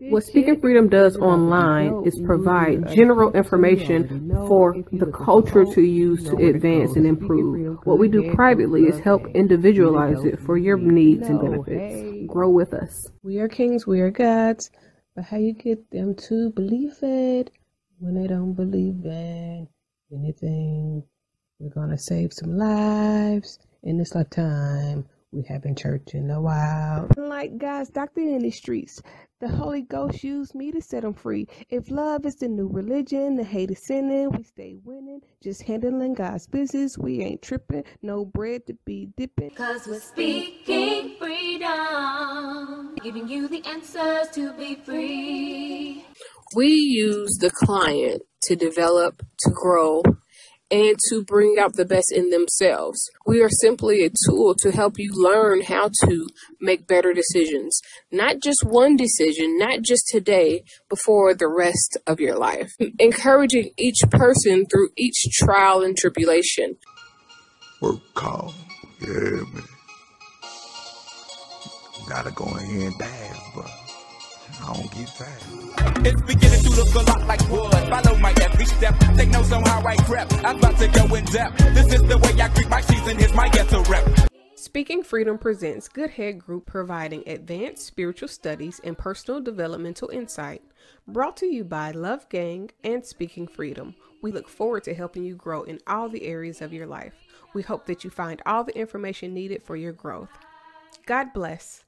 What 0.00 0.24
Speaking 0.24 0.60
Freedom 0.60 0.88
does 0.88 1.16
online 1.16 2.06
is 2.06 2.20
provide 2.24 2.88
general 2.88 3.32
information 3.32 4.30
for 4.46 4.76
the 4.92 5.06
culture 5.06 5.64
to 5.64 5.82
use 5.82 6.22
to 6.24 6.36
advance 6.36 6.94
and 6.96 7.06
improve. 7.06 7.78
What 7.84 7.98
we 7.98 8.08
do 8.08 8.32
privately 8.34 8.82
is 8.82 9.00
help 9.00 9.26
individualize 9.34 10.24
it 10.24 10.38
for 10.40 10.56
your 10.56 10.76
needs 10.76 11.26
and 11.28 11.40
benefits. 11.40 12.26
Grow 12.26 12.50
with 12.50 12.72
us. 12.74 13.08
We 13.22 13.38
are 13.38 13.48
kings, 13.48 13.86
we 13.86 14.00
are 14.00 14.10
gods, 14.10 14.70
but 15.16 15.24
how 15.24 15.38
you 15.38 15.54
get 15.54 15.90
them 15.90 16.14
to 16.28 16.50
believe 16.50 16.96
it 17.02 17.50
when 17.98 18.14
they 18.14 18.28
don't 18.28 18.54
believe 18.54 19.04
in 19.04 19.66
anything? 20.12 21.02
We're 21.58 21.70
gonna 21.70 21.98
save 21.98 22.32
some 22.32 22.56
lives 22.56 23.58
in 23.82 23.98
this 23.98 24.14
lifetime. 24.14 25.06
We 25.30 25.44
haven't 25.46 25.76
church 25.76 26.14
in 26.14 26.30
a 26.30 26.40
while. 26.40 27.10
Like 27.18 27.58
God's 27.58 27.90
doctor 27.90 28.20
in 28.22 28.38
the 28.38 28.50
streets, 28.50 29.02
the 29.40 29.48
Holy 29.48 29.82
Ghost 29.82 30.24
used 30.24 30.54
me 30.54 30.72
to 30.72 30.80
set 30.80 31.02
them 31.02 31.12
free. 31.12 31.46
If 31.68 31.90
love 31.90 32.24
is 32.24 32.36
the 32.36 32.48
new 32.48 32.66
religion, 32.66 33.36
the 33.36 33.44
hate 33.44 33.70
is 33.70 33.84
sinning, 33.86 34.30
we 34.30 34.42
stay 34.42 34.76
winning. 34.82 35.20
Just 35.42 35.62
handling 35.64 36.14
God's 36.14 36.46
business, 36.46 36.96
we 36.96 37.20
ain't 37.20 37.42
tripping. 37.42 37.84
No 38.00 38.24
bread 38.24 38.66
to 38.68 38.74
be 38.86 39.10
dipping. 39.18 39.50
Cause 39.50 39.86
we're 39.86 40.00
speaking 40.00 41.16
freedom, 41.18 42.94
giving 43.02 43.28
you 43.28 43.48
the 43.48 43.62
answers 43.66 44.28
to 44.34 44.54
be 44.54 44.76
free. 44.76 46.06
We 46.56 46.68
use 46.68 47.36
the 47.38 47.50
client 47.50 48.22
to 48.44 48.56
develop, 48.56 49.22
to 49.40 49.50
grow, 49.50 50.02
and 50.70 50.98
to 51.08 51.24
bring 51.24 51.56
out 51.58 51.74
the 51.74 51.84
best 51.84 52.12
in 52.12 52.30
themselves. 52.30 53.10
We 53.26 53.42
are 53.42 53.48
simply 53.48 54.04
a 54.04 54.10
tool 54.26 54.54
to 54.56 54.70
help 54.70 54.98
you 54.98 55.10
learn 55.14 55.62
how 55.62 55.90
to 56.04 56.26
make 56.60 56.86
better 56.86 57.12
decisions. 57.12 57.80
Not 58.12 58.40
just 58.42 58.64
one 58.64 58.96
decision, 58.96 59.58
not 59.58 59.82
just 59.82 60.08
today, 60.08 60.62
but 60.88 60.98
for 60.98 61.34
the 61.34 61.48
rest 61.48 61.96
of 62.06 62.20
your 62.20 62.36
life. 62.36 62.72
Encouraging 62.98 63.70
each 63.76 64.00
person 64.10 64.66
through 64.66 64.90
each 64.96 65.24
trial 65.32 65.82
and 65.82 65.96
tribulation. 65.96 66.76
Work 67.80 68.00
call. 68.14 68.54
Yeah, 69.00 69.08
man. 69.08 69.62
Gotta 72.08 72.30
go 72.30 72.46
in 72.56 72.82
and 72.82 72.98
dance, 72.98 73.38
but 73.54 73.70
I 74.68 74.74
don't 74.74 74.90
get 74.92 75.08
tired. 75.08 76.06
It's 76.06 76.20
beginning 76.22 76.60
to 76.60 76.70
look 76.70 76.94
a 76.94 76.98
lot 77.10 77.26
like 77.26 77.40
wood. 77.48 77.72
Follow 77.72 78.18
my 78.18 78.34
every 78.42 78.66
step. 78.66 78.94
Take 79.16 79.30
notes 79.30 79.50
on 79.50 79.62
how 79.64 79.86
I 79.86 79.96
crept. 79.96 80.34
I'm 80.44 80.58
about 80.58 80.76
to 80.78 80.88
go 80.88 81.14
in 81.14 81.24
depth. 81.24 81.56
This 81.74 81.94
is 81.94 82.02
the 82.02 82.18
way 82.18 82.38
I 82.40 82.48
greet 82.54 82.68
my 82.68 82.82
season. 82.82 83.16
Here's 83.16 83.32
my 83.32 83.48
ghetto 83.48 83.82
rep. 83.84 84.06
Speaking 84.56 85.02
Freedom 85.02 85.38
presents 85.38 85.88
Good 85.88 86.10
Head 86.10 86.38
Group 86.38 86.66
providing 86.66 87.26
advanced 87.26 87.86
spiritual 87.86 88.28
studies 88.28 88.78
and 88.84 88.98
personal 88.98 89.40
developmental 89.40 90.10
insight. 90.10 90.62
Brought 91.06 91.38
to 91.38 91.46
you 91.46 91.64
by 91.64 91.92
Love 91.92 92.28
Gang 92.28 92.70
and 92.84 93.02
Speaking 93.04 93.46
Freedom. 93.46 93.94
We 94.20 94.32
look 94.32 94.48
forward 94.48 94.84
to 94.84 94.94
helping 94.94 95.24
you 95.24 95.34
grow 95.34 95.62
in 95.62 95.78
all 95.86 96.10
the 96.10 96.26
areas 96.26 96.60
of 96.60 96.74
your 96.74 96.86
life. 96.86 97.14
We 97.54 97.62
hope 97.62 97.86
that 97.86 98.04
you 98.04 98.10
find 98.10 98.42
all 98.44 98.64
the 98.64 98.76
information 98.76 99.32
needed 99.32 99.62
for 99.62 99.76
your 99.76 99.92
growth. 99.92 100.30
God 101.06 101.32
bless. 101.32 101.84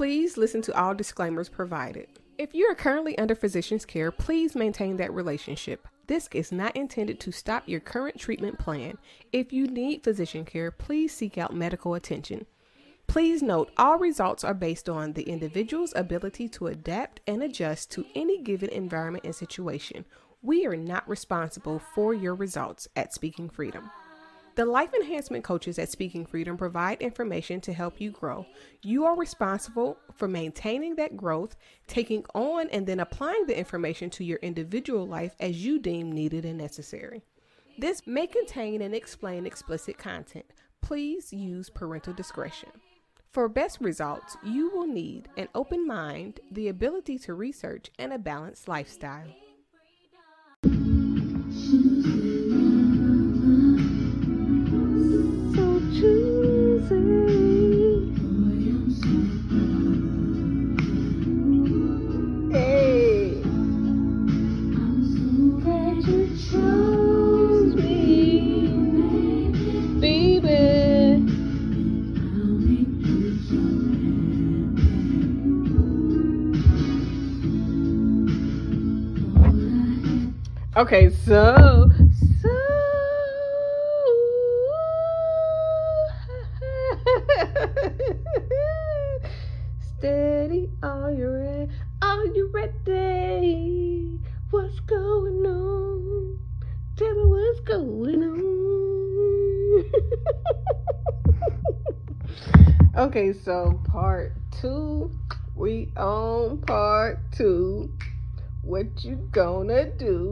Please 0.00 0.38
listen 0.38 0.62
to 0.62 0.74
all 0.80 0.94
disclaimers 0.94 1.50
provided. 1.50 2.06
If 2.38 2.54
you 2.54 2.64
are 2.64 2.74
currently 2.74 3.18
under 3.18 3.34
physician's 3.34 3.84
care, 3.84 4.10
please 4.10 4.56
maintain 4.56 4.96
that 4.96 5.12
relationship. 5.12 5.86
This 6.06 6.26
is 6.32 6.50
not 6.50 6.74
intended 6.74 7.20
to 7.20 7.30
stop 7.30 7.64
your 7.68 7.80
current 7.80 8.18
treatment 8.18 8.58
plan. 8.58 8.96
If 9.30 9.52
you 9.52 9.66
need 9.66 10.02
physician 10.02 10.46
care, 10.46 10.70
please 10.70 11.12
seek 11.12 11.36
out 11.36 11.54
medical 11.54 11.92
attention. 11.92 12.46
Please 13.08 13.42
note 13.42 13.72
all 13.76 13.98
results 13.98 14.42
are 14.42 14.54
based 14.54 14.88
on 14.88 15.12
the 15.12 15.24
individual's 15.24 15.92
ability 15.94 16.48
to 16.48 16.68
adapt 16.68 17.20
and 17.26 17.42
adjust 17.42 17.90
to 17.90 18.06
any 18.14 18.42
given 18.42 18.70
environment 18.70 19.26
and 19.26 19.34
situation. 19.34 20.06
We 20.40 20.64
are 20.64 20.76
not 20.76 21.06
responsible 21.06 21.78
for 21.94 22.14
your 22.14 22.34
results 22.34 22.88
at 22.96 23.12
Speaking 23.12 23.50
Freedom. 23.50 23.90
The 24.56 24.66
life 24.66 24.92
enhancement 24.92 25.44
coaches 25.44 25.78
at 25.78 25.90
Speaking 25.90 26.26
Freedom 26.26 26.56
provide 26.56 27.00
information 27.00 27.60
to 27.62 27.72
help 27.72 28.00
you 28.00 28.10
grow. 28.10 28.46
You 28.82 29.04
are 29.04 29.16
responsible 29.16 29.96
for 30.12 30.26
maintaining 30.26 30.96
that 30.96 31.16
growth, 31.16 31.56
taking 31.86 32.24
on 32.34 32.68
and 32.70 32.86
then 32.86 33.00
applying 33.00 33.46
the 33.46 33.58
information 33.58 34.10
to 34.10 34.24
your 34.24 34.38
individual 34.38 35.06
life 35.06 35.34
as 35.38 35.64
you 35.64 35.78
deem 35.78 36.12
needed 36.12 36.44
and 36.44 36.58
necessary. 36.58 37.22
This 37.78 38.06
may 38.06 38.26
contain 38.26 38.82
and 38.82 38.94
explain 38.94 39.46
explicit 39.46 39.96
content. 39.96 40.46
Please 40.82 41.32
use 41.32 41.70
parental 41.70 42.12
discretion. 42.12 42.70
For 43.30 43.48
best 43.48 43.80
results, 43.80 44.36
you 44.44 44.70
will 44.70 44.88
need 44.88 45.28
an 45.36 45.48
open 45.54 45.86
mind, 45.86 46.40
the 46.50 46.68
ability 46.68 47.18
to 47.20 47.34
research, 47.34 47.90
and 47.98 48.12
a 48.12 48.18
balanced 48.18 48.66
lifestyle. 48.66 49.28
Okay, 80.80 81.10
so 81.10 81.90
so 82.40 82.48
steady. 89.98 90.70
Are 90.82 91.12
you 91.12 91.28
ready? 91.28 91.68
Are 92.00 92.24
you 92.24 92.50
ready? 92.54 94.20
What's 94.48 94.80
going 94.80 95.44
on? 95.44 96.38
Tell 96.96 97.14
me 97.14 97.26
what's 97.26 97.60
going 97.60 98.22
on. 98.22 99.84
okay, 102.96 103.34
so 103.34 103.78
part 103.84 104.32
two. 104.62 105.10
We 105.54 105.92
on 105.98 106.62
part 106.62 107.18
two. 107.32 107.92
What 108.62 109.04
you 109.04 109.16
gonna 109.32 109.90
do 109.96 110.29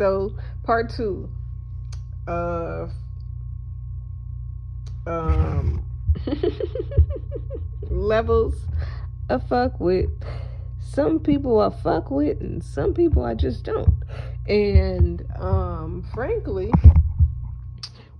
So 0.00 0.34
part 0.62 0.88
two 0.88 1.28
of 2.26 2.90
um 5.06 5.84
levels 7.90 8.54
of 9.28 9.46
fuck 9.46 9.78
with. 9.78 10.08
Some 10.80 11.20
people 11.20 11.60
I 11.60 11.68
fuck 11.68 12.10
with 12.10 12.40
and 12.40 12.64
some 12.64 12.94
people 12.94 13.22
I 13.22 13.34
just 13.34 13.62
don't. 13.62 14.02
And 14.48 15.22
um 15.36 16.08
frankly, 16.14 16.72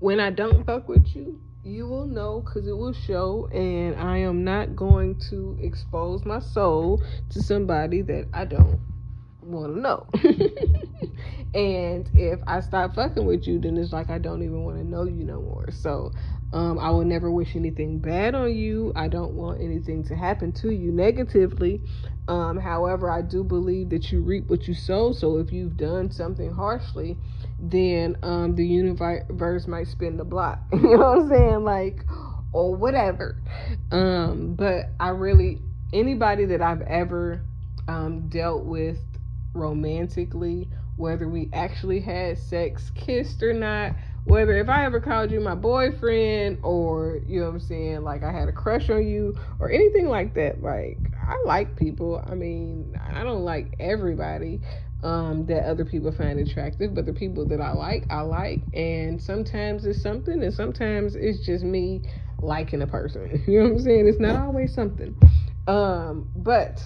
when 0.01 0.21
I 0.21 0.29
don't 0.29 0.67
fuck 0.67 0.87
with 0.87 1.17
you, 1.17 1.41
you 1.65 1.87
will 1.87 2.07
know 2.07 2.41
because 2.41 2.69
it 2.69 2.77
will 2.77 2.93
show 2.93 3.47
and 3.53 3.95
i 4.01 4.17
am 4.17 4.43
not 4.45 4.75
going 4.75 5.15
to 5.29 5.59
expose 5.61 6.25
my 6.25 6.39
soul 6.39 7.03
to 7.29 7.43
somebody 7.43 8.01
that 8.01 8.27
i 8.33 8.47
don't 8.47 8.81
want 9.43 9.75
to 9.75 9.81
know 9.81 10.07
and 11.55 12.11
if 12.15 12.39
i 12.47 12.61
stop 12.61 12.95
fucking 12.95 13.25
with 13.25 13.47
you 13.47 13.59
then 13.59 13.77
it's 13.77 13.93
like 13.93 14.11
i 14.11 14.19
don't 14.19 14.43
even 14.43 14.65
want 14.65 14.77
to 14.77 14.85
know 14.85 15.05
you 15.05 15.25
no 15.25 15.41
more 15.41 15.71
so 15.71 16.13
um, 16.53 16.79
i 16.79 16.91
will 16.91 17.05
never 17.05 17.31
wish 17.31 17.57
anything 17.57 17.99
bad 17.99 18.35
on 18.35 18.55
you 18.55 18.93
i 18.97 19.09
don't 19.09 19.33
want 19.33 19.61
anything 19.61 20.05
to 20.05 20.15
happen 20.15 20.53
to 20.53 20.71
you 20.73 20.93
negatively 20.93 21.81
um, 22.29 22.59
however 22.59 23.11
i 23.11 23.23
do 23.23 23.43
believe 23.43 23.89
that 23.89 24.13
you 24.13 24.21
reap 24.21 24.49
what 24.49 24.69
you 24.69 24.75
sow 24.75 25.13
so 25.13 25.39
if 25.39 25.53
you've 25.53 25.77
done 25.77 26.11
something 26.11 26.53
harshly 26.53 27.17
then 27.63 28.17
um, 28.23 28.55
the 28.55 28.67
universe 28.67 29.67
might 29.67 29.87
spin 29.89 30.17
the 30.17 30.25
block. 30.25 30.61
you 30.73 30.81
know 30.81 30.97
what 30.97 31.19
I'm 31.19 31.29
saying? 31.29 31.65
Like, 31.65 32.05
or 32.53 32.75
whatever. 32.75 33.37
Um, 33.91 34.55
but 34.55 34.87
I 34.99 35.09
really, 35.11 35.61
anybody 35.93 36.47
that 36.47 36.63
I've 36.63 36.83
ever 36.83 37.43
um, 37.87 38.29
dealt 38.29 38.65
with 38.65 38.99
romantically, 39.53 40.69
whether 40.97 41.29
we 41.29 41.49
actually 41.53 42.01
had 42.01 42.39
sex, 42.39 42.91
kissed 42.95 43.43
or 43.43 43.53
not, 43.53 43.95
whether 44.25 44.57
if 44.59 44.69
I 44.69 44.85
ever 44.85 45.01
called 45.01 45.31
you 45.31 45.41
my 45.41 45.55
boyfriend 45.55 46.59
or, 46.63 47.21
you 47.27 47.41
know 47.41 47.47
what 47.47 47.55
I'm 47.55 47.61
saying, 47.61 48.03
like 48.03 48.23
I 48.23 48.33
had 48.33 48.49
a 48.49 48.53
crush 48.53 48.91
on 48.91 49.07
you 49.07 49.35
or 49.59 49.71
anything 49.71 50.09
like 50.09 50.35
that, 50.35 50.63
like, 50.63 50.99
I 51.27 51.37
like 51.47 51.77
people. 51.77 52.23
I 52.27 52.35
mean, 52.35 52.97
I 53.13 53.23
don't 53.23 53.45
like 53.45 53.75
everybody 53.81 54.61
um, 55.03 55.47
that 55.47 55.65
other 55.65 55.85
people 55.85 56.13
find 56.13 56.39
attractive, 56.39 56.95
but 56.95 57.07
the 57.07 57.13
people 57.13 57.47
that 57.47 57.61
I 57.61 57.73
like, 57.73 58.05
I 58.11 58.21
like. 58.21 58.61
And 58.75 59.21
sometimes 59.21 59.87
it's 59.87 60.03
something, 60.03 60.43
and 60.43 60.53
sometimes 60.53 61.15
it's 61.15 61.45
just 61.45 61.65
me 61.65 62.03
liking 62.41 62.83
a 62.83 62.87
person. 62.87 63.43
You 63.47 63.61
know 63.61 63.65
what 63.71 63.73
I'm 63.77 63.79
saying? 63.81 64.09
It's 64.09 64.21
not 64.21 64.37
always 64.37 64.75
something. 64.75 65.17
Um, 65.67 66.29
but 66.37 66.83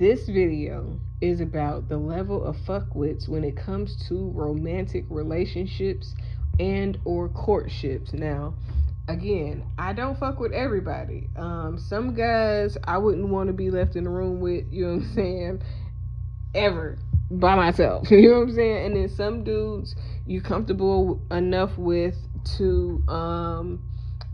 this 0.00 0.28
video 0.28 0.98
is 1.20 1.42
about 1.42 1.90
the 1.90 1.98
level 1.98 2.42
of 2.42 2.56
fuckwits 2.56 3.28
when 3.28 3.44
it 3.44 3.54
comes 3.54 4.08
to 4.08 4.30
romantic 4.34 5.04
relationships 5.10 6.14
and 6.58 6.98
or 7.04 7.28
courtships. 7.28 8.14
Now, 8.14 8.54
again, 9.08 9.62
I 9.78 9.92
don't 9.92 10.18
fuck 10.18 10.40
with 10.40 10.52
everybody. 10.52 11.28
Um, 11.36 11.78
some 11.78 12.14
guys 12.14 12.78
I 12.84 12.96
wouldn't 12.96 13.28
want 13.28 13.48
to 13.48 13.52
be 13.52 13.70
left 13.70 13.94
in 13.94 14.04
the 14.04 14.10
room 14.10 14.40
with, 14.40 14.64
you 14.72 14.86
know 14.86 14.94
what 14.94 15.02
I'm 15.02 15.14
saying, 15.14 15.62
ever 16.54 16.98
by 17.30 17.54
myself. 17.54 18.10
You 18.10 18.30
know 18.30 18.38
what 18.38 18.48
I'm 18.48 18.54
saying? 18.54 18.86
And 18.86 18.96
then 18.96 19.08
some 19.10 19.44
dudes 19.44 19.94
you 20.26 20.40
comfortable 20.40 21.20
enough 21.30 21.76
with 21.76 22.16
to 22.56 23.04
um 23.06 23.82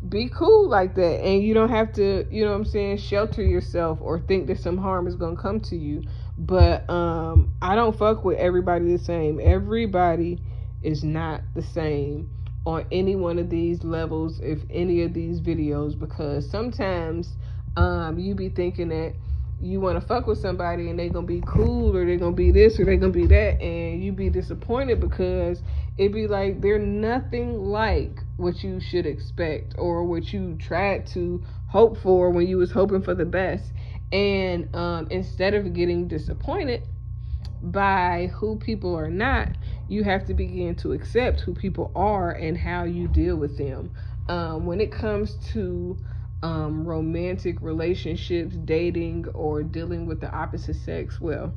be 0.09 0.29
cool 0.29 0.69
like 0.69 0.95
that. 0.95 1.25
And 1.25 1.43
you 1.43 1.55
don't 1.55 1.71
have 1.71 1.93
to 1.95 2.27
you 2.31 2.45
know 2.45 2.51
what 2.51 2.57
i'm 2.57 2.65
saying 2.65 2.99
shelter 2.99 3.43
yourself 3.43 3.99
or 4.01 4.21
think 4.21 4.47
that 4.49 4.59
some 4.59 4.79
harm 4.79 5.07
is 5.07 5.17
gonna 5.17 5.37
come 5.37 5.61
to 5.61 5.77
you. 5.77 6.03
But 6.39 6.89
um 6.91 7.53
i 7.63 7.75
don't 7.75 7.97
fuck 7.97 8.25
with 8.25 8.39
everybody 8.39 8.93
the 8.93 9.03
same. 9.03 9.41
Everybody 9.43 10.41
is 10.83 11.03
not 11.03 11.43
the 11.55 11.63
same 11.63 12.31
on 12.65 12.85
any 12.91 13.15
one 13.17 13.39
of 13.39 13.49
these 13.49 13.85
levels 13.85 14.41
if 14.41 14.61
any 14.71 15.03
of 15.03 15.15
these 15.15 15.41
videos 15.41 15.99
because 15.99 16.49
sometimes 16.51 17.37
um 17.77 18.19
you 18.19 18.35
be 18.35 18.49
thinking 18.49 18.89
that 18.89 19.15
you 19.61 19.81
want 19.81 19.99
to 19.99 20.07
fuck 20.07 20.27
with 20.27 20.39
somebody 20.39 20.91
and 20.91 20.99
they 20.99 21.09
gonna 21.09 21.27
be 21.27 21.43
cool 21.47 21.97
or 21.97 22.05
they 22.05 22.17
gonna 22.17 22.33
be 22.33 22.51
this 22.51 22.79
or 22.79 22.85
they 22.85 22.97
gonna 22.97 23.13
be 23.13 23.27
that 23.27 23.61
and 23.63 24.03
you 24.03 24.13
be 24.13 24.29
disappointed 24.29 25.01
because 25.01 25.63
it 25.97 26.13
be 26.13 26.27
like 26.27 26.61
they're 26.61 26.79
nothing 26.79 27.65
like 27.65 28.23
what 28.37 28.63
you 28.63 28.81
should 28.81 29.07
expect 29.07 29.75
or 29.79 30.05
what 30.05 30.33
you 30.33 30.57
tried 30.57 31.07
to 31.09 31.43
hope 31.69 31.97
for 31.99 32.31
when 32.31 32.47
you 32.47 32.59
was 32.59 32.71
hoping 32.71 33.03
for 33.03 33.15
the 33.15 33.25
best. 33.25 33.73
And 34.13 34.75
um, 34.75 35.09
instead 35.11 35.55
of 35.55 35.73
getting 35.73 36.09
disappointed 36.09 36.83
by 37.63 38.31
who 38.35 38.57
people 38.57 38.95
are 38.97 39.11
not 39.11 39.49
you 39.89 40.05
have 40.05 40.27
to 40.27 40.35
begin 40.35 40.75
to 40.77 40.93
accept 40.93 41.41
who 41.41 41.55
people 41.55 41.93
are 41.95 42.33
and 42.33 42.57
how 42.57 42.85
you 42.85 43.09
deal 43.09 43.37
with 43.37 43.57
them. 43.57 43.91
Um, 44.29 44.67
when 44.67 44.81
it 44.81 44.91
comes 44.91 45.35
to 45.53 45.97
um, 46.43 46.85
romantic 46.85 47.61
relationships 47.63 48.57
dating 48.57 49.27
or 49.29 49.63
dealing 49.63 50.07
with 50.07 50.21
the 50.21 50.31
opposite 50.31 50.77
sex 50.77 51.21
well 51.21 51.55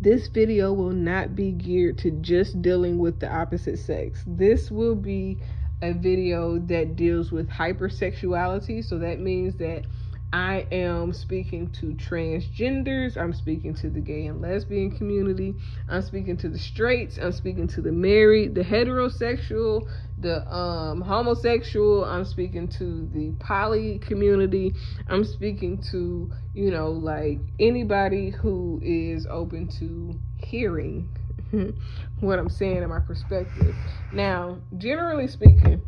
this 0.00 0.28
video 0.28 0.72
will 0.72 0.92
not 0.92 1.36
be 1.36 1.52
geared 1.52 1.98
to 1.98 2.10
just 2.10 2.62
dealing 2.62 2.98
with 2.98 3.20
the 3.20 3.30
opposite 3.30 3.78
sex. 3.78 4.24
This 4.26 4.70
will 4.70 4.94
be 4.94 5.38
a 5.82 5.92
video 5.92 6.58
that 6.58 6.96
deals 6.96 7.30
with 7.30 7.48
hypersexuality. 7.48 8.84
So 8.84 8.98
that 8.98 9.20
means 9.20 9.56
that 9.56 9.84
I 10.32 10.66
am 10.70 11.12
speaking 11.12 11.70
to 11.80 11.86
transgenders. 11.94 13.16
I'm 13.16 13.32
speaking 13.32 13.74
to 13.74 13.90
the 13.90 14.00
gay 14.00 14.26
and 14.26 14.40
lesbian 14.40 14.96
community. 14.96 15.56
I'm 15.88 16.02
speaking 16.02 16.36
to 16.38 16.48
the 16.48 16.58
straights. 16.58 17.18
I'm 17.18 17.32
speaking 17.32 17.66
to 17.68 17.80
the 17.80 17.90
married, 17.90 18.54
the 18.54 18.62
heterosexual, 18.62 19.88
the 20.18 20.48
um, 20.54 21.00
homosexual. 21.00 22.04
I'm 22.04 22.24
speaking 22.24 22.68
to 22.68 23.08
the 23.12 23.32
poly 23.40 23.98
community. 23.98 24.72
I'm 25.08 25.24
speaking 25.24 25.78
to, 25.90 26.30
you 26.54 26.70
know, 26.70 26.92
like 26.92 27.40
anybody 27.58 28.30
who 28.30 28.78
is 28.84 29.26
open 29.28 29.66
to 29.80 30.16
hearing 30.36 31.08
what 32.20 32.38
I'm 32.38 32.50
saying 32.50 32.84
in 32.84 32.88
my 32.88 33.00
perspective. 33.00 33.74
Now, 34.12 34.58
generally 34.78 35.26
speaking, 35.26 35.80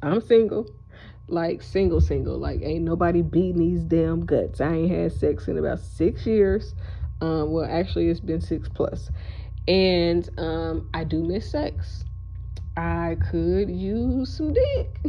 I'm 0.00 0.22
single 0.22 0.66
like 1.28 1.62
single 1.62 2.00
single. 2.00 2.38
Like 2.38 2.60
ain't 2.62 2.84
nobody 2.84 3.22
beating 3.22 3.58
these 3.58 3.82
damn 3.82 4.24
guts. 4.24 4.60
I 4.60 4.74
ain't 4.74 4.90
had 4.90 5.12
sex 5.12 5.48
in 5.48 5.58
about 5.58 5.80
six 5.80 6.26
years. 6.26 6.74
Um 7.20 7.52
well 7.52 7.66
actually 7.68 8.08
it's 8.08 8.20
been 8.20 8.40
six 8.40 8.68
plus. 8.68 9.10
And 9.66 10.28
um 10.38 10.88
i 10.94 11.04
do 11.04 11.22
miss 11.22 11.50
sex. 11.50 12.04
I 12.76 13.16
could 13.30 13.70
use 13.70 14.36
some 14.36 14.52
dick. 14.52 15.00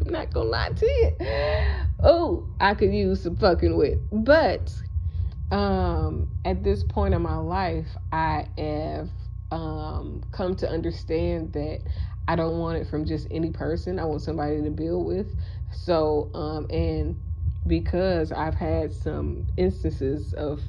I'm 0.00 0.12
not 0.12 0.32
gonna 0.32 0.48
lie 0.48 0.70
to 0.70 0.86
you. 0.86 1.16
Oh 2.02 2.46
i 2.60 2.74
could 2.74 2.92
use 2.92 3.22
some 3.22 3.36
fucking 3.36 3.76
with 3.76 3.98
but 4.10 4.74
um 5.50 6.28
at 6.44 6.64
this 6.64 6.82
point 6.82 7.14
in 7.14 7.22
my 7.22 7.36
life 7.36 7.88
i 8.12 8.46
have 8.56 9.10
um 9.50 10.22
come 10.32 10.56
to 10.56 10.68
understand 10.68 11.52
that 11.52 11.80
I 12.28 12.36
don't 12.36 12.58
want 12.58 12.78
it 12.78 12.86
from 12.88 13.04
just 13.04 13.26
any 13.30 13.50
person. 13.50 13.98
I 13.98 14.04
want 14.04 14.22
somebody 14.22 14.62
to 14.62 14.70
build 14.70 15.06
with. 15.06 15.34
So, 15.70 16.30
um, 16.34 16.66
and 16.70 17.20
because 17.66 18.32
I've 18.32 18.54
had 18.54 18.92
some 18.92 19.46
instances 19.56 20.32
of 20.34 20.60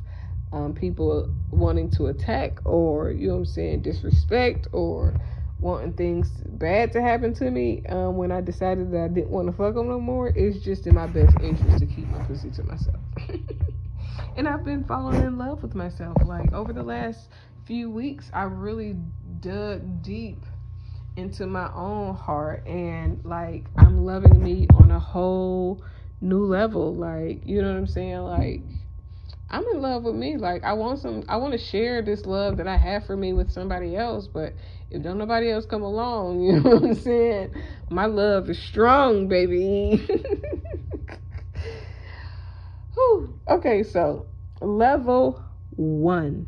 um, 0.52 0.74
people 0.74 1.34
wanting 1.52 1.90
to 1.92 2.08
attack 2.08 2.60
or, 2.66 3.12
you 3.12 3.28
know 3.28 3.34
what 3.34 3.40
I'm 3.40 3.46
saying, 3.46 3.82
disrespect 3.82 4.68
or 4.72 5.14
wanting 5.60 5.94
things 5.94 6.30
bad 6.46 6.92
to 6.92 7.02
happen 7.02 7.34
to 7.36 7.50
me 7.50 7.84
um, 7.88 8.18
when 8.18 8.32
I 8.32 8.42
decided 8.42 8.92
that 8.92 9.04
I 9.04 9.08
didn't 9.08 9.30
want 9.30 9.48
to 9.48 9.54
fuck 9.54 9.76
them 9.76 9.88
no 9.88 10.00
more, 10.00 10.28
it's 10.30 10.64
just 10.64 10.86
in 10.88 10.96
my 10.96 11.08
best 11.08 11.36
interest 11.42 11.80
to 11.80 11.86
keep 11.86 12.08
my 12.10 12.20
pussy 12.26 12.52
to 12.52 12.64
myself. 12.64 13.00
and 14.38 14.48
I've 14.48 14.66
been 14.66 14.84
falling 14.84 15.22
in 15.22 15.38
love 15.38 15.64
with 15.64 15.74
myself. 15.74 16.18
Like 16.26 16.54
over 16.54 16.74
the 16.74 16.84
last 16.84 17.30
few 17.66 17.90
weeks, 17.90 18.30
I 18.34 18.44
really 18.44 18.96
dug 19.40 20.02
deep 20.02 20.46
into 21.16 21.46
my 21.46 21.72
own 21.74 22.16
heart 22.16 22.66
and 22.66 23.20
like 23.24 23.66
I'm 23.78 24.04
loving 24.06 24.42
me 24.42 24.68
on 24.76 24.92
a 24.92 25.00
whole 25.00 25.84
new 26.22 26.46
level 26.46 26.96
like 26.96 27.46
you 27.46 27.62
know 27.62 27.70
what 27.70 27.78
I'm 27.78 27.88
saying? 27.88 28.18
Like 28.20 28.62
I'm 29.50 29.64
in 29.74 29.82
love 29.82 30.04
with 30.04 30.16
me. 30.16 30.38
Like 30.38 30.64
I 30.64 30.74
want 30.74 31.00
some 31.00 31.24
I 31.30 31.38
want 31.38 31.54
to 31.54 31.60
share 31.60 32.02
this 32.02 32.26
love 32.26 32.58
that 32.58 32.68
I 32.68 32.78
have 32.78 33.06
for 33.06 33.16
me 33.16 33.34
with 33.34 33.52
somebody 33.52 33.96
else 33.96 34.28
but 34.28 34.54
if 34.90 35.04
don't 35.04 35.20
nobody 35.20 35.52
else 35.52 35.66
come 35.66 35.84
along 35.84 36.42
you 36.46 36.60
know 36.60 36.72
what 36.72 36.84
I'm 36.84 36.96
saying? 36.96 37.52
My 37.90 38.08
love 38.08 38.50
is 38.50 38.58
strong 38.58 39.28
baby. 39.28 40.08
Whew. 42.96 43.40
okay 43.48 43.84
so 43.84 44.26
level 44.62 45.44
1 45.76 46.48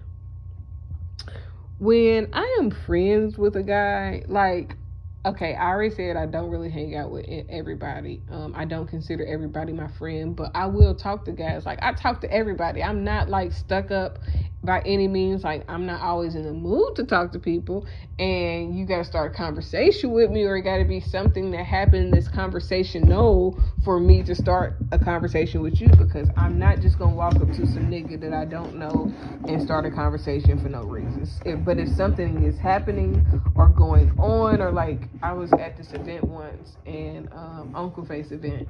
when 1.85 2.29
I 2.33 2.57
am 2.59 2.71
friends 2.71 3.37
with 3.37 3.55
a 3.55 3.63
guy, 3.63 4.23
like, 4.27 4.75
okay, 5.23 5.53
I 5.55 5.69
already 5.69 5.93
said 5.93 6.15
I 6.15 6.25
don't 6.25 6.49
really 6.49 6.69
hang 6.69 6.95
out 6.95 7.11
with 7.11 7.25
everybody. 7.47 8.23
Um, 8.29 8.53
I 8.55 8.65
don't 8.65 8.87
consider 8.87 9.23
everybody 9.23 9.71
my 9.71 9.87
friend, 9.87 10.35
but 10.35 10.51
I 10.55 10.65
will 10.65 10.95
talk 10.95 11.25
to 11.25 11.31
guys. 11.31 11.65
Like, 11.65 11.79
I 11.83 11.93
talk 11.93 12.21
to 12.21 12.31
everybody. 12.31 12.81
I'm 12.81 13.03
not 13.03 13.29
like 13.29 13.53
stuck 13.53 13.91
up 13.91 14.19
by 14.65 14.81
any 14.85 15.07
means. 15.07 15.43
Like, 15.43 15.63
I'm 15.69 15.85
not 15.85 16.01
always 16.01 16.35
in 16.35 16.43
the 16.43 16.53
mood 16.53 16.95
to 16.95 17.03
talk 17.05 17.31
to 17.33 17.39
people, 17.39 17.85
and 18.19 18.77
you 18.77 18.85
got 18.85 18.97
to 18.97 19.05
start 19.05 19.33
a 19.33 19.35
conversation 19.35 20.11
with 20.11 20.31
me, 20.31 20.43
or 20.43 20.57
it 20.57 20.63
got 20.63 20.77
to 20.77 20.85
be 20.85 20.99
something 20.99 21.51
that 21.51 21.65
happened 21.65 22.05
in 22.05 22.11
this 22.11 22.27
conversation. 22.27 23.07
No, 23.07 23.57
for 23.83 23.99
me 23.99 24.23
to 24.23 24.35
start 24.35 24.77
a 24.91 24.99
conversation 24.99 25.61
with 25.61 25.79
you 25.79 25.89
because 25.89 26.29
I'm 26.35 26.57
not 26.57 26.79
just 26.81 26.97
gonna 26.97 27.15
walk 27.15 27.35
up 27.35 27.47
to 27.51 27.67
some 27.67 27.87
nigga 27.87 28.19
that 28.21 28.33
I 28.33 28.45
don't 28.45 28.75
know 28.77 29.11
and 29.47 29.61
start 29.61 29.85
a 29.85 29.91
conversation 29.91 30.59
for 30.59 30.69
no 30.69 30.83
reason. 30.83 31.29
If, 31.45 31.63
but 31.63 31.77
if 31.77 31.89
something 31.89 32.43
is 32.43 32.57
happening 32.57 33.25
or 33.55 33.67
going 33.67 34.11
on, 34.17 34.61
or 34.61 34.71
like 34.71 35.07
I 35.21 35.33
was 35.33 35.51
at 35.53 35.77
this 35.77 35.93
event 35.93 36.23
once 36.23 36.77
and 36.85 37.31
um, 37.31 37.71
Uncle 37.75 38.05
Face 38.05 38.31
event 38.31 38.67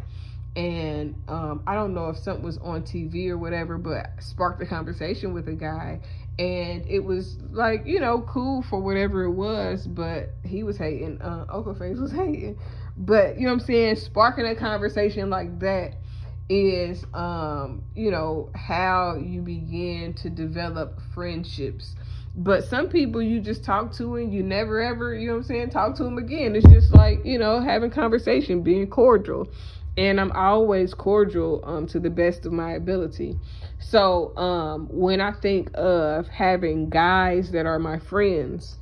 and 0.56 1.16
um, 1.28 1.64
I 1.68 1.76
don't 1.76 1.94
know 1.94 2.10
if 2.10 2.18
something 2.18 2.44
was 2.44 2.58
on 2.60 2.84
TV 2.84 3.30
or 3.30 3.38
whatever, 3.38 3.78
but 3.78 4.08
sparked 4.20 4.62
a 4.62 4.66
conversation 4.66 5.34
with 5.34 5.50
a 5.50 5.54
guy, 5.54 6.00
and 6.40 6.86
it 6.88 7.04
was 7.04 7.38
like 7.52 7.86
you 7.86 8.00
know 8.00 8.22
cool 8.22 8.62
for 8.62 8.80
whatever 8.80 9.24
it 9.24 9.34
was, 9.34 9.86
but 9.86 10.30
he 10.44 10.64
was 10.64 10.78
hating. 10.78 11.22
Uh, 11.22 11.46
Uncle 11.50 11.76
Face 11.76 11.98
was 11.98 12.12
hating, 12.12 12.58
but 12.96 13.36
you 13.36 13.42
know 13.42 13.54
what 13.54 13.62
I'm 13.62 13.66
saying, 13.66 13.96
sparking 13.98 14.46
a 14.46 14.56
conversation 14.56 15.30
like 15.30 15.60
that 15.60 15.96
is 16.48 17.04
um 17.16 17.82
you 17.96 18.12
know 18.12 18.52
how 18.54 19.16
you 19.16 19.42
begin 19.42 20.14
to 20.14 20.30
develop 20.30 21.00
friendships. 21.14 21.96
But 22.38 22.66
some 22.66 22.90
people 22.90 23.22
you 23.22 23.40
just 23.40 23.64
talk 23.64 23.94
to 23.94 24.18
and 24.18 24.34
you 24.34 24.44
never 24.44 24.82
ever 24.82 25.16
you 25.16 25.28
know 25.28 25.34
what 25.34 25.40
i'm 25.40 25.44
saying 25.44 25.70
talk 25.70 25.96
to 25.96 26.04
them 26.04 26.18
again. 26.18 26.56
It's 26.56 26.68
just 26.68 26.94
like 26.94 27.26
you 27.26 27.40
know 27.40 27.60
having 27.60 27.90
conversation 27.90 28.62
being 28.62 28.88
cordial 28.88 29.50
and 29.98 30.20
I'm 30.20 30.32
always 30.34 30.94
cordial 30.94 31.62
um, 31.64 31.88
to 31.88 32.00
the 32.00 32.10
best 32.10 32.46
of 32.46 32.52
my 32.52 32.74
ability. 32.74 33.40
So 33.80 34.36
um, 34.38 34.88
when 34.90 35.22
I 35.22 35.32
think 35.32 35.70
of 35.74 36.28
having 36.28 36.90
guys 36.90 37.52
that 37.52 37.66
are 37.66 37.80
my 37.80 38.00
friends, 38.00 38.78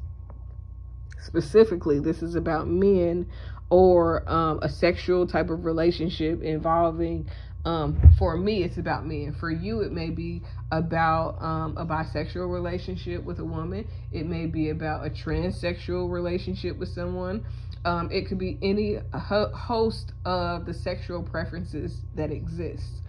specifically, 1.22 2.00
this 2.00 2.24
is 2.24 2.36
about 2.36 2.67
men 2.67 3.27
or 3.70 4.27
um, 4.32 4.60
a 4.62 4.70
sexual 4.70 5.27
type 5.27 5.50
of 5.50 5.65
relationship 5.65 6.41
involving. 6.41 7.29
Um, 7.65 8.01
for 8.20 8.36
me, 8.36 8.63
it's 8.63 8.77
about 8.77 9.05
men. 9.05 9.36
For 9.39 9.50
you, 9.50 9.82
it 9.82 9.91
may 9.91 10.10
be 10.10 10.41
about 10.72 11.41
um, 11.41 11.77
a 11.77 11.86
bisexual 11.86 12.51
relationship 12.51 13.24
with 13.24 13.39
a 13.39 13.46
woman. 13.46 13.88
It 14.12 14.25
may 14.25 14.48
be 14.48 14.70
about 14.70 15.05
a 15.05 15.10
transsexual 15.10 16.12
relationship 16.12 16.77
with 16.77 16.89
someone 16.89 17.46
Um, 17.86 18.10
it 18.12 18.28
could 18.28 18.38
be 18.38 18.58
any 18.62 19.00
ho- 19.13 19.52
host 19.54 20.13
of 20.25 20.66
the 20.66 20.74
sexual 20.74 21.22
preferences 21.22 22.02
that 22.16 22.32
exist. 22.32 23.02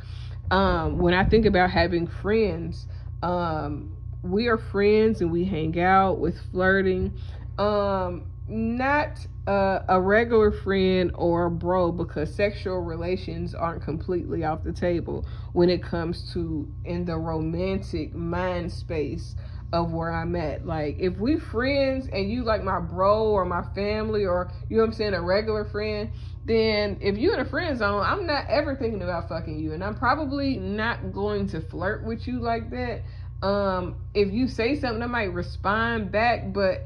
Um, 0.51 0.99
when 0.99 1.15
I 1.15 1.25
think 1.25 1.47
about 1.47 1.71
having 1.71 2.07
friends, 2.07 2.87
um, 3.23 3.97
we 4.23 4.49
are 4.49 4.59
friends 4.59 5.21
and 5.21 5.31
we 5.31 5.45
hang 5.45 5.79
out 5.79 6.19
with 6.19 6.39
flirting. 6.51 7.17
Um, 7.59 8.27
not 8.49 9.27
a 9.47 10.01
regular 10.01 10.51
friend 10.51 11.11
or 11.15 11.47
a 11.47 11.51
bro 11.51 11.93
because 11.93 12.35
sexual 12.35 12.81
relations 12.81 13.55
aren't 13.55 13.83
completely 13.83 14.45
off 14.45 14.65
the 14.65 14.73
table 14.73 15.27
when 15.53 15.69
it 15.69 15.83
comes 15.83 16.33
to 16.33 16.67
in 16.85 17.05
the 17.05 17.17
romantic 17.17 18.15
mind 18.15 18.73
space 18.73 19.35
of 19.75 19.93
where 19.93 20.13
I'm 20.13 20.37
at. 20.37 20.65
Like 20.65 20.97
if 21.01 21.19
we 21.19 21.37
friends 21.37 22.09
and 22.13 22.31
you 22.31 22.45
like 22.45 22.63
my 22.63 22.79
bro 22.79 23.25
or 23.25 23.45
my 23.45 23.65
family 23.75 24.25
or 24.25 24.53
you 24.69 24.77
know 24.77 24.85
what 24.85 24.91
I'm 24.91 24.95
saying, 24.95 25.15
a 25.15 25.21
regular 25.21 25.65
friend, 25.65 26.11
then 26.45 26.99
if 27.01 27.19
you're 27.19 27.35
in 27.35 27.41
a 27.41 27.49
friend 27.51 27.77
zone, 27.77 28.05
I'm 28.07 28.25
not 28.25 28.47
ever 28.49 28.77
thinking 28.77 29.03
about 29.03 29.29
fucking 29.29 29.59
you. 29.59 29.73
And 29.73 29.83
I'm 29.83 29.97
probably 29.97 30.59
not 30.59 31.13
going 31.13 31.49
to 31.49 31.61
flirt 31.61 32.05
with 32.05 32.29
you 32.29 32.41
like 32.41 32.71
that. 32.71 33.03
Um, 33.45 33.97
if 34.15 34.33
you 34.33 34.47
say 34.47 34.79
something, 34.79 35.03
I 35.03 35.07
might 35.07 35.33
respond 35.33 36.13
back, 36.13 36.53
but 36.53 36.85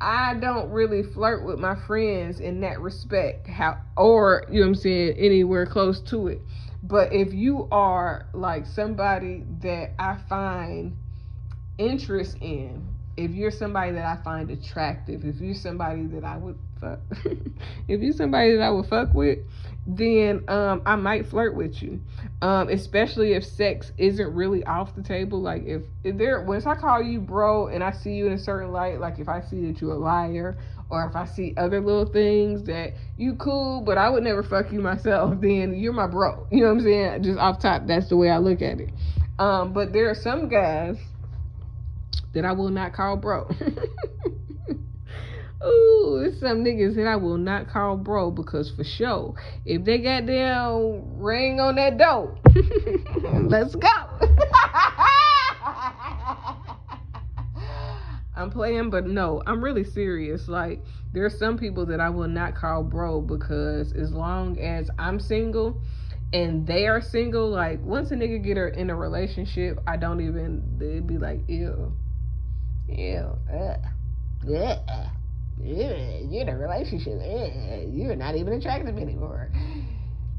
I 0.00 0.34
don't 0.40 0.70
really 0.70 1.02
flirt 1.02 1.44
with 1.44 1.58
my 1.58 1.76
friends 1.86 2.40
in 2.40 2.62
that 2.62 2.80
respect. 2.80 3.46
How 3.46 3.76
or 3.94 4.46
you 4.48 4.60
know 4.60 4.68
what 4.68 4.68
I'm 4.68 4.74
saying, 4.76 5.16
anywhere 5.18 5.66
close 5.66 6.00
to 6.08 6.28
it. 6.28 6.40
But 6.82 7.12
if 7.12 7.34
you 7.34 7.68
are 7.70 8.26
like 8.32 8.64
somebody 8.64 9.44
that 9.60 9.90
I 9.98 10.16
find 10.30 10.96
interest 11.78 12.36
in, 12.40 12.86
if 13.16 13.30
you're 13.30 13.50
somebody 13.50 13.92
that 13.92 14.04
I 14.04 14.22
find 14.22 14.50
attractive, 14.50 15.24
if 15.24 15.40
you're 15.40 15.54
somebody 15.54 16.06
that 16.06 16.24
I 16.24 16.36
would 16.36 16.58
fuck, 16.80 17.00
if 17.88 18.00
you're 18.00 18.12
somebody 18.12 18.56
that 18.56 18.62
I 18.62 18.70
would 18.70 18.86
fuck 18.86 19.14
with, 19.14 19.38
then 19.86 20.44
um, 20.48 20.82
I 20.84 20.96
might 20.96 21.26
flirt 21.26 21.54
with 21.54 21.82
you. 21.82 22.00
Um, 22.42 22.68
especially 22.68 23.32
if 23.32 23.44
sex 23.44 23.92
isn't 23.96 24.34
really 24.34 24.64
off 24.64 24.94
the 24.94 25.02
table. 25.02 25.40
Like 25.40 25.62
if, 25.64 25.82
if 26.04 26.18
there, 26.18 26.42
once 26.42 26.66
I 26.66 26.74
call 26.74 27.02
you 27.02 27.20
bro 27.20 27.68
and 27.68 27.82
I 27.82 27.92
see 27.92 28.14
you 28.14 28.26
in 28.26 28.32
a 28.32 28.38
certain 28.38 28.72
light, 28.72 29.00
like 29.00 29.18
if 29.18 29.28
I 29.28 29.40
see 29.40 29.66
that 29.66 29.80
you're 29.80 29.92
a 29.92 29.98
liar 29.98 30.56
or 30.90 31.06
if 31.08 31.16
I 31.16 31.24
see 31.24 31.54
other 31.56 31.80
little 31.80 32.06
things 32.12 32.64
that 32.64 32.92
you 33.16 33.34
cool, 33.36 33.80
but 33.80 33.96
I 33.96 34.10
would 34.10 34.22
never 34.22 34.42
fuck 34.42 34.72
you 34.72 34.80
myself, 34.80 35.34
then 35.40 35.74
you're 35.78 35.92
my 35.92 36.06
bro. 36.06 36.46
You 36.50 36.62
know 36.62 36.74
what 36.74 36.80
I'm 36.80 36.84
saying? 36.84 37.22
Just 37.22 37.38
off 37.38 37.60
top, 37.60 37.86
that's 37.86 38.08
the 38.08 38.16
way 38.16 38.30
I 38.30 38.38
look 38.38 38.60
at 38.60 38.80
it. 38.80 38.90
Um, 39.38 39.72
but 39.72 39.92
there 39.92 40.10
are 40.10 40.14
some 40.14 40.48
guys 40.48 40.96
that 42.36 42.44
I 42.44 42.52
will 42.52 42.68
not 42.68 42.92
call 42.92 43.16
bro. 43.16 43.48
Ooh, 45.66 46.30
some 46.38 46.62
niggas 46.62 46.94
that 46.96 47.06
I 47.06 47.16
will 47.16 47.38
not 47.38 47.66
call 47.66 47.96
bro 47.96 48.30
because 48.30 48.70
for 48.70 48.84
sure, 48.84 49.34
if 49.64 49.86
they 49.86 49.96
got 49.96 50.26
down 50.26 51.18
ring 51.18 51.60
on 51.60 51.76
that 51.76 51.96
door, 51.96 52.36
let's 53.48 53.74
go. 53.74 53.88
I'm 58.36 58.50
playing, 58.50 58.90
but 58.90 59.06
no, 59.06 59.42
I'm 59.46 59.64
really 59.64 59.84
serious. 59.84 60.46
Like, 60.46 60.82
there's 61.14 61.38
some 61.38 61.56
people 61.56 61.86
that 61.86 62.00
I 62.00 62.10
will 62.10 62.28
not 62.28 62.54
call 62.54 62.82
bro 62.82 63.22
because 63.22 63.94
as 63.94 64.12
long 64.12 64.60
as 64.60 64.90
I'm 64.98 65.18
single 65.18 65.80
and 66.34 66.66
they 66.66 66.86
are 66.86 67.00
single, 67.00 67.48
like 67.48 67.82
once 67.82 68.10
a 68.10 68.14
nigga 68.14 68.44
get 68.44 68.58
her 68.58 68.68
in 68.68 68.90
a 68.90 68.94
relationship, 68.94 69.80
I 69.86 69.96
don't 69.96 70.20
even 70.20 70.62
they'd 70.76 71.06
be 71.06 71.16
like, 71.16 71.48
ew, 71.48 71.96
ew, 72.88 73.38
uh, 73.52 73.76
yeah 74.44 75.10
you're 75.62 76.42
in 76.42 76.48
a 76.48 76.56
relationship. 76.56 77.20
You're 77.90 78.16
not 78.16 78.36
even 78.36 78.52
attractive 78.54 78.98
anymore. 78.98 79.50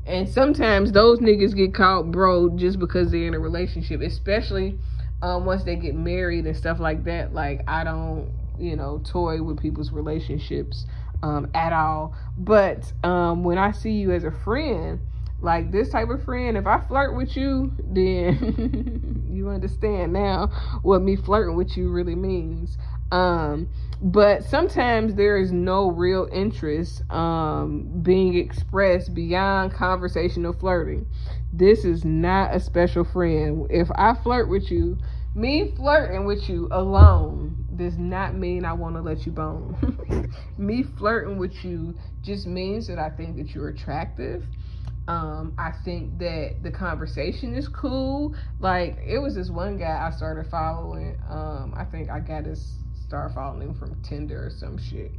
And 0.06 0.28
sometimes 0.30 0.92
those 0.92 1.20
niggas 1.20 1.56
get 1.56 1.74
called 1.74 2.12
bro 2.12 2.50
just 2.56 2.80
because 2.80 3.12
they're 3.12 3.28
in 3.28 3.34
a 3.34 3.40
relationship, 3.40 4.02
especially 4.02 4.80
um, 5.22 5.46
once 5.46 5.64
they 5.64 5.76
get 5.76 5.96
married 5.96 6.46
and 6.46 6.56
stuff 6.56 6.80
like 6.80 7.04
that. 7.06 7.34
Like, 7.34 7.62
I 7.68 7.84
don't, 7.84 8.32
you 8.58 8.76
know, 8.76 9.02
toy 9.04 9.42
with 9.42 9.60
people's 9.60 9.92
relationships 9.92 10.86
um, 11.24 11.50
at 11.54 11.74
all. 11.74 12.16
But 12.38 12.94
um, 13.04 13.44
when 13.44 13.58
I 13.58 13.72
see 13.72 13.92
you 13.92 14.12
as 14.12 14.24
a 14.24 14.32
friend, 14.32 15.00
like 15.40 15.72
this 15.72 15.90
type 15.90 16.10
of 16.10 16.24
friend, 16.24 16.58
if 16.58 16.66
I 16.66 16.82
flirt 16.88 17.16
with 17.16 17.38
you, 17.38 17.72
then 17.84 19.28
you 19.30 19.50
understand 19.50 20.14
now 20.14 20.48
what 20.82 21.02
me 21.02 21.16
flirting 21.16 21.56
with 21.56 21.78
you 21.78 21.90
really 21.90 22.16
means. 22.16 22.78
Um, 23.12 23.70
but 24.02 24.44
sometimes 24.44 25.16
there 25.16 25.38
is 25.38 25.52
no 25.52 25.90
real 25.90 26.28
interest 26.32 27.10
um, 27.12 28.02
being 28.02 28.36
expressed 28.36 29.14
beyond 29.14 29.74
conversational 29.74 30.54
flirting. 30.54 31.08
This 31.54 31.86
is 31.86 32.04
not 32.04 32.56
a 32.56 32.60
special 32.60 33.04
friend. 33.04 33.68
If 33.70 33.90
I 33.96 34.14
flirt 34.16 34.50
with 34.50 34.70
you, 34.70 34.98
me 35.34 35.72
flirting 35.76 36.26
with 36.26 36.50
you 36.50 36.68
alone 36.72 37.66
does 37.76 37.98
not 37.98 38.36
mean 38.36 38.66
I 38.66 38.74
want 38.74 38.96
to 38.96 39.02
let 39.02 39.26
you 39.26 39.32
bone. 39.32 40.32
me 40.58 40.84
flirting 40.84 41.38
with 41.38 41.64
you 41.64 41.96
just 42.24 42.48
means 42.48 42.88
that 42.88 43.00
I 43.00 43.10
think 43.12 43.38
that 43.38 43.54
you're 43.54 43.70
attractive. 43.70 44.44
Um, 45.08 45.54
I 45.58 45.72
think 45.72 46.20
that 46.20 46.64
the 46.64 46.72
conversation 46.72 47.54
is 47.54 47.68
cool. 47.68 48.36
Like 48.60 48.98
it 49.06 49.20
was 49.20 49.36
this 49.36 49.50
one 49.50 49.78
guy 49.78 50.06
I 50.06 50.16
started 50.16 50.48
following. 50.48 51.18
Um, 51.30 51.74
I 51.78 51.86
think 51.86 52.10
I 52.10 52.20
got 52.20 52.46
his 52.46 52.74
start 53.08 53.34
following 53.34 53.74
from 53.74 53.96
Tinder 54.04 54.48
or 54.48 54.50
some 54.50 54.78
shit. 54.78 55.14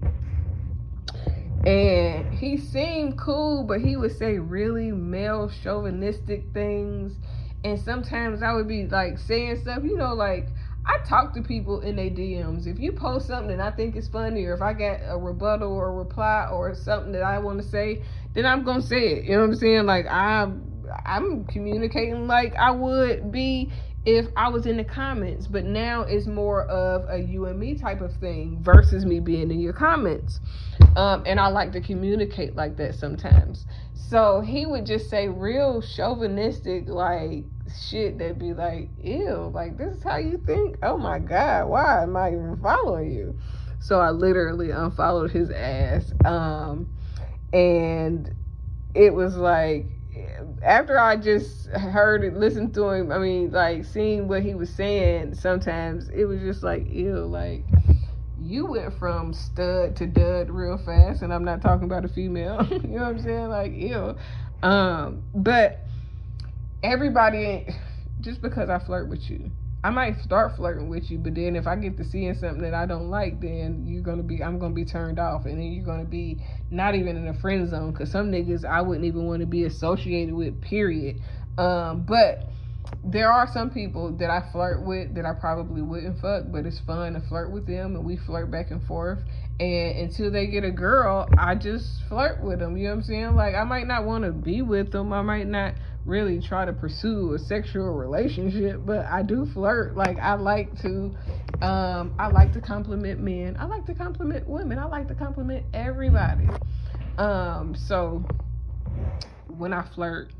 And 1.67 2.33
he 2.35 2.57
seemed 2.57 3.19
cool, 3.19 3.65
but 3.65 3.81
he 3.81 3.97
would 3.97 4.17
say 4.17 4.39
really 4.39 4.93
male 4.93 5.51
chauvinistic 5.63 6.53
things. 6.53 7.19
And 7.65 7.79
sometimes 7.79 8.43
I 8.43 8.53
would 8.53 8.69
be 8.69 8.87
like 8.87 9.19
saying 9.19 9.63
stuff, 9.63 9.83
you 9.83 9.97
know, 9.97 10.15
like 10.15 10.49
I 10.89 10.99
talk 11.05 11.35
to 11.35 11.43
people 11.43 11.81
in 11.81 11.97
their 11.97 12.09
DMs. 12.09 12.67
If 12.67 12.79
you 12.79 12.93
post 12.93 13.27
something 13.27 13.61
I 13.61 13.71
think 13.71 13.97
is 13.97 14.09
funny, 14.09 14.45
or 14.45 14.55
if 14.55 14.63
I 14.63 14.73
get 14.73 15.03
a 15.07 15.19
rebuttal 15.19 15.73
or 15.73 15.89
a 15.89 15.93
reply 15.93 16.49
or 16.51 16.75
something 16.75 17.13
that 17.13 17.23
I 17.23 17.39
want 17.39 17.61
to 17.61 17.69
say, 17.69 18.03
then 18.39 18.53
I'm 18.53 18.65
gonna 18.65 18.83
say 18.83 19.15
it. 19.15 19.25
You 19.25 19.33
know 19.33 19.41
what 19.41 19.51
I'm 19.51 19.55
saying? 19.57 19.87
Like 19.87 20.07
I'm 20.07 20.63
I'm 21.05 21.45
communicating 21.45 22.27
like 22.27 22.55
I 22.57 22.71
would 22.71 23.33
be 23.33 23.73
if 24.05 24.27
I 24.37 24.49
was 24.49 24.67
in 24.67 24.77
the 24.77 24.85
comments, 24.85 25.47
but 25.47 25.65
now 25.65 26.03
it's 26.03 26.27
more 26.27 26.65
of 26.67 27.05
a 27.11 27.19
you 27.19 27.47
and 27.47 27.59
me 27.59 27.75
type 27.75 28.01
of 28.01 28.15
thing 28.17 28.59
versus 28.63 29.05
me 29.05 29.21
being 29.21 29.51
in 29.51 29.61
your 29.61 29.73
comments. 29.73 30.41
Um, 30.97 31.25
and 31.27 31.39
I 31.39 31.49
like 31.49 31.73
to 31.73 31.81
communicate 31.81 32.57
like 32.57 32.77
that 32.79 32.95
sometimes. 32.95 33.67
So 33.93 34.41
he 34.41 34.67
would 34.67 34.87
just 34.87 35.11
say 35.11 35.29
real 35.29 35.83
chauvinistic, 35.83 36.89
like 36.89 37.45
shit 37.89 38.19
that 38.19 38.39
be 38.39 38.55
like, 38.55 38.89
ew, 39.03 39.51
like 39.53 39.77
this 39.77 39.97
is 39.97 40.03
how 40.03 40.17
you 40.17 40.39
think? 40.39 40.79
Oh 40.83 40.97
my 40.97 41.19
God, 41.19 41.69
why 41.69 42.03
am 42.03 42.17
I 42.17 42.29
even 42.29 42.59
following 42.63 43.13
you? 43.13 43.39
So 43.81 44.01
I 44.01 44.11
literally 44.11 44.71
unfollowed 44.71 45.31
his 45.31 45.51
ass. 45.51 46.13
Um, 46.25 46.89
and 47.53 48.33
it 48.95 49.15
was 49.15 49.37
like, 49.37 49.91
after 50.63 50.99
I 50.99 51.17
just 51.17 51.69
heard 51.69 52.25
it, 52.25 52.35
listened 52.35 52.75
to 52.75 52.91
him, 52.91 53.13
I 53.13 53.19
mean, 53.19 53.53
like 53.53 53.85
seeing 53.85 54.29
what 54.29 54.43
he 54.43 54.55
was 54.55 54.75
saying, 54.75 55.35
sometimes 55.35 56.09
it 56.09 56.25
was 56.25 56.41
just 56.41 56.63
like, 56.63 56.91
ew, 56.91 57.25
like 57.25 57.65
you 58.41 58.67
went 58.67 58.99
from 58.99 59.33
stud 59.33 59.97
to 59.97 60.07
dud 60.07 60.51
real 60.51 60.79
fast, 60.79 61.23
and 61.23 61.33
I'm 61.33 61.45
not 61.45 61.61
talking 61.61 61.85
about 61.85 62.05
a 62.05 62.09
female. 62.09 62.67
you 62.71 62.79
know 62.79 63.05
what 63.05 63.09
I'm 63.09 63.21
saying? 63.21 63.49
Like, 63.49 63.73
ew. 63.73 64.17
Um, 64.63 65.23
but 65.35 65.87
everybody, 66.83 67.67
just 68.21 68.41
because 68.41 68.69
I 68.71 68.79
flirt 68.79 69.09
with 69.09 69.29
you, 69.31 69.51
I 69.85 69.91
might 69.91 70.21
start 70.21 70.57
flirting 70.57 70.89
with 70.89 71.09
you, 71.11 71.19
but 71.19 71.37
then 71.37 71.55
if 71.55 71.69
I 71.69 71.77
get 71.77 71.97
to 71.99 72.05
seeing 72.05 72.35
something 72.35 72.63
that 72.63 72.75
I 72.75 72.85
don't 72.85 73.11
like, 73.11 73.41
then 73.41 73.85
you're 73.87 74.03
gonna 74.03 74.25
be, 74.25 74.43
I'm 74.43 74.59
gonna 74.59 74.75
be 74.75 74.85
turned 74.85 75.21
off, 75.21 75.45
and 75.47 75.57
then 75.57 75.73
you're 75.73 75.85
gonna 75.85 76.05
be 76.05 76.43
not 76.71 76.97
even 76.97 77.17
in 77.17 77.29
a 77.29 77.35
friend 77.35 77.69
zone. 77.69 77.93
Cause 77.93 78.11
some 78.11 78.33
niggas 78.33 78.65
I 78.65 78.83
wouldn't 78.83 79.07
even 79.07 79.27
want 79.27 79.41
to 79.41 79.47
be 79.47 79.65
associated 79.65 80.35
with. 80.35 80.61
Period. 80.61 81.21
Um, 81.59 82.03
but 82.03 82.49
there 83.05 83.31
are 83.31 83.47
some 83.53 83.71
people 83.71 84.13
that 84.17 84.31
I 84.31 84.51
flirt 84.51 84.85
with 84.85 85.15
that 85.15 85.25
I 85.25 85.33
probably 85.33 85.83
wouldn't 85.83 86.21
fuck, 86.21 86.45
but 86.51 86.67
it's 86.67 86.81
fun 86.81 87.15
to 87.15 87.21
flirt 87.21 87.53
with 87.53 87.67
them, 87.67 87.95
and 87.95 88.05
we 88.05 88.17
flirt 88.17 88.51
back 88.51 88.73
and 88.73 88.83
forth. 88.83 89.21
And 89.61 89.99
until 89.99 90.31
they 90.31 90.47
get 90.47 90.65
a 90.65 90.71
girl, 90.71 91.29
I 91.37 91.55
just 91.55 92.03
flirt 92.09 92.43
with 92.43 92.59
them. 92.59 92.77
You 92.77 92.85
know 92.85 92.91
what 92.91 92.97
I'm 92.97 93.03
saying? 93.05 93.35
Like 93.37 93.55
I 93.55 93.65
might 93.65 93.87
not 93.87 94.05
want 94.05 94.25
to 94.25 94.33
be 94.33 94.63
with 94.63 94.91
them. 94.91 95.13
I 95.13 95.23
might 95.23 95.47
not 95.47 95.75
really 96.09 96.41
try 96.41 96.65
to 96.65 96.73
pursue 96.73 97.35
a 97.35 97.39
sexual 97.39 97.91
relationship, 97.91 98.81
but 98.85 99.07
I 99.07 99.23
do 99.23 99.47
flirt. 99.47 99.97
Like 99.97 100.19
I 100.19 100.35
like 100.35 100.81
to 100.83 101.17
um 101.63 102.15
I 102.19 102.29
like 102.29 102.53
to 102.55 102.61
compliment 102.61 103.21
men. 103.21 103.57
I 103.59 103.67
like 103.67 103.87
to 103.87 103.95
compliment 103.95 104.49
women. 104.49 104.79
I 104.79 104.87
like 104.87 105.09
to 105.09 105.15
compliment 105.15 105.67
everybody. 105.75 106.57
Um 107.19 107.75
so 107.77 108.25
when 109.49 109.73
I 109.73 109.83
flirt, 109.95 110.33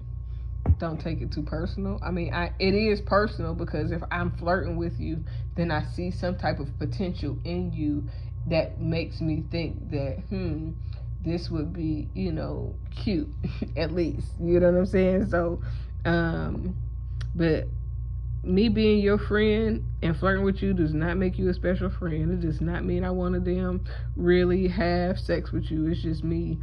don't 0.79 1.01
take 1.01 1.21
it 1.21 1.33
too 1.33 1.43
personal. 1.43 1.99
I 2.03 2.11
mean, 2.11 2.33
I 2.33 2.53
it 2.59 2.75
is 2.75 3.01
personal 3.01 3.55
because 3.55 3.93
if 3.93 4.03
I'm 4.11 4.33
flirting 4.33 4.77
with 4.77 5.01
you, 5.01 5.25
then 5.57 5.71
I 5.71 5.85
see 5.85 6.11
some 6.11 6.37
type 6.37 6.61
of 6.61 6.79
potential 6.79 7.39
in 7.45 7.73
you 7.73 8.09
that 8.47 8.81
makes 8.81 9.21
me 9.21 9.45
think 9.51 9.91
that 9.91 10.21
hmm 10.31 10.71
this 11.29 11.51
would 11.51 11.73
be, 11.73 12.09
you 12.15 12.33
know, 12.33 12.75
cute 12.95 13.29
at 13.77 13.93
least. 13.93 14.29
You 14.41 14.61
know 14.61 14.71
what 14.71 14.79
I'm 14.79 14.87
saying? 14.87 15.31
So, 15.31 15.61
um, 16.05 16.77
but 17.35 17.67
me 18.43 18.69
being 18.69 19.01
your 19.01 19.19
friend 19.19 19.85
and 20.03 20.17
flirting 20.17 20.45
with 20.45 20.63
you 20.63 20.73
does 20.73 20.95
not 20.95 21.17
make 21.17 21.39
you 21.39 21.49
a 21.49 21.55
special 21.55 21.91
friend. 21.91 22.33
It 22.33 22.47
does 22.47 22.61
not 22.61 22.85
mean 22.85 23.05
I 23.05 23.11
want 23.11 23.35
to 23.35 23.41
them 23.41 23.85
really 24.17 24.69
have 24.69 25.19
sex 25.19 25.53
with 25.53 25.71
you. 25.71 25.87
It's 25.89 26.03
just 26.03 26.25
me 26.25 26.59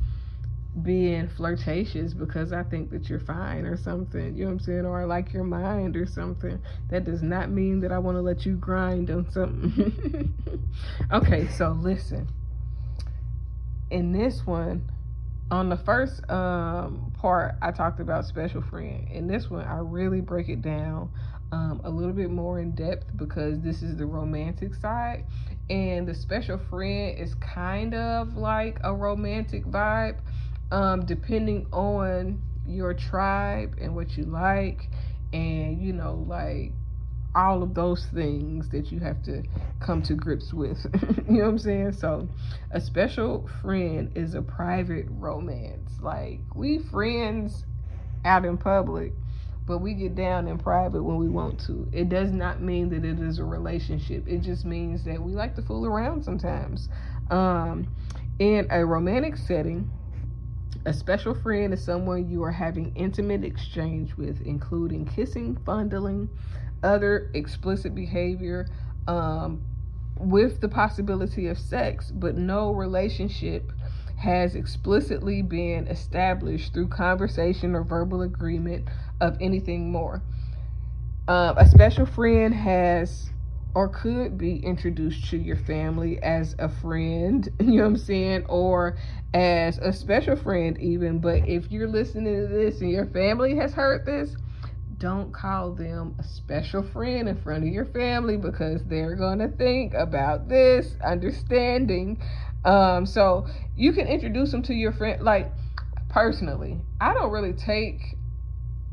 being 0.81 1.29
flirtatious 1.29 2.13
because 2.13 2.51
I 2.51 2.63
think 2.63 2.91
that 2.91 3.09
you're 3.09 3.19
fine 3.19 3.65
or 3.65 3.77
something. 3.77 4.35
You 4.35 4.43
know 4.43 4.51
what 4.51 4.53
I'm 4.53 4.59
saying? 4.59 4.85
Or 4.85 5.01
I 5.01 5.05
like 5.05 5.31
your 5.31 5.43
mind 5.43 5.95
or 5.95 6.05
something. 6.05 6.59
That 6.89 7.05
does 7.05 7.21
not 7.21 7.49
mean 7.49 7.79
that 7.81 7.91
I 7.91 7.99
want 7.99 8.17
to 8.17 8.21
let 8.21 8.45
you 8.45 8.55
grind 8.55 9.09
on 9.09 9.29
something. 9.31 10.33
okay, 11.11 11.47
so 11.49 11.77
listen. 11.79 12.27
In 13.91 14.11
this 14.11 14.45
one, 14.45 14.89
on 15.51 15.69
the 15.69 15.77
first 15.77 16.27
um, 16.29 17.13
part, 17.13 17.55
I 17.61 17.71
talked 17.71 17.99
about 17.99 18.25
special 18.25 18.61
friend. 18.61 19.07
In 19.11 19.27
this 19.27 19.49
one, 19.49 19.65
I 19.65 19.77
really 19.77 20.21
break 20.21 20.49
it 20.49 20.61
down 20.61 21.09
um, 21.51 21.81
a 21.83 21.89
little 21.89 22.13
bit 22.13 22.31
more 22.31 22.59
in 22.59 22.71
depth 22.71 23.15
because 23.15 23.61
this 23.61 23.83
is 23.83 23.95
the 23.95 24.05
romantic 24.05 24.73
side. 24.73 25.25
And 25.69 26.07
the 26.07 26.15
special 26.15 26.57
friend 26.57 27.17
is 27.17 27.35
kind 27.35 27.93
of 27.93 28.35
like 28.35 28.79
a 28.83 28.93
romantic 28.93 29.65
vibe, 29.65 30.17
um, 30.71 31.05
depending 31.05 31.67
on 31.71 32.41
your 32.67 32.93
tribe 32.95 33.75
and 33.79 33.95
what 33.95 34.17
you 34.17 34.25
like, 34.25 34.89
and 35.31 35.79
you 35.79 35.93
know, 35.93 36.25
like 36.27 36.71
all 37.35 37.61
of 37.61 37.73
those 37.73 38.05
things 38.13 38.69
that 38.69 38.91
you 38.91 38.99
have 38.99 39.21
to 39.23 39.43
come 39.81 40.01
to 40.03 40.13
grips 40.13 40.53
with. 40.53 40.85
you 41.27 41.39
know 41.39 41.43
what 41.43 41.49
I'm 41.49 41.57
saying? 41.59 41.91
So, 41.93 42.27
a 42.71 42.79
special 42.79 43.49
friend 43.61 44.11
is 44.15 44.33
a 44.33 44.41
private 44.41 45.05
romance. 45.09 45.91
Like, 46.01 46.39
we 46.55 46.79
friends 46.79 47.65
out 48.23 48.45
in 48.45 48.57
public, 48.57 49.13
but 49.67 49.79
we 49.79 49.93
get 49.93 50.15
down 50.15 50.47
in 50.47 50.57
private 50.57 51.03
when 51.03 51.17
we 51.17 51.27
want 51.27 51.59
to. 51.67 51.89
It 51.91 52.09
does 52.09 52.31
not 52.31 52.61
mean 52.61 52.89
that 52.89 53.03
it 53.03 53.19
is 53.19 53.39
a 53.39 53.45
relationship. 53.45 54.27
It 54.27 54.39
just 54.39 54.63
means 54.63 55.03
that 55.03 55.21
we 55.21 55.33
like 55.33 55.55
to 55.55 55.61
fool 55.61 55.85
around 55.85 56.23
sometimes. 56.23 56.89
Um, 57.29 57.87
in 58.39 58.67
a 58.69 58.85
romantic 58.85 59.37
setting, 59.37 59.89
a 60.85 60.93
special 60.93 61.33
friend 61.33 61.73
is 61.73 61.83
someone 61.83 62.29
you 62.29 62.43
are 62.43 62.51
having 62.51 62.95
intimate 62.95 63.43
exchange 63.43 64.15
with, 64.15 64.41
including 64.41 65.05
kissing, 65.05 65.57
fondling, 65.65 66.29
other 66.85 67.31
explicit 67.33 67.95
behavior, 67.95 68.67
um, 69.07 69.61
with 70.17 70.61
the 70.61 70.69
possibility 70.69 71.47
of 71.47 71.57
sex, 71.57 72.11
but 72.11 72.35
no 72.35 72.71
relationship 72.71 73.71
has 74.17 74.55
explicitly 74.55 75.41
been 75.41 75.87
established 75.87 76.73
through 76.73 76.87
conversation 76.87 77.75
or 77.75 77.83
verbal 77.83 78.21
agreement 78.21 78.87
of 79.19 79.37
anything 79.41 79.91
more. 79.91 80.21
Um, 81.27 81.57
a 81.57 81.67
special 81.67 82.05
friend 82.05 82.53
has 82.53 83.29
or 83.73 83.89
could 83.89 84.37
be 84.37 84.55
introduced 84.57 85.29
to 85.29 85.37
your 85.37 85.57
family 85.57 86.17
as 86.23 86.55
a 86.59 86.69
friend, 86.69 87.49
you 87.59 87.65
know 87.65 87.83
what 87.83 87.87
I'm 87.87 87.97
saying, 87.97 88.45
or 88.47 88.97
as 89.33 89.77
a 89.79 89.91
special 89.91 90.37
friend, 90.37 90.79
even. 90.79 91.19
But 91.19 91.47
if 91.47 91.69
you're 91.69 91.89
listening 91.89 92.33
to 92.33 92.47
this 92.47 92.79
and 92.79 92.89
your 92.89 93.05
family 93.07 93.55
has 93.57 93.73
heard 93.73 94.05
this, 94.05 94.37
don't 95.05 95.31
call 95.31 95.71
them 95.71 96.15
a 96.17 96.23
special 96.23 96.81
friend 96.81 97.29
in 97.29 97.39
front 97.39 97.63
of 97.63 97.69
your 97.69 97.85
family 97.85 98.37
because 98.37 98.83
they're 98.85 99.15
going 99.15 99.37
to 99.37 99.49
think 99.49 99.93
about 99.93 100.49
this 100.49 100.95
understanding. 101.05 102.19
Um, 102.65 103.05
so 103.05 103.45
you 103.75 103.93
can 103.93 104.07
introduce 104.07 104.49
them 104.49 104.63
to 104.63 104.73
your 104.73 104.91
friend. 104.91 105.21
Like, 105.21 105.51
personally, 106.09 106.81
I 106.99 107.13
don't 107.13 107.29
really 107.29 107.53
take 107.53 108.15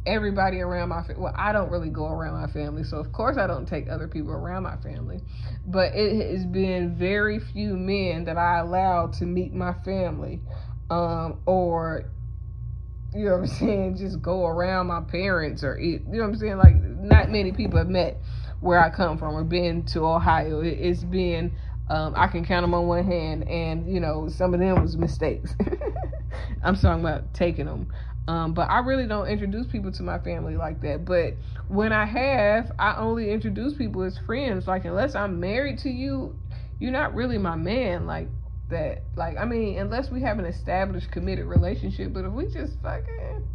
everybody 0.05 0.61
around 0.61 0.91
my 0.91 1.01
family. 1.01 1.23
Well, 1.23 1.35
I 1.35 1.51
don't 1.51 1.71
really 1.71 1.89
go 1.89 2.09
around 2.09 2.39
my 2.39 2.53
family, 2.53 2.85
so 2.85 2.99
of 2.99 3.11
course 3.13 3.39
I 3.39 3.47
don't 3.47 3.67
take 3.67 3.89
other 3.89 4.07
people 4.07 4.33
around 4.33 4.65
my 4.65 4.77
family. 4.77 5.23
But 5.65 5.95
it 5.95 6.31
has 6.31 6.45
been 6.45 6.95
very 6.95 7.39
few 7.39 7.75
men 7.75 8.27
that 8.27 8.37
I 8.37 8.59
allow 8.59 9.07
to 9.07 9.25
meet 9.25 9.55
my 9.55 9.73
family, 9.73 10.43
um, 10.91 11.41
or 11.47 12.11
you 13.15 13.27
know 13.27 13.33
what 13.33 13.41
I'm 13.41 13.47
saying, 13.47 13.97
just 13.99 14.23
go 14.23 14.47
around 14.47 14.87
my 14.87 15.01
parents 15.01 15.63
or 15.63 15.79
eat. 15.79 16.03
You 16.07 16.19
know 16.19 16.23
what 16.23 16.29
I'm 16.31 16.37
saying? 16.37 16.59
Like 16.59 16.75
not 16.77 17.31
many 17.31 17.53
people 17.53 17.79
have 17.79 17.89
met 17.89 18.19
where 18.61 18.83
I 18.83 18.91
come 18.91 19.19
from 19.19 19.35
or 19.35 19.45
been 19.45 19.85
to 19.87 20.07
Ohio. 20.07 20.61
It, 20.61 20.79
has 20.79 21.05
been 21.05 21.53
um, 21.91 22.15
I 22.17 22.27
can 22.29 22.45
count 22.45 22.63
them 22.63 22.75
on 22.75 22.87
one 22.87 23.05
hand, 23.05 23.49
and 23.49 23.93
you 23.93 24.01
know 24.01 24.29
some 24.29 24.55
of 24.55 24.61
them 24.61 24.81
was 24.81 24.97
mistakes. 24.97 25.55
I'm 26.63 26.77
talking 26.77 27.01
about 27.01 27.35
taking 27.35 27.67
them. 27.67 27.93
Um, 28.29 28.55
but 28.55 28.71
I 28.71 28.79
really 28.79 29.07
don't 29.07 29.27
introduce 29.27 29.67
people 29.67 29.91
to 29.93 30.03
my 30.03 30.19
family 30.21 30.57
like 30.57 30.81
that. 30.83 31.05
But 31.05 31.35
when 31.69 31.93
I 31.93 32.05
have, 32.07 32.71
I 32.79 32.95
only 32.97 33.31
introduce 33.31 33.75
people 33.75 34.03
as 34.05 34.17
friends. 34.19 34.67
Like 34.67 34.85
unless 34.85 35.15
I'm 35.15 35.41
married 35.41 35.79
to 35.81 35.91
you, 35.91 36.37
you're 36.79 36.93
not 36.93 37.15
really 37.15 37.37
my 37.37 37.57
man. 37.57 38.07
Like 38.07 38.29
that. 38.73 39.03
Like 39.17 39.39
I 39.39 39.45
mean, 39.45 39.79
unless 39.79 40.11
we 40.11 40.21
have 40.23 40.39
an 40.39 40.45
established 40.45 41.11
committed 41.11 41.47
relationship. 41.47 42.13
But 42.13 42.25
if 42.25 42.33
we 42.33 42.47
just 42.47 42.81
fucking, 42.83 43.47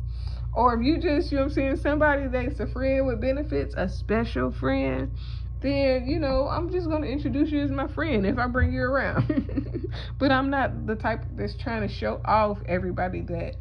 or 0.53 0.73
if 0.75 0.86
you 0.86 0.97
just, 0.99 1.32
you 1.32 1.38
know 1.38 1.45
I'm 1.45 1.49
saying, 1.49 1.77
somebody 1.77 2.27
that's 2.27 2.60
a 2.60 2.67
friend 2.67 3.06
with 3.06 3.21
benefits, 3.21 3.75
a 3.77 3.89
special 3.89 4.51
friend. 4.51 5.12
Then 5.60 6.08
you 6.08 6.19
know 6.19 6.47
I'm 6.47 6.71
just 6.71 6.88
gonna 6.88 7.08
introduce 7.08 7.49
you 7.51 7.62
as 7.62 7.71
my 7.71 7.88
friend 7.88 8.25
if 8.25 8.38
I 8.38 8.47
bring 8.47 8.71
you 8.71 8.82
around. 8.82 9.91
but 10.19 10.32
I'm 10.32 10.49
not 10.49 10.86
the 10.86 10.95
type 10.95 11.23
that's 11.36 11.56
trying 11.56 11.88
to 11.88 11.93
show 11.93 12.21
off 12.25 12.60
everybody 12.67 13.21
that 13.21 13.56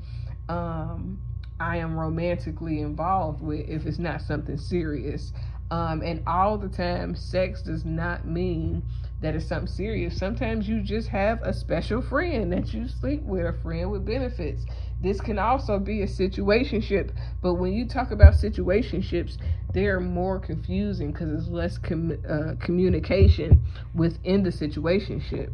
um, 0.49 1.19
I 1.59 1.79
am 1.79 1.99
romantically 1.99 2.81
involved 2.81 3.43
with 3.43 3.67
if 3.69 3.87
it's 3.87 3.99
not 3.99 4.21
something 4.21 4.59
serious. 4.59 5.33
Um, 5.71 6.03
and 6.03 6.23
all 6.27 6.59
the 6.59 6.69
time, 6.69 7.17
sex 7.17 7.63
does 7.63 7.85
not 7.85 8.27
mean 8.27 8.83
that 9.21 9.35
it's 9.35 9.47
something 9.47 9.67
serious. 9.67 10.17
Sometimes 10.17 10.69
you 10.69 10.83
just 10.83 11.09
have 11.09 11.41
a 11.43 11.53
special 11.53 12.03
friend 12.03 12.53
that 12.53 12.75
you 12.75 12.87
sleep 12.89 13.23
with, 13.23 13.47
a 13.47 13.53
friend 13.53 13.91
with 13.91 14.05
benefits. 14.05 14.67
This 15.03 15.21
can 15.21 15.39
also 15.39 15.79
be 15.79 16.03
a 16.03 16.07
situationship, 16.07 17.11
but 17.43 17.55
when 17.55 17.73
you 17.73 17.87
talk 17.87 18.11
about 18.11 18.35
situationships, 18.35 19.39
they're 19.73 20.01
more 20.01 20.39
confusing 20.39 21.13
because 21.13 21.33
it's 21.33 21.49
less 21.49 21.79
com- 21.79 22.19
uh, 22.29 22.55
communication 22.61 23.63
within 23.95 24.43
the 24.43 24.51
situationship. 24.51 25.51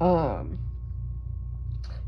Um, 0.00 0.58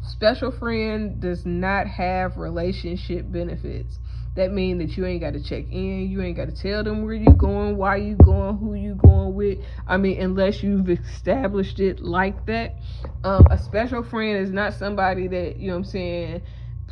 Special 0.08 0.52
friend 0.52 1.20
does 1.20 1.44
not 1.44 1.88
have 1.88 2.36
relationship 2.36 3.30
benefits. 3.30 3.98
That 4.36 4.52
means 4.52 4.78
that 4.80 4.96
you 4.96 5.06
ain't 5.06 5.22
got 5.22 5.32
to 5.32 5.42
check 5.42 5.64
in. 5.70 6.10
You 6.10 6.22
ain't 6.22 6.36
got 6.36 6.48
to 6.48 6.54
tell 6.54 6.84
them 6.84 7.02
where 7.02 7.14
you 7.14 7.32
going, 7.32 7.76
why 7.76 7.96
you 7.96 8.16
going, 8.16 8.58
who 8.58 8.74
you 8.74 8.94
going 8.94 9.34
with. 9.34 9.58
I 9.86 9.96
mean, 9.96 10.20
unless 10.20 10.62
you've 10.62 10.88
established 10.90 11.80
it 11.80 12.00
like 12.00 12.46
that. 12.46 12.76
Um, 13.24 13.46
a 13.50 13.58
special 13.58 14.02
friend 14.02 14.38
is 14.38 14.50
not 14.50 14.74
somebody 14.74 15.26
that 15.28 15.56
you 15.56 15.68
know. 15.68 15.74
what 15.74 15.78
I'm 15.78 15.84
saying 15.84 16.42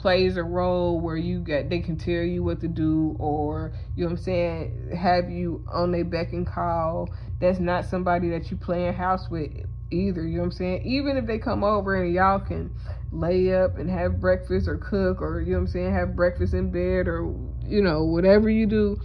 plays 0.04 0.36
a 0.36 0.42
role 0.42 1.00
where 1.00 1.16
you 1.16 1.40
get 1.40 1.70
they 1.70 1.80
can 1.80 1.96
tell 1.96 2.22
you 2.22 2.42
what 2.42 2.60
to 2.60 2.68
do 2.68 3.16
or 3.18 3.72
you 3.96 4.04
know 4.04 4.10
what 4.10 4.18
I'm 4.18 4.22
saying 4.22 4.90
have 4.94 5.30
you 5.30 5.64
on 5.72 5.92
their 5.92 6.04
beck 6.04 6.34
and 6.34 6.46
call 6.46 7.08
that's 7.40 7.58
not 7.58 7.86
somebody 7.86 8.28
that 8.28 8.50
you 8.50 8.58
playing 8.58 8.92
house 8.92 9.30
with 9.30 9.50
either 9.90 10.26
you 10.26 10.36
know 10.36 10.40
what 10.40 10.46
I'm 10.46 10.52
saying 10.52 10.82
even 10.84 11.16
if 11.16 11.26
they 11.26 11.38
come 11.38 11.64
over 11.64 12.02
and 12.02 12.12
y'all 12.12 12.40
can 12.40 12.74
lay 13.14 13.54
up 13.54 13.78
and 13.78 13.88
have 13.88 14.20
breakfast 14.20 14.68
or 14.68 14.76
cook 14.76 15.22
or 15.22 15.40
you 15.40 15.52
know 15.52 15.58
what 15.58 15.62
I'm 15.62 15.66
saying 15.68 15.92
have 15.94 16.16
breakfast 16.16 16.54
in 16.54 16.70
bed 16.70 17.08
or 17.08 17.34
you 17.64 17.82
know 17.82 18.04
whatever 18.04 18.50
you 18.50 18.66
do. 18.66 19.00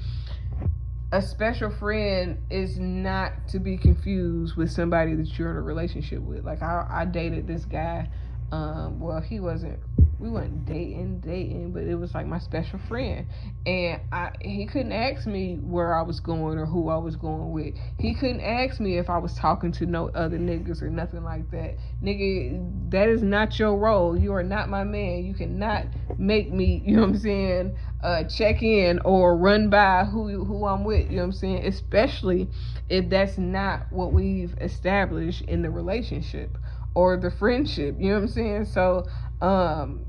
A 1.11 1.21
special 1.21 1.71
friend 1.71 2.37
is 2.51 2.77
not 2.77 3.47
to 3.49 3.59
be 3.59 3.77
confused 3.77 4.55
with 4.55 4.71
somebody 4.71 5.15
that 5.15 5.39
you're 5.39 5.49
in 5.49 5.57
a 5.57 5.61
relationship 5.61 6.21
with. 6.21 6.45
Like 6.45 6.61
I, 6.61 6.85
I 6.89 7.05
dated 7.05 7.47
this 7.47 7.65
guy 7.65 8.09
um 8.51 8.99
well 8.99 9.21
he 9.21 9.39
wasn't 9.39 9.79
we 10.19 10.29
weren't 10.29 10.65
dating, 10.65 11.21
dating, 11.21 11.71
but 11.71 11.83
it 11.83 11.95
was 11.95 12.13
like 12.13 12.27
my 12.27 12.39
special 12.39 12.77
friend. 12.77 13.25
And 13.65 14.01
I 14.11 14.31
he 14.41 14.65
couldn't 14.65 14.91
ask 14.91 15.25
me 15.25 15.55
where 15.55 15.95
I 15.95 16.01
was 16.01 16.19
going 16.19 16.57
or 16.57 16.65
who 16.65 16.89
I 16.89 16.97
was 16.97 17.15
going 17.15 17.51
with. 17.51 17.75
He 17.97 18.13
couldn't 18.13 18.41
ask 18.41 18.81
me 18.81 18.97
if 18.97 19.09
I 19.09 19.17
was 19.17 19.33
talking 19.35 19.71
to 19.73 19.85
no 19.85 20.09
other 20.09 20.37
niggas 20.37 20.81
or 20.81 20.89
nothing 20.89 21.23
like 21.23 21.49
that. 21.51 21.77
Nigga, 22.03 22.91
that 22.91 23.07
is 23.07 23.23
not 23.23 23.57
your 23.57 23.77
role. 23.77 24.17
You 24.17 24.33
are 24.33 24.43
not 24.43 24.67
my 24.67 24.83
man. 24.83 25.23
You 25.23 25.33
cannot 25.33 25.87
make 26.17 26.51
me, 26.51 26.83
you 26.85 26.97
know 26.97 27.03
what 27.03 27.09
I'm 27.11 27.17
saying, 27.17 27.77
uh, 28.03 28.23
check 28.25 28.61
in 28.61 28.99
or 29.05 29.37
run 29.37 29.69
by 29.69 30.03
who 30.03 30.43
who 30.43 30.65
I'm 30.65 30.83
with, 30.83 31.09
you 31.09 31.15
know 31.15 31.23
what 31.23 31.27
I'm 31.27 31.31
saying? 31.31 31.65
Especially 31.65 32.49
if 32.89 33.09
that's 33.09 33.37
not 33.37 33.91
what 33.91 34.11
we've 34.11 34.53
established 34.59 35.43
in 35.43 35.61
the 35.61 35.69
relationship 35.69 36.57
or 36.93 37.15
the 37.15 37.31
friendship, 37.31 37.95
you 37.97 38.09
know 38.09 38.15
what 38.15 38.23
I'm 38.23 38.27
saying? 38.27 38.65
So 38.65 39.05
um 39.41 40.05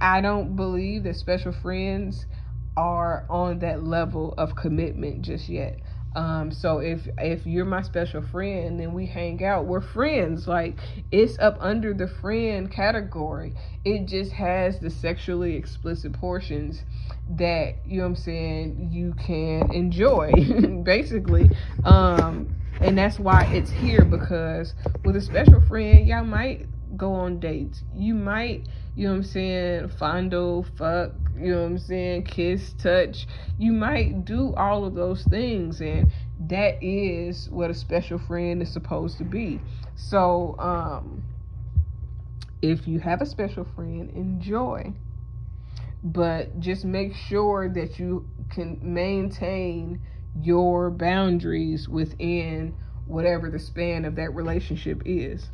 I 0.00 0.20
don't 0.20 0.56
believe 0.56 1.04
that 1.04 1.16
special 1.16 1.52
friends 1.52 2.26
are 2.76 3.26
on 3.28 3.58
that 3.58 3.84
level 3.84 4.34
of 4.38 4.56
commitment 4.56 5.22
just 5.22 5.48
yet. 5.48 5.78
Um, 6.16 6.50
so 6.50 6.78
if 6.78 7.06
if 7.18 7.46
you're 7.46 7.64
my 7.64 7.82
special 7.82 8.20
friend 8.20 8.80
and 8.80 8.94
we 8.94 9.06
hang 9.06 9.44
out, 9.44 9.66
we're 9.66 9.80
friends. 9.80 10.48
Like 10.48 10.76
it's 11.12 11.38
up 11.38 11.56
under 11.60 11.94
the 11.94 12.08
friend 12.08 12.70
category. 12.70 13.54
It 13.84 14.06
just 14.06 14.32
has 14.32 14.80
the 14.80 14.90
sexually 14.90 15.54
explicit 15.54 16.12
portions 16.12 16.82
that 17.36 17.76
you 17.86 17.98
know 17.98 18.04
what 18.04 18.08
I'm 18.08 18.16
saying 18.16 18.88
you 18.90 19.14
can 19.24 19.72
enjoy 19.72 20.32
basically. 20.84 21.50
Um, 21.84 22.56
and 22.80 22.96
that's 22.96 23.18
why 23.18 23.44
it's 23.52 23.70
here 23.70 24.04
because 24.04 24.74
with 25.04 25.14
a 25.14 25.20
special 25.20 25.60
friend, 25.60 26.08
y'all 26.08 26.24
might 26.24 26.66
go 26.96 27.12
on 27.12 27.38
dates. 27.38 27.82
You 27.94 28.14
might, 28.14 28.66
you 28.94 29.04
know 29.06 29.12
what 29.12 29.16
I'm 29.18 29.22
saying, 29.24 29.88
fondle, 29.88 30.66
fuck, 30.76 31.12
you 31.38 31.52
know 31.52 31.60
what 31.62 31.66
I'm 31.66 31.78
saying, 31.78 32.24
kiss, 32.24 32.72
touch. 32.74 33.26
You 33.58 33.72
might 33.72 34.24
do 34.24 34.54
all 34.54 34.84
of 34.84 34.94
those 34.94 35.24
things 35.24 35.80
and 35.80 36.10
that 36.48 36.82
is 36.82 37.48
what 37.50 37.70
a 37.70 37.74
special 37.74 38.18
friend 38.18 38.62
is 38.62 38.72
supposed 38.72 39.18
to 39.18 39.24
be. 39.24 39.60
So, 39.94 40.56
um 40.58 41.24
if 42.62 42.86
you 42.86 43.00
have 43.00 43.22
a 43.22 43.26
special 43.26 43.64
friend, 43.64 44.10
enjoy. 44.10 44.92
But 46.02 46.60
just 46.60 46.84
make 46.84 47.14
sure 47.14 47.68
that 47.70 47.98
you 47.98 48.28
can 48.50 48.78
maintain 48.82 50.00
your 50.40 50.90
boundaries 50.90 51.88
within 51.88 52.74
whatever 53.06 53.50
the 53.50 53.58
span 53.58 54.04
of 54.04 54.16
that 54.16 54.34
relationship 54.34 55.02
is. 55.04 55.50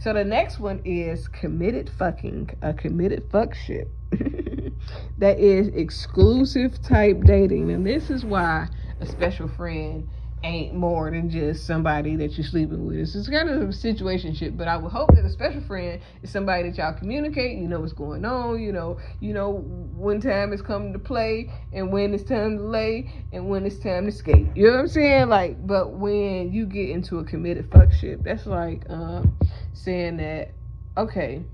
So 0.00 0.14
the 0.14 0.24
next 0.24 0.58
one 0.58 0.80
is 0.86 1.28
committed 1.28 1.90
fucking, 1.90 2.50
a 2.62 2.72
committed 2.72 3.28
fuckship. 3.28 3.88
that 5.18 5.38
is 5.38 5.68
exclusive 5.68 6.80
type 6.80 7.22
dating. 7.24 7.70
And 7.70 7.86
this 7.86 8.08
is 8.08 8.24
why 8.24 8.68
a 9.00 9.04
special 9.04 9.46
friend 9.46 10.08
ain't 10.42 10.74
more 10.74 11.10
than 11.10 11.28
just 11.28 11.66
somebody 11.66 12.16
that 12.16 12.36
you're 12.38 12.46
sleeping 12.46 12.86
with. 12.86 12.96
It's 12.96 13.28
kind 13.28 13.48
of 13.50 13.68
a 13.68 13.72
situation 13.72 14.30
but 14.56 14.68
I 14.68 14.76
would 14.76 14.92
hope 14.92 15.14
that 15.14 15.24
a 15.24 15.30
special 15.30 15.60
friend 15.60 16.00
is 16.22 16.30
somebody 16.30 16.70
that 16.70 16.78
y'all 16.78 16.94
communicate, 16.94 17.58
you 17.58 17.68
know 17.68 17.80
what's 17.80 17.92
going 17.92 18.24
on, 18.24 18.60
you 18.60 18.72
know, 18.72 18.98
you 19.20 19.34
know 19.34 19.58
when 19.94 20.20
time 20.20 20.52
is 20.52 20.62
coming 20.62 20.92
to 20.92 20.98
play 20.98 21.52
and 21.72 21.92
when 21.92 22.14
it's 22.14 22.24
time 22.24 22.56
to 22.58 22.62
lay 22.62 23.12
and 23.32 23.48
when 23.48 23.66
it's 23.66 23.78
time 23.78 24.06
to 24.06 24.12
skate. 24.12 24.48
You 24.54 24.66
know 24.66 24.72
what 24.72 24.80
I'm 24.80 24.88
saying? 24.88 25.28
Like, 25.28 25.66
but 25.66 25.92
when 25.92 26.52
you 26.52 26.66
get 26.66 26.90
into 26.90 27.18
a 27.18 27.24
committed 27.24 27.70
fuckship, 27.70 28.22
that's 28.22 28.46
like 28.46 28.88
um 28.88 29.36
saying 29.74 30.18
that, 30.18 30.52
okay, 30.96 31.44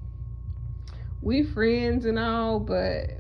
we 1.22 1.42
friends 1.42 2.05
and 2.05 2.18
all, 2.18 2.61
but 2.61 3.11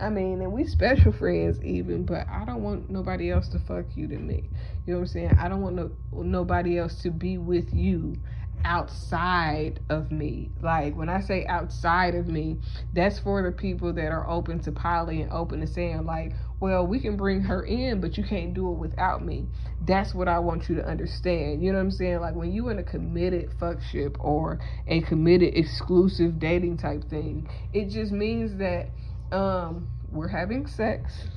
I 0.00 0.08
mean, 0.08 0.40
and 0.40 0.52
we 0.52 0.64
special 0.64 1.12
friends 1.12 1.62
even, 1.62 2.04
but 2.04 2.26
I 2.28 2.44
don't 2.46 2.62
want 2.62 2.88
nobody 2.88 3.30
else 3.30 3.48
to 3.48 3.58
fuck 3.58 3.84
you 3.94 4.08
to 4.08 4.16
me. 4.16 4.48
You 4.90 4.96
know 4.96 5.02
what 5.02 5.10
I'm 5.10 5.12
saying? 5.12 5.36
I 5.38 5.48
don't 5.48 5.62
want 5.62 5.76
no 5.76 5.92
nobody 6.12 6.76
else 6.76 6.96
to 7.02 7.12
be 7.12 7.38
with 7.38 7.72
you 7.72 8.16
outside 8.64 9.78
of 9.88 10.10
me. 10.10 10.50
Like 10.60 10.96
when 10.96 11.08
I 11.08 11.20
say 11.20 11.46
outside 11.46 12.16
of 12.16 12.26
me, 12.26 12.58
that's 12.92 13.20
for 13.20 13.40
the 13.40 13.52
people 13.52 13.92
that 13.92 14.10
are 14.10 14.28
open 14.28 14.58
to 14.62 14.72
poly 14.72 15.22
and 15.22 15.30
open 15.30 15.60
to 15.60 15.68
saying 15.68 16.06
like, 16.06 16.32
well, 16.58 16.84
we 16.84 16.98
can 16.98 17.16
bring 17.16 17.40
her 17.42 17.62
in, 17.62 18.00
but 18.00 18.18
you 18.18 18.24
can't 18.24 18.52
do 18.52 18.68
it 18.72 18.78
without 18.78 19.24
me. 19.24 19.46
That's 19.80 20.12
what 20.12 20.26
I 20.26 20.40
want 20.40 20.68
you 20.68 20.74
to 20.74 20.84
understand. 20.84 21.62
You 21.62 21.70
know 21.70 21.78
what 21.78 21.84
I'm 21.84 21.90
saying? 21.92 22.18
Like 22.18 22.34
when 22.34 22.52
you 22.52 22.68
in 22.70 22.80
a 22.80 22.82
committed 22.82 23.50
fuckship 23.60 24.16
or 24.18 24.58
a 24.88 25.02
committed 25.02 25.56
exclusive 25.56 26.40
dating 26.40 26.78
type 26.78 27.04
thing, 27.04 27.48
it 27.72 27.90
just 27.90 28.10
means 28.10 28.56
that 28.56 28.90
um 29.30 29.88
we're 30.10 30.26
having 30.26 30.66
sex 30.66 31.28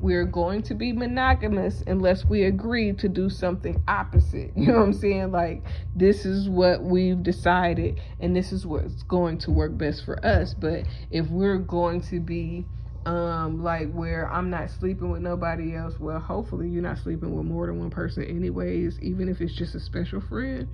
we're 0.00 0.24
going 0.24 0.62
to 0.62 0.74
be 0.74 0.92
monogamous 0.92 1.82
unless 1.86 2.24
we 2.24 2.44
agree 2.44 2.92
to 2.94 3.08
do 3.08 3.30
something 3.30 3.80
opposite. 3.88 4.52
You 4.56 4.68
know 4.68 4.78
what 4.78 4.84
I'm 4.86 4.92
saying? 4.92 5.32
Like, 5.32 5.64
this 5.94 6.24
is 6.24 6.48
what 6.48 6.82
we've 6.82 7.22
decided, 7.22 8.00
and 8.20 8.34
this 8.34 8.52
is 8.52 8.66
what's 8.66 9.02
going 9.04 9.38
to 9.38 9.50
work 9.50 9.76
best 9.76 10.04
for 10.04 10.24
us. 10.24 10.54
But 10.54 10.86
if 11.10 11.28
we're 11.28 11.58
going 11.58 12.00
to 12.02 12.20
be 12.20 12.66
um 13.04 13.60
like 13.62 13.92
where 13.92 14.30
I'm 14.32 14.48
not 14.50 14.70
sleeping 14.70 15.10
with 15.10 15.22
nobody 15.22 15.74
else, 15.74 15.98
well, 15.98 16.20
hopefully 16.20 16.68
you're 16.68 16.82
not 16.82 16.98
sleeping 16.98 17.34
with 17.36 17.46
more 17.46 17.66
than 17.66 17.78
one 17.78 17.90
person, 17.90 18.24
anyways, 18.24 18.98
even 19.00 19.28
if 19.28 19.40
it's 19.40 19.54
just 19.54 19.74
a 19.74 19.80
special 19.80 20.20
friend. 20.20 20.68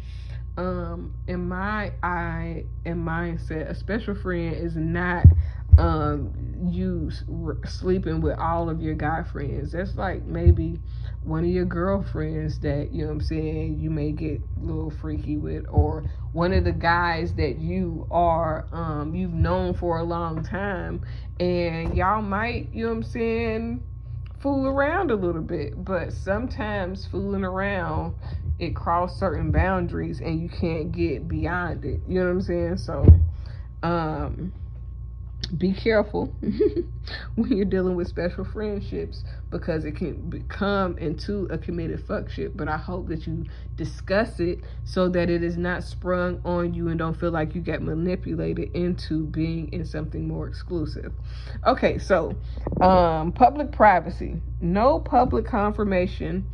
Um, 0.58 1.14
in 1.28 1.48
my 1.48 1.92
eye 2.02 2.64
and 2.84 3.06
mindset, 3.06 3.70
a 3.70 3.74
special 3.74 4.14
friend 4.14 4.54
is 4.56 4.74
not 4.76 5.24
um 5.78 6.32
you 6.70 7.10
sleeping 7.64 8.20
with 8.20 8.38
all 8.38 8.68
of 8.68 8.82
your 8.82 8.94
guy 8.94 9.22
friends. 9.22 9.72
That's 9.72 9.94
like 9.94 10.24
maybe 10.24 10.80
one 11.22 11.44
of 11.44 11.50
your 11.50 11.64
girlfriends 11.64 12.58
that 12.60 12.92
you 12.92 13.04
know 13.04 13.10
i'm 13.10 13.20
saying 13.20 13.78
you 13.78 13.90
may 13.90 14.12
get 14.12 14.40
a 14.40 14.64
little 14.64 14.90
freaky 14.90 15.36
with 15.36 15.64
or 15.68 16.04
one 16.32 16.52
of 16.52 16.64
the 16.64 16.72
guys 16.72 17.34
that 17.34 17.58
you 17.58 18.06
are 18.10 18.66
um 18.72 19.14
you've 19.14 19.32
known 19.32 19.74
for 19.74 19.98
a 19.98 20.02
long 20.02 20.42
time. 20.42 21.00
And 21.40 21.96
y'all 21.96 22.22
might 22.22 22.72
you 22.72 22.84
know 22.84 22.90
what 22.90 22.96
i'm 22.96 23.02
saying 23.04 23.82
fool 24.40 24.66
around 24.66 25.10
a 25.10 25.16
little 25.16 25.42
bit. 25.42 25.84
But 25.84 26.12
sometimes 26.12 27.06
fooling 27.06 27.44
around 27.44 28.14
it 28.58 28.74
cross 28.74 29.18
certain 29.18 29.52
boundaries 29.52 30.20
and 30.20 30.40
you 30.40 30.48
can't 30.48 30.90
get 30.92 31.28
beyond 31.28 31.84
it. 31.84 32.00
You 32.08 32.20
know 32.20 32.26
what 32.26 32.30
i'm 32.30 32.40
saying? 32.40 32.76
So 32.78 33.06
um 33.82 34.52
be 35.56 35.72
careful 35.72 36.34
when 37.34 37.56
you're 37.56 37.64
dealing 37.64 37.94
with 37.94 38.08
special 38.08 38.44
friendships 38.44 39.24
because 39.50 39.84
it 39.84 39.96
can 39.96 40.28
become 40.28 40.96
into 40.98 41.46
a 41.46 41.58
committed 41.58 42.06
fuckship. 42.06 42.52
But 42.54 42.68
I 42.68 42.76
hope 42.76 43.08
that 43.08 43.26
you 43.26 43.44
discuss 43.76 44.40
it 44.40 44.60
so 44.84 45.08
that 45.10 45.30
it 45.30 45.42
is 45.42 45.56
not 45.56 45.84
sprung 45.84 46.40
on 46.44 46.74
you 46.74 46.88
and 46.88 46.98
don't 46.98 47.18
feel 47.18 47.30
like 47.30 47.54
you 47.54 47.60
get 47.60 47.82
manipulated 47.82 48.70
into 48.74 49.26
being 49.26 49.72
in 49.72 49.84
something 49.84 50.26
more 50.26 50.48
exclusive. 50.48 51.12
Okay, 51.66 51.98
so 51.98 52.34
um, 52.80 53.32
public 53.32 53.72
privacy, 53.72 54.40
no 54.60 54.98
public 55.00 55.46
confirmation 55.46 56.46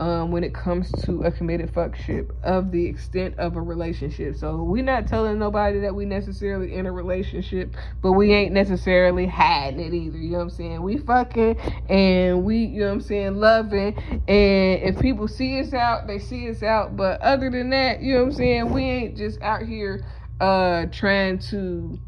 um, 0.00 0.30
when 0.30 0.42
it 0.42 0.54
comes 0.54 0.90
to 1.04 1.22
a 1.24 1.30
committed 1.30 1.72
fuckship 1.72 2.30
of 2.42 2.72
the 2.72 2.86
extent 2.86 3.38
of 3.38 3.56
a 3.56 3.60
relationship. 3.60 4.34
So 4.34 4.62
we're 4.62 4.82
not 4.82 5.06
telling 5.06 5.38
nobody 5.38 5.78
that 5.80 5.94
we 5.94 6.06
necessarily 6.06 6.74
in 6.74 6.86
a 6.86 6.92
relationship, 6.92 7.76
but 8.00 8.12
we 8.12 8.32
ain't 8.32 8.52
necessarily 8.52 9.26
hiding 9.26 9.78
it 9.78 9.92
either. 9.92 10.16
You 10.16 10.30
know 10.30 10.38
what 10.38 10.44
I'm 10.44 10.50
saying? 10.50 10.82
We 10.82 10.96
fucking 10.96 11.58
and 11.90 12.44
we, 12.44 12.64
you 12.64 12.80
know 12.80 12.86
what 12.86 12.92
I'm 12.94 13.00
saying, 13.02 13.36
loving. 13.36 13.94
And 14.26 14.82
if 14.82 14.98
people 14.98 15.28
see 15.28 15.60
us 15.60 15.74
out, 15.74 16.06
they 16.06 16.18
see 16.18 16.48
us 16.48 16.62
out. 16.62 16.96
But 16.96 17.20
other 17.20 17.50
than 17.50 17.68
that, 17.70 18.00
you 18.00 18.14
know 18.14 18.20
what 18.20 18.28
I'm 18.28 18.32
saying, 18.32 18.70
we 18.72 18.82
ain't 18.84 19.16
just 19.18 19.40
out 19.42 19.62
here 19.62 20.04
uh 20.40 20.86
trying 20.86 21.38
to 21.38 22.00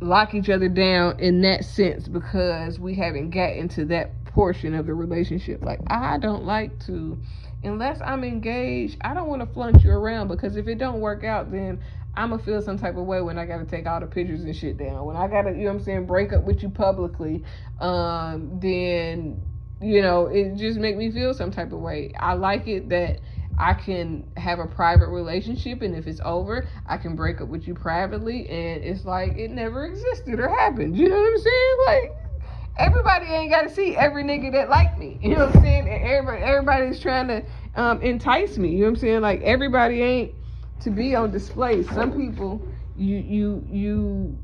lock 0.00 0.34
each 0.34 0.48
other 0.48 0.68
down 0.68 1.18
in 1.18 1.42
that 1.42 1.64
sense 1.64 2.08
because 2.08 2.78
we 2.78 2.94
haven't 2.94 3.30
gotten 3.30 3.68
to 3.68 3.84
that 3.86 4.19
portion 4.32 4.74
of 4.74 4.86
the 4.86 4.94
relationship. 4.94 5.62
Like, 5.62 5.80
I 5.88 6.18
don't 6.18 6.44
like 6.44 6.78
to, 6.86 7.18
unless 7.62 8.00
I'm 8.04 8.24
engaged, 8.24 8.96
I 9.02 9.14
don't 9.14 9.28
want 9.28 9.40
to 9.42 9.52
flaunt 9.52 9.84
you 9.84 9.90
around 9.90 10.28
because 10.28 10.56
if 10.56 10.68
it 10.68 10.78
don't 10.78 11.00
work 11.00 11.24
out, 11.24 11.50
then 11.50 11.80
I'm 12.14 12.30
gonna 12.30 12.42
feel 12.42 12.60
some 12.60 12.78
type 12.78 12.96
of 12.96 13.04
way 13.04 13.20
when 13.20 13.38
I 13.38 13.46
gotta 13.46 13.64
take 13.64 13.86
all 13.86 14.00
the 14.00 14.06
pictures 14.06 14.42
and 14.42 14.54
shit 14.54 14.76
down. 14.78 15.04
When 15.04 15.16
I 15.16 15.28
gotta, 15.28 15.50
you 15.50 15.64
know 15.64 15.70
I'm 15.70 15.82
saying, 15.82 16.06
break 16.06 16.32
up 16.32 16.44
with 16.44 16.62
you 16.62 16.68
publicly, 16.68 17.44
um, 17.80 18.58
then, 18.60 19.40
you 19.80 20.02
know, 20.02 20.26
it 20.26 20.56
just 20.56 20.78
make 20.78 20.96
me 20.96 21.10
feel 21.10 21.34
some 21.34 21.50
type 21.50 21.72
of 21.72 21.80
way. 21.80 22.12
I 22.18 22.34
like 22.34 22.66
it 22.66 22.88
that 22.88 23.20
I 23.58 23.74
can 23.74 24.26
have 24.36 24.58
a 24.58 24.66
private 24.66 25.08
relationship, 25.08 25.82
and 25.82 25.94
if 25.94 26.06
it's 26.06 26.20
over, 26.24 26.66
I 26.86 26.96
can 26.96 27.14
break 27.14 27.40
up 27.40 27.48
with 27.48 27.68
you 27.68 27.74
privately, 27.74 28.48
and 28.48 28.82
it's 28.82 29.04
like 29.04 29.36
it 29.36 29.50
never 29.50 29.84
existed 29.84 30.40
or 30.40 30.48
happened. 30.48 30.96
You 30.96 31.08
know 31.08 31.16
what 31.16 31.32
I'm 31.32 31.38
saying? 31.38 31.76
Like, 31.86 32.29
everybody 32.78 33.26
ain't 33.26 33.52
got 33.52 33.62
to 33.62 33.70
see 33.70 33.96
every 33.96 34.24
nigga 34.24 34.52
that 34.52 34.70
like 34.70 34.98
me. 34.98 35.18
You 35.22 35.30
know 35.30 35.46
what 35.46 35.56
I'm 35.56 35.62
saying? 35.62 35.88
And 35.88 36.04
everybody, 36.04 36.42
everybody's 36.42 37.00
trying 37.00 37.28
to 37.28 37.44
um, 37.76 38.02
entice 38.02 38.58
me. 38.58 38.70
You 38.70 38.80
know 38.80 38.84
what 38.86 38.90
I'm 38.90 38.96
saying? 38.96 39.22
Like 39.22 39.42
everybody 39.42 40.02
ain't 40.02 40.34
to 40.80 40.90
be 40.90 41.16
on 41.16 41.32
display. 41.32 41.84
Some 41.84 42.12
people, 42.12 42.66
you 42.96 43.18
you 43.18 43.66
you 43.68 44.38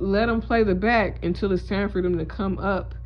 let 0.00 0.26
them 0.28 0.42
play 0.42 0.64
the 0.64 0.76
back 0.76 1.24
until 1.24 1.52
it's 1.52 1.66
time 1.66 1.90
for 1.90 2.02
them 2.02 2.18
to 2.18 2.26
come 2.26 2.58
up. 2.60 2.96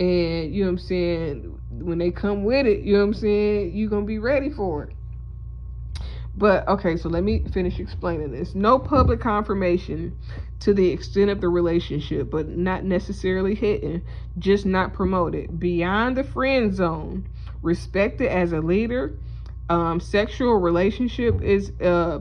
And 0.00 0.54
you 0.54 0.62
know 0.64 0.68
what 0.68 0.72
I'm 0.74 0.78
saying? 0.80 1.60
When 1.70 1.98
they 1.98 2.12
come 2.12 2.44
with 2.44 2.66
it, 2.66 2.82
you 2.82 2.94
know 2.94 3.00
what 3.00 3.06
I'm 3.06 3.14
saying? 3.14 3.72
You're 3.76 3.90
gonna 3.90 4.06
be 4.06 4.20
ready 4.20 4.50
for 4.50 4.84
it. 4.86 4.97
But 6.38 6.68
okay, 6.68 6.96
so 6.96 7.08
let 7.08 7.24
me 7.24 7.44
finish 7.52 7.80
explaining 7.80 8.30
this. 8.30 8.54
No 8.54 8.78
public 8.78 9.20
confirmation 9.20 10.16
to 10.60 10.72
the 10.72 10.88
extent 10.90 11.30
of 11.30 11.40
the 11.40 11.48
relationship, 11.48 12.30
but 12.30 12.48
not 12.48 12.84
necessarily 12.84 13.56
hidden, 13.56 14.04
just 14.38 14.64
not 14.64 14.92
promoted. 14.94 15.58
Beyond 15.58 16.16
the 16.16 16.22
friend 16.22 16.72
zone, 16.72 17.28
respected 17.60 18.28
as 18.28 18.52
a 18.52 18.60
leader. 18.60 19.18
Um, 19.68 19.98
sexual 20.00 20.54
relationship 20.54 21.42
is 21.42 21.72
uh 21.80 22.20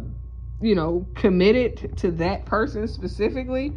you 0.60 0.74
know, 0.74 1.06
committed 1.14 1.96
to 1.98 2.10
that 2.12 2.46
person 2.46 2.88
specifically, 2.88 3.74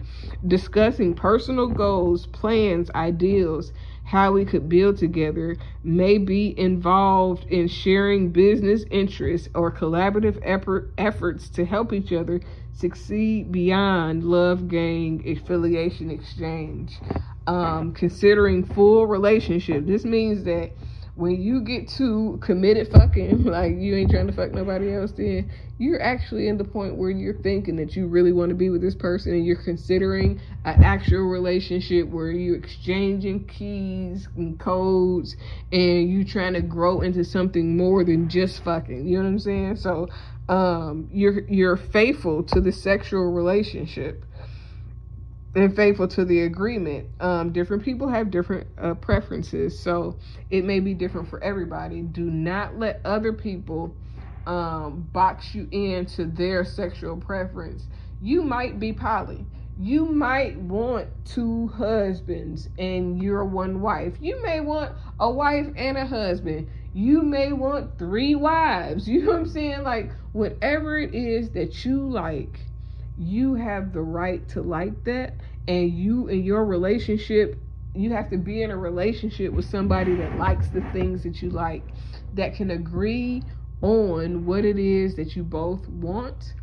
discussing 0.47 1.15
personal 1.15 1.67
goals, 1.67 2.27
plans, 2.27 2.91
ideals, 2.95 3.73
how 4.11 4.33
we 4.33 4.45
could 4.45 4.69
build 4.69 4.99
together, 4.99 5.57
may 5.85 6.19
be 6.19 6.59
involved 6.59 7.45
in 7.45 7.69
sharing 7.69 8.29
business 8.31 8.85
interests 8.91 9.49
or 9.55 9.71
collaborative 9.71 10.37
effort, 10.43 10.93
efforts 10.99 11.49
to 11.49 11.65
help 11.65 11.93
each 11.93 12.13
other 12.13 12.41
succeed 12.73 13.53
beyond 13.53 14.25
love 14.25 14.67
gang 14.67 15.23
affiliation 15.25 16.11
exchange. 16.11 16.99
Um, 17.47 17.93
considering 17.93 18.65
full 18.65 19.07
relationship. 19.07 19.87
This 19.87 20.05
means 20.05 20.43
that 20.43 20.73
when 21.15 21.41
you 21.41 21.61
get 21.63 21.89
to 21.89 22.39
committed 22.43 22.91
fucking, 22.93 23.45
like 23.45 23.77
you 23.77 23.95
ain't 23.97 24.11
trying 24.11 24.27
to 24.27 24.33
fuck 24.33 24.53
nobody 24.53 24.95
else, 24.95 25.13
then 25.13 25.51
you're 25.79 26.01
actually 26.03 26.49
in 26.49 26.59
the 26.59 26.65
point 26.65 26.97
where 26.97 27.11
you're 27.11 27.41
thinking 27.43 27.77
that 27.77 27.97
you 27.97 28.07
really 28.07 28.33
want 28.33 28.51
to 28.51 28.55
be 28.55 28.71
with 28.71 28.81
this 28.81 28.95
person 28.95 29.33
and 29.33 29.47
you're 29.47 29.63
considering 29.63 30.41
an 30.65 30.83
actual 30.85 31.23
relationship 31.23 32.07
where 32.09 32.31
you're 32.31 32.57
exchanging 32.57 33.47
keys 33.47 34.29
and 34.37 34.59
codes 34.61 35.37
and 35.73 36.11
you 36.11 36.25
trying 36.25 36.53
to 36.53 36.63
grow 36.63 37.01
into 37.01 37.25
something 37.25 37.77
more 37.77 38.05
than 38.05 38.29
just 38.29 38.63
fucking. 38.63 39.07
You 39.07 39.19
know 39.19 39.25
what 39.25 39.31
I'm 39.31 39.39
saying? 39.39 39.77
So 39.77 40.09
um, 40.49 41.09
you're 41.13 41.41
you're 41.49 41.77
faithful 41.77 42.43
to 42.45 42.61
the 42.61 42.73
sexual 42.73 43.33
relationship 43.33 44.25
and 45.55 45.75
faithful 45.75 46.07
to 46.09 46.25
the 46.25 46.43
agreement. 46.43 47.09
Um, 47.21 47.53
different 47.53 47.83
people 47.83 48.09
have 48.09 48.31
different 48.31 48.69
uh, 48.79 48.95
preferences, 48.95 49.79
so 49.79 50.17
it 50.51 50.65
may 50.65 50.81
be 50.81 50.95
different 50.95 51.29
for 51.29 51.43
everybody. 51.43 52.03
Do 52.03 52.31
not 52.31 52.79
let 52.79 53.01
other 53.05 53.33
people 53.33 53.95
um, 54.47 55.09
box 55.13 55.55
you 55.55 55.69
into 55.73 56.27
their 56.27 56.65
sexual 56.65 57.17
preference. 57.17 57.89
You 58.21 58.43
might 58.43 58.79
be 58.79 58.93
poly. 58.93 59.47
You 59.79 60.07
might 60.13 60.59
want 60.59 61.09
two 61.25 61.69
husbands 61.69 62.69
and 62.79 63.23
you're 63.23 63.45
one 63.45 63.81
wife. 63.81 64.15
You 64.21 64.43
may 64.43 64.61
want 64.61 64.93
a 65.19 65.31
wife 65.31 65.69
and 65.75 65.97
a 65.97 66.07
husband. 66.07 66.69
You 66.93 67.23
may 67.23 67.53
want 67.53 67.99
three 67.99 68.35
wives. 68.35 69.09
You 69.09 69.23
know 69.23 69.33
what 69.33 69.39
I'm 69.41 69.47
saying? 69.49 69.83
Like, 69.83 70.13
whatever 70.33 70.99
it 70.99 71.15
is 71.15 71.51
that 71.51 71.85
you 71.85 72.09
like, 72.11 72.61
you 73.21 73.55
have 73.55 73.93
the 73.93 74.01
right 74.01 74.49
to 74.49 74.63
like 74.63 75.05
that 75.05 75.39
and 75.69 75.91
you 75.93 76.27
in 76.29 76.43
your 76.43 76.65
relationship 76.65 77.63
you 77.95 78.13
have 78.13 78.31
to 78.31 78.39
be 78.39 78.63
in 78.63 78.71
a 78.71 78.77
relationship 78.77 79.53
with 79.53 79.67
somebody 79.67 80.15
that 80.15 80.35
likes 80.35 80.69
the 80.71 80.81
things 80.81 81.23
that 81.23 81.43
you 81.43 81.51
like 81.51 81.93
that 82.33 82.55
can 82.55 82.71
agree 82.71 83.43
on 83.83 84.47
what 84.47 84.65
it 84.65 84.79
is 84.79 85.17
that 85.17 85.37
you 85.37 85.43
both 85.43 85.87
want 85.89 86.55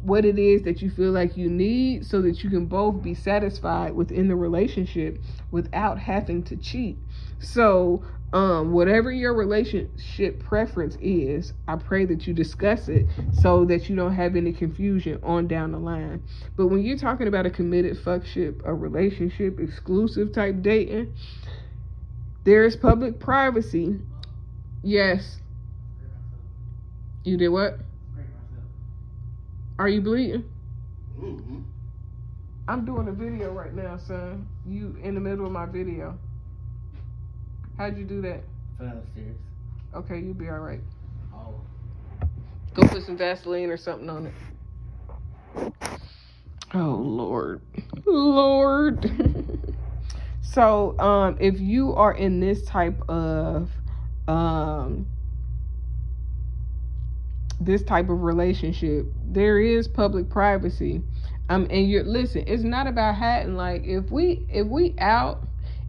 what 0.00 0.24
it 0.24 0.38
is 0.38 0.62
that 0.62 0.82
you 0.82 0.90
feel 0.90 1.12
like 1.12 1.36
you 1.36 1.48
need 1.48 2.06
so 2.06 2.20
that 2.20 2.44
you 2.44 2.50
can 2.50 2.66
both 2.66 3.02
be 3.02 3.14
satisfied 3.14 3.94
within 3.94 4.28
the 4.28 4.36
relationship 4.36 5.24
without 5.50 5.98
having 5.98 6.42
to 6.42 6.56
cheat. 6.56 6.98
So 7.38 8.04
um, 8.34 8.72
whatever 8.72 9.12
your 9.12 9.32
relationship 9.32 10.42
preference 10.42 10.96
is, 11.00 11.52
I 11.68 11.76
pray 11.76 12.04
that 12.06 12.26
you 12.26 12.34
discuss 12.34 12.88
it 12.88 13.06
so 13.40 13.64
that 13.66 13.88
you 13.88 13.94
don't 13.94 14.12
have 14.12 14.34
any 14.34 14.52
confusion 14.52 15.20
on 15.22 15.46
down 15.46 15.70
the 15.70 15.78
line. 15.78 16.20
But 16.56 16.66
when 16.66 16.82
you're 16.82 16.98
talking 16.98 17.28
about 17.28 17.46
a 17.46 17.50
committed 17.50 17.96
fuckship, 17.96 18.60
a 18.64 18.74
relationship, 18.74 19.60
exclusive 19.60 20.32
type 20.32 20.62
dating, 20.62 21.14
there 22.44 22.64
is 22.64 22.74
public 22.74 23.20
privacy. 23.20 24.00
Yes. 24.82 25.38
You 27.22 27.36
did 27.36 27.50
what? 27.50 27.78
Are 29.78 29.88
you 29.88 30.00
bleeding? 30.00 30.44
Mm-hmm. 31.20 31.60
I'm 32.66 32.84
doing 32.84 33.06
a 33.06 33.12
video 33.12 33.52
right 33.52 33.72
now, 33.72 33.96
son. 34.08 34.48
You 34.66 34.96
in 35.02 35.14
the 35.14 35.20
middle 35.20 35.46
of 35.46 35.52
my 35.52 35.66
video. 35.66 36.18
How'd 37.76 37.98
you 37.98 38.04
do 38.04 38.20
that? 38.22 38.42
Fell 38.78 38.88
upstairs. 38.88 39.36
Okay, 39.94 40.20
you'll 40.20 40.34
be 40.34 40.48
all 40.48 40.58
right. 40.58 40.80
Oh. 41.34 41.54
Go 42.74 42.86
put 42.88 43.04
some 43.04 43.16
Vaseline 43.16 43.70
or 43.70 43.76
something 43.76 44.08
on 44.08 44.26
it. 44.26 45.72
Oh 46.72 46.96
Lord, 46.96 47.60
Lord. 48.04 49.08
so, 50.42 50.98
um, 50.98 51.36
if 51.40 51.60
you 51.60 51.94
are 51.94 52.12
in 52.12 52.40
this 52.40 52.64
type 52.64 53.00
of, 53.08 53.70
um, 54.26 55.06
this 57.60 57.84
type 57.84 58.08
of 58.08 58.22
relationship, 58.22 59.06
there 59.24 59.60
is 59.60 59.86
public 59.86 60.28
privacy. 60.28 61.00
Um, 61.48 61.68
and 61.70 61.88
you're 61.88 62.02
listen. 62.02 62.42
It's 62.46 62.64
not 62.64 62.88
about 62.88 63.14
hiding. 63.16 63.56
Like 63.56 63.84
if 63.84 64.10
we 64.10 64.46
if 64.48 64.66
we 64.66 64.94
out 64.98 65.46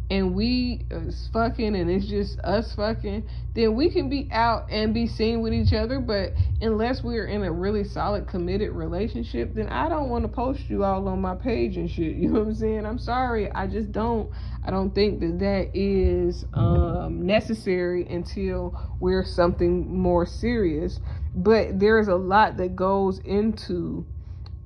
and 0.09 0.35
we 0.35 0.85
is 0.91 1.29
fucking 1.33 1.75
and 1.75 1.89
it's 1.89 2.05
just 2.05 2.39
us 2.39 2.75
fucking, 2.75 3.27
then 3.55 3.75
we 3.75 3.89
can 3.89 4.07
be 4.07 4.29
out 4.31 4.67
and 4.69 4.93
be 4.93 5.07
seen 5.07 5.41
with 5.41 5.53
each 5.53 5.73
other. 5.73 5.99
But 5.99 6.33
unless 6.61 7.03
we're 7.03 7.25
in 7.25 7.43
a 7.43 7.51
really 7.51 7.83
solid 7.83 8.27
committed 8.27 8.71
relationship, 8.71 9.55
then 9.55 9.67
I 9.67 9.89
don't 9.89 10.09
want 10.09 10.23
to 10.23 10.27
post 10.27 10.69
you 10.69 10.83
all 10.83 11.07
on 11.07 11.21
my 11.21 11.35
page 11.35 11.77
and 11.77 11.89
shit. 11.89 12.15
You 12.25 12.31
know 12.31 12.39
what 12.39 12.47
I'm 12.47 12.55
saying? 12.55 12.85
I'm 12.85 12.97
sorry. 12.97 13.51
I 13.51 13.67
just 13.67 13.91
don't. 13.91 14.31
I 14.63 14.71
don't 14.71 14.95
think 14.95 15.19
that 15.19 15.39
that 15.39 15.69
is 15.75 16.45
um, 16.53 17.25
necessary 17.25 18.05
until 18.07 18.79
we're 18.99 19.23
something 19.23 19.95
more 19.95 20.25
serious. 20.25 20.99
But 21.35 21.79
there's 21.79 22.07
a 22.07 22.15
lot 22.15 22.57
that 22.57 22.75
goes 22.75 23.19
into 23.19 24.05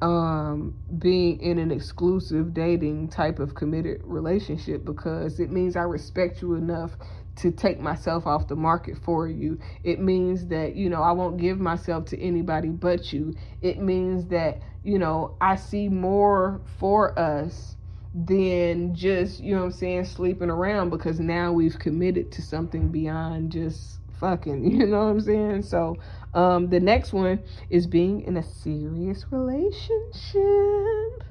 um 0.02 0.76
being 1.00 1.40
in 1.42 1.60
an 1.60 1.72
exclusive 1.72 2.54
dating 2.54 3.10
type 3.10 3.40
of 3.40 3.56
committed 3.56 4.02
relationship 4.06 4.86
because 4.86 5.40
it 5.40 5.52
means 5.52 5.76
I 5.76 5.82
respect 5.84 6.42
you 6.42 6.56
enough 6.56 6.98
to 7.38 7.52
take 7.52 7.80
myself 7.80 8.28
off 8.28 8.48
the 8.48 8.56
market 8.56 8.98
for 8.98 9.28
you. 9.28 9.60
It 9.84 10.00
means 10.02 10.48
that, 10.48 10.76
you 10.76 10.90
know, 10.90 11.02
I 11.02 11.12
won't 11.14 11.38
give 11.38 11.60
myself 11.60 12.06
to 12.08 12.22
anybody 12.22 12.70
but 12.70 13.14
you. 13.14 13.34
It 13.62 13.80
means 13.82 14.28
that, 14.28 14.62
you 14.84 15.00
know, 15.00 15.36
I 15.42 15.56
see 15.56 15.90
more 15.90 16.62
for 16.80 17.18
us 17.18 17.78
than 18.14 18.96
just, 18.96 19.40
you 19.40 19.56
know 19.56 19.66
I'm 19.66 19.72
saying, 19.72 20.06
sleeping 20.06 20.50
around 20.50 20.90
because 20.90 21.20
now 21.20 21.54
we've 21.54 21.80
committed 21.80 22.32
to 22.34 22.42
something 22.42 22.90
beyond 22.90 23.52
just 23.54 23.99
fucking, 24.20 24.64
you 24.72 24.86
know 24.86 25.06
what 25.06 25.12
I'm 25.12 25.22
saying? 25.22 25.64
So, 25.64 25.98
um, 26.34 26.70
the 26.70 26.80
next 26.80 27.14
one 27.14 27.40
is 27.70 27.88
being 27.88 28.22
in 28.22 28.38
a 28.38 28.44
serious 28.44 29.26
relationship. 29.32 31.24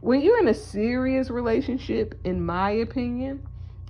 When 0.00 0.20
you're 0.20 0.38
in 0.38 0.48
a 0.48 0.54
serious 0.54 1.30
relationship, 1.30 2.18
in 2.24 2.44
my 2.44 2.70
opinion, 2.70 3.42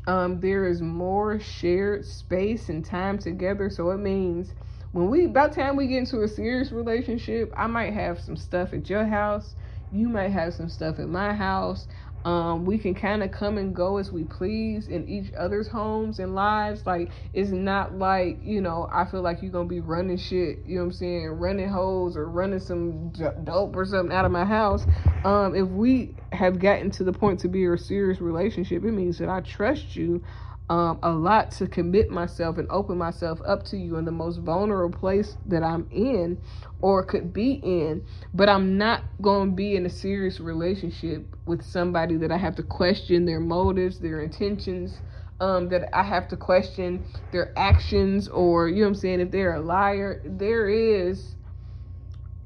um, 0.06 0.40
there 0.40 0.66
is 0.66 0.80
more 0.80 1.40
shared 1.40 2.04
space 2.04 2.68
and 2.68 2.84
time 2.84 3.18
together. 3.18 3.68
So 3.70 3.90
it 3.90 3.98
means 3.98 4.54
when 4.92 5.10
we, 5.10 5.24
about 5.24 5.52
time 5.52 5.76
we 5.76 5.88
get 5.88 5.98
into 5.98 6.22
a 6.22 6.28
serious 6.28 6.70
relationship, 6.70 7.52
I 7.56 7.66
might 7.66 7.92
have 7.92 8.20
some 8.20 8.36
stuff 8.36 8.72
at 8.72 8.88
your 8.88 9.04
house. 9.04 9.56
You 9.92 10.08
might 10.08 10.30
have 10.30 10.54
some 10.54 10.68
stuff 10.68 10.98
at 10.98 11.08
my 11.08 11.34
house. 11.34 11.88
Um, 12.24 12.64
we 12.64 12.78
can 12.78 12.94
kind 12.94 13.22
of 13.22 13.30
come 13.30 13.56
and 13.56 13.72
go 13.72 13.98
as 13.98 14.10
we 14.10 14.24
please 14.24 14.88
in 14.88 15.08
each 15.08 15.32
other's 15.34 15.68
homes 15.68 16.18
and 16.18 16.34
lives. 16.34 16.84
Like, 16.84 17.10
it's 17.32 17.50
not 17.50 17.98
like, 17.98 18.38
you 18.42 18.60
know, 18.60 18.88
I 18.92 19.04
feel 19.04 19.22
like 19.22 19.42
you're 19.42 19.52
going 19.52 19.68
to 19.68 19.74
be 19.74 19.78
running 19.78 20.16
shit, 20.16 20.66
you 20.66 20.76
know 20.76 20.80
what 20.80 20.86
I'm 20.86 20.92
saying, 20.92 21.26
running 21.28 21.68
hoes 21.68 22.16
or 22.16 22.26
running 22.28 22.58
some 22.58 23.10
dope 23.10 23.76
or 23.76 23.84
something 23.84 24.14
out 24.14 24.24
of 24.24 24.32
my 24.32 24.44
house. 24.44 24.86
Um, 25.24 25.54
if 25.54 25.68
we 25.68 26.14
have 26.32 26.58
gotten 26.58 26.90
to 26.92 27.04
the 27.04 27.12
point 27.12 27.40
to 27.40 27.48
be 27.48 27.64
a 27.66 27.78
serious 27.78 28.20
relationship, 28.20 28.84
it 28.84 28.92
means 28.92 29.18
that 29.18 29.28
I 29.28 29.40
trust 29.40 29.94
you 29.94 30.24
um, 30.68 30.98
a 31.02 31.10
lot 31.10 31.52
to 31.52 31.66
commit 31.66 32.10
myself 32.10 32.58
and 32.58 32.66
open 32.70 32.98
myself 32.98 33.40
up 33.46 33.64
to 33.66 33.76
you 33.76 33.96
in 33.96 34.04
the 34.04 34.10
most 34.10 34.38
vulnerable 34.38 34.98
place 34.98 35.36
that 35.46 35.62
I'm 35.62 35.86
in 35.90 36.38
or 36.80 37.04
could 37.04 37.32
be 37.32 37.52
in. 37.62 38.04
But 38.34 38.48
I'm 38.48 38.76
not 38.76 39.02
going 39.22 39.50
to 39.50 39.56
be 39.56 39.76
in 39.76 39.86
a 39.86 39.90
serious 39.90 40.40
relationship 40.40 41.24
with 41.46 41.62
somebody 41.62 42.16
that 42.16 42.32
I 42.32 42.36
have 42.36 42.56
to 42.56 42.62
question 42.62 43.26
their 43.26 43.40
motives, 43.40 44.00
their 44.00 44.20
intentions, 44.20 45.00
um, 45.40 45.68
that 45.68 45.94
I 45.94 46.02
have 46.02 46.28
to 46.28 46.36
question 46.36 47.04
their 47.30 47.52
actions, 47.56 48.26
or, 48.28 48.68
you 48.68 48.76
know 48.76 48.82
what 48.82 48.88
I'm 48.88 48.94
saying, 48.94 49.20
if 49.20 49.30
they're 49.30 49.54
a 49.54 49.60
liar. 49.60 50.20
There 50.24 50.68
is 50.68 51.34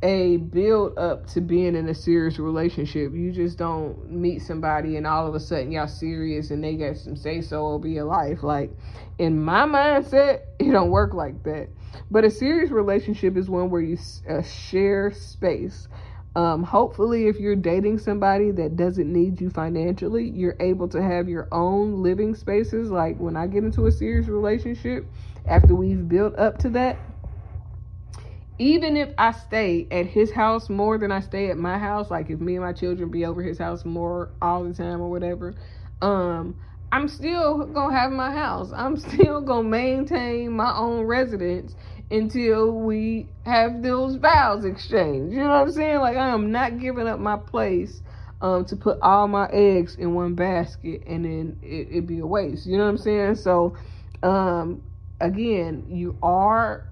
a 0.02 0.38
build 0.38 0.98
up 0.98 1.26
to 1.26 1.40
being 1.40 1.76
in 1.76 1.88
a 1.88 1.94
serious 1.94 2.38
relationship. 2.38 3.12
You 3.12 3.32
just 3.32 3.58
don't 3.58 4.10
meet 4.10 4.40
somebody 4.40 4.96
and 4.96 5.06
all 5.06 5.26
of 5.26 5.34
a 5.34 5.40
sudden 5.40 5.72
y'all 5.72 5.88
serious 5.88 6.50
and 6.50 6.64
they 6.64 6.76
got 6.76 6.96
some 6.96 7.16
say 7.16 7.42
so 7.42 7.66
over 7.68 7.86
your 7.86 8.04
life. 8.04 8.42
Like 8.42 8.70
in 9.18 9.42
my 9.42 9.62
mindset, 9.62 10.40
it 10.58 10.70
don't 10.70 10.90
work 10.90 11.12
like 11.12 11.42
that. 11.44 11.68
But 12.10 12.24
a 12.24 12.30
serious 12.30 12.70
relationship 12.70 13.36
is 13.36 13.50
one 13.50 13.70
where 13.70 13.82
you 13.82 13.98
uh, 14.28 14.42
share 14.42 15.12
space. 15.12 15.88
Um, 16.36 16.62
hopefully, 16.62 17.26
if 17.26 17.40
you're 17.40 17.56
dating 17.56 17.98
somebody 17.98 18.52
that 18.52 18.76
doesn't 18.76 19.12
need 19.12 19.40
you 19.40 19.50
financially, 19.50 20.30
you're 20.30 20.56
able 20.60 20.86
to 20.88 21.02
have 21.02 21.28
your 21.28 21.48
own 21.50 22.04
living 22.04 22.36
spaces. 22.36 22.90
Like 22.90 23.18
when 23.18 23.36
I 23.36 23.48
get 23.48 23.64
into 23.64 23.86
a 23.86 23.92
serious 23.92 24.28
relationship, 24.28 25.10
after 25.46 25.74
we've 25.74 26.08
built 26.08 26.38
up 26.38 26.58
to 26.58 26.70
that, 26.70 26.98
even 28.60 28.94
if 28.94 29.08
I 29.16 29.32
stay 29.32 29.88
at 29.90 30.04
his 30.04 30.30
house 30.30 30.68
more 30.68 30.98
than 30.98 31.10
I 31.10 31.20
stay 31.20 31.50
at 31.50 31.56
my 31.56 31.78
house, 31.78 32.10
like 32.10 32.28
if 32.28 32.40
me 32.40 32.56
and 32.56 32.64
my 32.64 32.74
children 32.74 33.10
be 33.10 33.24
over 33.24 33.42
his 33.42 33.58
house 33.58 33.86
more 33.86 34.28
all 34.42 34.64
the 34.64 34.74
time 34.74 35.00
or 35.00 35.08
whatever, 35.10 35.54
um, 36.02 36.54
I'm 36.92 37.08
still 37.08 37.64
gonna 37.64 37.96
have 37.96 38.12
my 38.12 38.30
house. 38.30 38.70
I'm 38.76 38.96
still 38.98 39.40
gonna 39.40 39.66
maintain 39.66 40.52
my 40.52 40.76
own 40.76 41.06
residence 41.06 41.74
until 42.10 42.72
we 42.72 43.30
have 43.46 43.82
those 43.82 44.16
vows 44.16 44.66
exchanged. 44.66 45.32
You 45.32 45.38
know 45.38 45.48
what 45.48 45.62
I'm 45.62 45.72
saying? 45.72 46.00
Like 46.00 46.18
I 46.18 46.28
am 46.28 46.52
not 46.52 46.78
giving 46.78 47.08
up 47.08 47.18
my 47.18 47.38
place 47.38 48.02
um, 48.42 48.66
to 48.66 48.76
put 48.76 48.98
all 49.00 49.26
my 49.26 49.48
eggs 49.50 49.94
in 49.94 50.12
one 50.12 50.34
basket 50.34 51.04
and 51.06 51.24
then 51.24 51.56
it, 51.62 51.88
it'd 51.92 52.06
be 52.06 52.18
a 52.18 52.26
waste. 52.26 52.66
You 52.66 52.76
know 52.76 52.84
what 52.84 52.90
I'm 52.90 52.98
saying? 52.98 53.36
So 53.36 53.74
um, 54.22 54.82
again, 55.18 55.86
you 55.88 56.18
are 56.22 56.89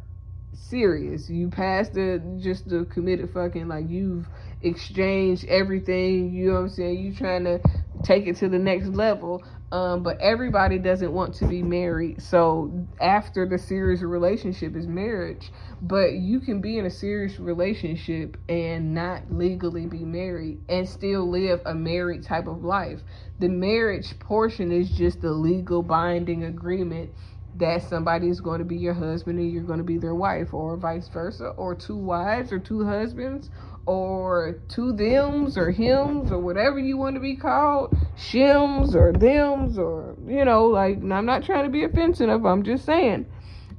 serious. 0.59 1.31
You 1.31 1.49
passed 1.49 1.95
the 1.95 2.23
just 2.41 2.69
the 2.69 2.85
committed 2.85 3.31
fucking 3.31 3.69
like 3.69 3.89
you've 3.89 4.29
exchanged 4.63 5.45
everything. 5.47 6.33
You 6.33 6.49
know 6.49 6.55
what 6.55 6.61
I'm 6.61 6.69
saying? 6.69 6.99
You 6.99 7.15
trying 7.15 7.45
to 7.45 7.61
take 8.03 8.27
it 8.27 8.37
to 8.37 8.49
the 8.49 8.59
next 8.59 8.89
level. 8.89 9.43
Um, 9.71 10.03
but 10.03 10.19
everybody 10.21 10.79
doesn't 10.79 11.13
want 11.13 11.35
to 11.35 11.47
be 11.47 11.63
married. 11.63 12.23
So 12.23 12.87
after 13.01 13.47
the 13.47 13.59
serious 13.59 14.01
relationship 14.01 14.75
is 14.75 14.87
marriage, 14.87 15.53
but 15.83 16.15
you 16.15 16.41
can 16.41 16.63
be 16.63 16.79
in 16.79 16.87
a 16.87 16.91
serious 16.91 17.39
relationship 17.39 18.39
and 18.49 18.95
not 18.95 19.31
legally 19.31 19.87
be 19.87 20.05
married 20.05 20.61
and 20.71 20.89
still 20.89 21.29
live 21.29 21.61
a 21.67 21.75
married 21.75 22.23
type 22.23 22.47
of 22.47 22.65
life. 22.65 23.01
The 23.41 23.49
marriage 23.49 24.19
portion 24.19 24.73
is 24.73 24.91
just 24.91 25.21
the 25.21 25.33
legal 25.33 25.83
binding 25.83 26.45
agreement 26.45 27.11
that 27.59 27.83
somebody 27.83 28.29
is 28.29 28.41
going 28.41 28.59
to 28.59 28.65
be 28.65 28.77
your 28.77 28.95
husband 28.95 29.39
and 29.39 29.51
you're 29.51 29.63
going 29.63 29.79
to 29.79 29.85
be 29.85 29.99
their 29.99 30.15
wife, 30.15 30.55
or 30.55 30.77
vice 30.77 31.09
versa, 31.09 31.49
or 31.57 31.75
two 31.75 31.97
wives 31.97 32.53
or 32.53 32.59
two 32.59 32.85
husbands, 32.85 33.51
or 33.87 34.61
two 34.69 34.95
thems 34.97 35.57
or 35.57 35.71
hims 35.71 36.31
or 36.31 36.39
whatever 36.39 36.79
you 36.79 36.97
want 36.97 37.17
to 37.17 37.21
be 37.21 37.35
called, 37.35 37.97
shims 38.17 38.95
or 38.95 39.13
thems 39.13 39.79
or 39.79 40.15
you 40.27 40.45
know, 40.45 40.67
like 40.67 40.99
I'm 40.99 41.25
not 41.27 41.45
trying 41.45 41.65
to 41.65 41.71
be 41.71 41.85
offensive, 41.85 42.45
I'm 42.45 42.63
just 42.63 42.85
saying. 42.85 43.27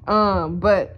Um, 0.08 0.60
but 0.60 0.98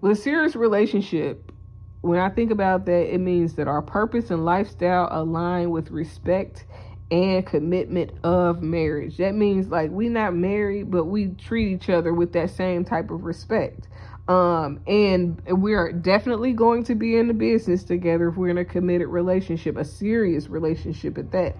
with 0.00 0.12
a 0.12 0.16
serious 0.16 0.56
relationship, 0.56 1.52
when 2.00 2.18
I 2.18 2.30
think 2.30 2.50
about 2.50 2.86
that, 2.86 3.12
it 3.12 3.18
means 3.18 3.54
that 3.56 3.68
our 3.68 3.82
purpose 3.82 4.30
and 4.30 4.44
lifestyle 4.44 5.08
align 5.10 5.70
with 5.70 5.90
respect 5.90 6.64
and 7.10 7.46
commitment 7.46 8.12
of 8.22 8.62
marriage. 8.62 9.16
That 9.16 9.34
means 9.34 9.68
like 9.68 9.90
we 9.90 10.08
not 10.08 10.34
married, 10.34 10.90
but 10.90 11.04
we 11.04 11.28
treat 11.28 11.68
each 11.68 11.88
other 11.88 12.12
with 12.12 12.32
that 12.32 12.50
same 12.50 12.84
type 12.84 13.10
of 13.10 13.24
respect. 13.24 13.88
Um, 14.28 14.80
and 14.86 15.40
we 15.46 15.72
are 15.72 15.90
definitely 15.90 16.52
going 16.52 16.84
to 16.84 16.94
be 16.94 17.16
in 17.16 17.28
the 17.28 17.34
business 17.34 17.82
together 17.82 18.28
if 18.28 18.36
we're 18.36 18.50
in 18.50 18.58
a 18.58 18.64
committed 18.64 19.08
relationship, 19.08 19.78
a 19.78 19.84
serious 19.84 20.48
relationship 20.48 21.16
at 21.16 21.32
that. 21.32 21.56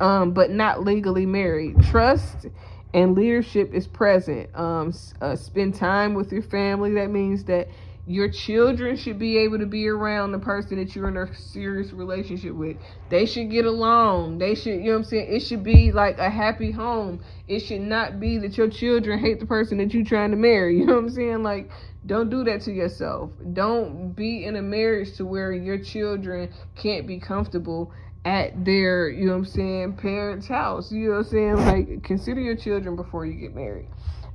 Um, 0.00 0.32
but 0.32 0.50
not 0.50 0.84
legally 0.84 1.26
married. 1.26 1.82
Trust 1.82 2.46
and 2.94 3.14
leadership 3.14 3.74
is 3.74 3.86
present. 3.86 4.48
Um, 4.54 4.94
uh, 5.20 5.36
spend 5.36 5.74
time 5.74 6.14
with 6.14 6.32
your 6.32 6.42
family. 6.42 6.94
That 6.94 7.10
means 7.10 7.44
that 7.44 7.68
your 8.06 8.28
children 8.28 8.96
should 8.96 9.18
be 9.18 9.36
able 9.38 9.58
to 9.58 9.66
be 9.66 9.88
around 9.88 10.30
the 10.30 10.38
person 10.38 10.78
that 10.78 10.94
you're 10.94 11.08
in 11.08 11.16
a 11.16 11.34
serious 11.34 11.92
relationship 11.92 12.54
with. 12.54 12.76
They 13.10 13.26
should 13.26 13.50
get 13.50 13.64
along. 13.64 14.38
They 14.38 14.54
should, 14.54 14.76
you 14.76 14.84
know 14.84 14.90
what 14.92 14.98
I'm 14.98 15.04
saying? 15.04 15.34
It 15.34 15.40
should 15.40 15.64
be 15.64 15.90
like 15.90 16.18
a 16.18 16.30
happy 16.30 16.70
home. 16.70 17.20
It 17.48 17.60
should 17.60 17.80
not 17.80 18.20
be 18.20 18.38
that 18.38 18.56
your 18.56 18.70
children 18.70 19.18
hate 19.18 19.40
the 19.40 19.46
person 19.46 19.78
that 19.78 19.92
you're 19.92 20.04
trying 20.04 20.30
to 20.30 20.36
marry. 20.36 20.76
You 20.86 20.86
know 20.86 20.94
what 20.94 21.04
I'm 21.04 21.10
saying? 21.10 21.42
Like, 21.42 21.70
don't 22.06 22.30
do 22.30 22.44
that 22.44 22.60
to 22.62 22.72
yourself. 22.72 23.30
Don't 23.52 24.12
be 24.12 24.44
in 24.44 24.54
a 24.54 24.62
marriage 24.62 25.16
to 25.16 25.26
where 25.26 25.52
your 25.52 25.78
children 25.78 26.52
can't 26.76 27.08
be 27.08 27.18
comfortable 27.18 27.92
at 28.24 28.64
their, 28.64 29.08
you 29.08 29.26
know 29.26 29.32
what 29.32 29.38
I'm 29.38 29.44
saying, 29.46 29.96
parents' 29.96 30.46
house. 30.46 30.92
You 30.92 31.08
know 31.08 31.16
what 31.16 31.26
I'm 31.26 31.30
saying? 31.32 31.56
Like, 31.56 32.02
consider 32.04 32.40
your 32.40 32.56
children 32.56 32.94
before 32.94 33.26
you 33.26 33.34
get 33.34 33.54
married. 33.54 33.88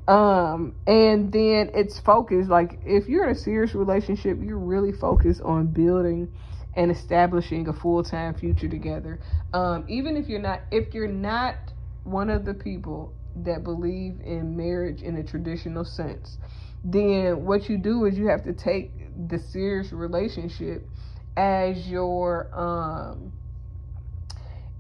Um, 0.08 0.76
and 0.88 1.32
then 1.32 1.72
it's 1.74 2.00
focused 2.00 2.50
like 2.50 2.80
if 2.86 3.08
you're 3.08 3.26
in 3.26 3.32
a 3.32 3.40
serious 3.40 3.76
relationship, 3.76 4.40
you're 4.42 4.58
really 4.58 4.92
focused 4.92 5.42
on 5.42 5.68
building 5.68 6.32
and 6.76 6.92
establishing 6.92 7.68
a 7.68 7.74
full-time 7.74 8.34
future 8.34 8.68
together. 8.68 9.20
Um, 9.54 9.86
even 9.88 10.18
if 10.18 10.28
you're 10.28 10.42
not 10.42 10.62
if 10.72 10.94
you're 10.94 11.08
not 11.08 11.56
one 12.04 12.30
of 12.30 12.46
the 12.46 12.54
people 12.54 13.14
that 13.44 13.64
believe 13.64 14.20
in 14.24 14.58
marriage 14.58 15.02
in 15.02 15.18
a 15.18 15.24
traditional 15.24 15.86
sense, 15.86 16.38
then 16.84 17.46
what 17.46 17.70
you 17.70 17.78
do 17.78 18.06
is 18.06 18.18
you 18.18 18.28
have 18.28 18.44
to 18.44 18.54
take 18.54 18.92
the 19.28 19.38
serious 19.38 19.92
relationship 19.92 20.88
as 21.38 21.88
your 21.88 22.50
um 22.54 23.32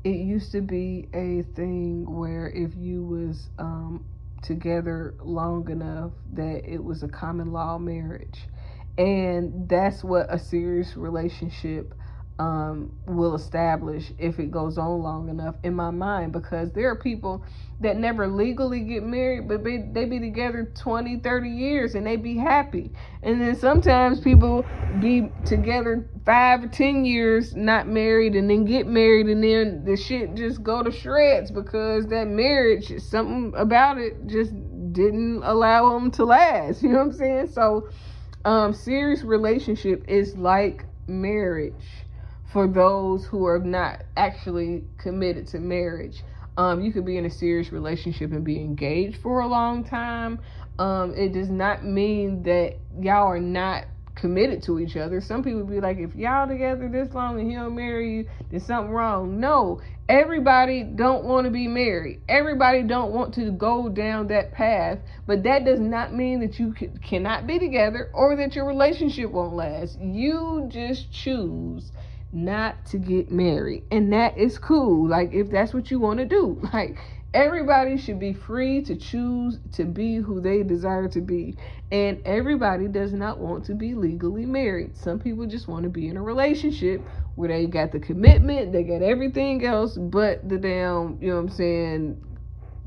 it 0.03 0.17
used 0.17 0.51
to 0.51 0.62
be 0.62 1.07
a 1.13 1.43
thing 1.55 2.05
where 2.12 2.47
if 2.49 2.75
you 2.75 3.03
was 3.03 3.47
um 3.60 4.03
together 4.41 5.15
long 5.21 5.69
enough 5.69 6.12
that 6.34 6.63
it 6.65 6.84
was 6.84 7.04
a 7.04 7.08
common 7.08 7.51
law 7.51 7.77
marriage. 7.77 8.47
And 8.97 9.67
that's 9.69 10.04
what 10.04 10.27
a 10.34 10.39
serious 10.39 10.97
relationship 10.97 11.93
um, 12.41 12.91
will 13.06 13.36
establish 13.36 14.12
if 14.17 14.39
it 14.39 14.49
goes 14.49 14.80
on 14.80 15.04
long 15.04 15.30
enough 15.30 15.54
in 15.62 15.75
my 15.75 15.91
mind 15.91 16.32
because 16.32 16.71
there 16.71 16.89
are 16.89 16.95
people 16.95 17.45
that 17.82 17.97
never 17.97 18.27
legally 18.27 18.80
get 18.80 19.04
married 19.04 19.47
but 19.47 19.63
they, 19.63 19.77
they 19.77 20.06
be 20.06 20.19
together 20.19 20.63
20 20.73 21.19
30 21.19 21.49
years 21.49 21.93
and 21.93 22.08
they 22.08 22.15
be 22.15 22.36
happy. 22.38 22.91
And 23.21 23.39
then 23.39 23.56
sometimes 23.56 24.21
people 24.21 24.65
be 24.99 25.32
together 25.45 26.10
five 26.25 26.63
or 26.63 26.67
ten 26.67 27.06
years 27.06 27.56
not 27.56 27.88
married 27.88 28.36
and 28.36 28.49
then 28.49 28.65
get 28.65 28.88
married 28.88 29.27
and 29.27 29.43
then 29.43 29.86
the 29.86 29.95
shit 29.95 30.34
just 30.34 30.63
go 30.63 30.82
to 30.82 30.91
shreds 30.91 31.51
because 31.51 32.08
that 32.08 32.27
marriage 32.27 32.91
something 33.04 33.54
about 33.56 33.99
it 33.99 34.25
just 34.25 34.51
didn't 34.93 35.43
allow 35.43 35.93
them 35.93 36.10
to 36.10 36.25
last 36.25 36.82
you 36.82 36.89
know 36.89 36.97
what 36.97 37.06
i'm 37.06 37.13
saying? 37.13 37.47
So 37.49 37.88
um 38.45 38.73
serious 38.73 39.21
relationship 39.21 40.04
is 40.08 40.36
like 40.36 40.86
marriage 41.08 41.75
for 42.51 42.67
those 42.67 43.25
who 43.25 43.45
are 43.45 43.59
not 43.59 44.03
actually 44.17 44.83
committed 44.97 45.47
to 45.47 45.59
marriage. 45.59 46.23
Um, 46.57 46.81
you 46.81 46.91
could 46.91 47.05
be 47.05 47.17
in 47.17 47.25
a 47.25 47.29
serious 47.29 47.71
relationship 47.71 48.31
and 48.31 48.43
be 48.43 48.57
engaged 48.57 49.21
for 49.21 49.39
a 49.39 49.47
long 49.47 49.83
time. 49.85 50.39
Um, 50.77 51.13
it 51.15 51.33
does 51.33 51.49
not 51.49 51.85
mean 51.85 52.43
that 52.43 52.75
y'all 52.99 53.27
are 53.27 53.39
not 53.39 53.85
committed 54.15 54.61
to 54.63 54.79
each 54.79 54.97
other. 54.97 55.21
Some 55.21 55.43
people 55.43 55.63
be 55.63 55.79
like, 55.79 55.97
if 55.97 56.13
y'all 56.13 56.47
together 56.47 56.89
this 56.89 57.13
long 57.13 57.39
and 57.39 57.49
he 57.49 57.55
don't 57.55 57.75
marry 57.75 58.17
you, 58.17 58.29
there's 58.49 58.65
something 58.65 58.91
wrong. 58.91 59.39
No, 59.39 59.81
everybody 60.09 60.83
don't 60.83 61.23
want 61.23 61.45
to 61.45 61.51
be 61.51 61.67
married. 61.67 62.21
Everybody 62.27 62.83
don't 62.83 63.13
want 63.13 63.33
to 63.35 63.51
go 63.51 63.87
down 63.87 64.27
that 64.27 64.51
path. 64.51 64.99
But 65.25 65.43
that 65.43 65.63
does 65.63 65.79
not 65.79 66.13
mean 66.13 66.41
that 66.41 66.59
you 66.59 66.75
cannot 67.01 67.47
be 67.47 67.59
together 67.59 68.09
or 68.13 68.35
that 68.35 68.55
your 68.55 68.67
relationship 68.67 69.31
won't 69.31 69.53
last. 69.53 69.97
You 69.99 70.67
just 70.69 71.11
choose 71.13 71.91
not 72.32 72.86
to 72.88 72.98
get 72.98 73.32
married. 73.32 73.84
And 73.91 74.12
that 74.13 74.38
is 74.38 74.58
cool. 74.58 75.08
Like, 75.08 75.34
if 75.34 75.50
that's 75.50 75.74
what 75.74 75.91
you 75.91 76.00
want 76.00 76.20
to 76.20 76.26
do. 76.26 76.62
Like, 76.74 76.98
everybody 77.34 77.98
should 77.98 78.20
be 78.20 78.34
free 78.34 78.82
to 78.84 78.96
choose 78.96 79.60
to 79.74 79.86
be 79.86 80.17
who 80.17 80.41
they 80.41 80.63
desire 80.63 81.08
to 81.10 81.22
be. 81.22 81.56
And 81.91 82.22
everybody 82.26 82.88
does 82.88 83.13
not 83.13 83.39
want 83.39 83.65
to 83.65 83.74
be 83.74 83.94
legally 83.94 84.46
married. 84.46 84.96
Some 84.98 85.20
people 85.20 85.46
just 85.46 85.67
want 85.67 85.84
to 85.84 85.89
be 85.89 86.08
in 86.08 86.17
a 86.17 86.22
relationship 86.22 87.02
where 87.36 87.50
they 87.50 87.65
got 87.65 87.91
the 87.91 88.00
commitment, 88.00 88.72
they 88.72 88.84
got 88.84 89.02
everything 89.02 89.65
else 89.65 89.98
but 89.98 90.48
the 90.48 90.58
damn, 90.58 91.17
you 91.22 91.30
know 91.30 91.36
what 91.36 91.41
I'm 91.41 91.50
saying, 91.50 92.24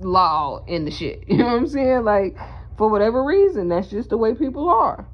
law 0.01 0.65
and 0.67 0.87
the 0.87 0.91
shit. 0.91 1.25
You 1.29 1.39
know 1.39 1.47
what 1.47 1.55
I'm 1.55 1.67
saying? 1.67 2.05
Like, 2.05 2.37
for 2.77 2.89
whatever 2.89 3.25
reason, 3.25 3.69
that's 3.69 3.89
just 3.89 4.11
the 4.11 4.17
way 4.17 4.35
people 4.35 4.69
are. 4.69 5.07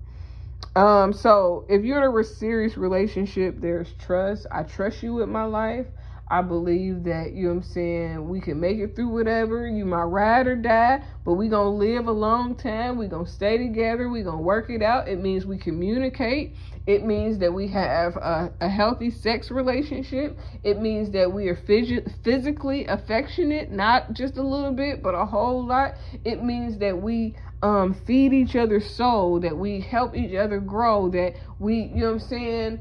Um, 0.76 1.12
so 1.12 1.66
if 1.68 1.84
you're 1.84 2.02
in 2.04 2.18
a 2.18 2.24
serious 2.24 2.76
relationship, 2.76 3.60
there's 3.60 3.92
trust. 3.94 4.46
I 4.52 4.62
trust 4.62 5.02
you 5.02 5.14
with 5.14 5.28
my 5.28 5.44
life. 5.44 5.86
I 6.32 6.42
believe 6.42 7.02
that, 7.04 7.32
you 7.32 7.46
know 7.46 7.54
I'm 7.54 7.62
saying, 7.62 8.28
we 8.28 8.40
can 8.40 8.60
make 8.60 8.78
it 8.78 8.94
through 8.94 9.08
whatever. 9.08 9.66
You 9.66 9.84
might 9.84 10.04
ride 10.04 10.46
or 10.46 10.54
die, 10.54 11.02
but 11.24 11.32
we 11.34 11.48
going 11.48 11.66
to 11.66 11.86
live 11.86 12.06
a 12.06 12.12
long 12.12 12.54
time. 12.54 12.98
we 12.98 13.08
going 13.08 13.26
to 13.26 13.30
stay 13.30 13.58
together. 13.58 14.08
we 14.08 14.22
going 14.22 14.36
to 14.36 14.42
work 14.42 14.70
it 14.70 14.80
out. 14.80 15.08
It 15.08 15.20
means 15.20 15.44
we 15.44 15.58
communicate. 15.58 16.54
It 16.86 17.04
means 17.04 17.38
that 17.38 17.52
we 17.52 17.66
have 17.68 18.16
a, 18.16 18.52
a 18.60 18.68
healthy 18.68 19.10
sex 19.10 19.50
relationship. 19.50 20.38
It 20.62 20.80
means 20.80 21.10
that 21.10 21.32
we 21.32 21.48
are 21.48 21.56
phys- 21.56 22.08
physically 22.22 22.86
affectionate, 22.86 23.72
not 23.72 24.12
just 24.12 24.36
a 24.36 24.42
little 24.42 24.72
bit, 24.72 25.02
but 25.02 25.16
a 25.16 25.26
whole 25.26 25.66
lot. 25.66 25.96
It 26.24 26.44
means 26.44 26.78
that 26.78 27.02
we 27.02 27.34
um, 27.62 27.94
feed 28.06 28.32
each 28.32 28.56
other's 28.56 28.88
soul, 28.88 29.40
that 29.40 29.56
we 29.56 29.80
help 29.80 30.16
each 30.16 30.34
other 30.34 30.60
grow, 30.60 31.08
that 31.10 31.34
we, 31.58 31.82
you 31.82 31.96
know 31.96 32.06
what 32.06 32.12
I'm 32.12 32.20
saying, 32.20 32.80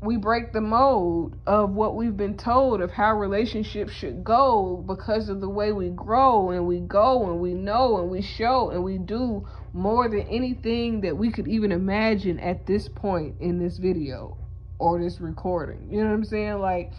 we 0.00 0.16
break 0.16 0.52
the 0.52 0.60
mold 0.60 1.36
of 1.46 1.70
what 1.70 1.96
we've 1.96 2.16
been 2.16 2.36
told 2.36 2.80
of 2.80 2.92
how 2.92 3.16
relationships 3.16 3.92
should 3.92 4.22
go 4.22 4.84
because 4.86 5.28
of 5.28 5.40
the 5.40 5.48
way 5.48 5.72
we 5.72 5.88
grow 5.88 6.50
and 6.50 6.66
we 6.66 6.78
go 6.78 7.28
and 7.28 7.40
we 7.40 7.52
know 7.52 7.98
and 7.98 8.08
we 8.08 8.22
show 8.22 8.70
and 8.70 8.84
we 8.84 8.96
do 8.98 9.44
more 9.72 10.08
than 10.08 10.20
anything 10.20 11.00
that 11.00 11.16
we 11.16 11.32
could 11.32 11.48
even 11.48 11.72
imagine 11.72 12.38
at 12.38 12.64
this 12.64 12.88
point 12.88 13.34
in 13.40 13.58
this 13.58 13.78
video 13.78 14.36
or 14.78 15.00
this 15.00 15.20
recording. 15.20 15.88
You 15.90 16.02
know 16.02 16.10
what 16.10 16.14
I'm 16.14 16.24
saying? 16.24 16.60
Like 16.60 16.92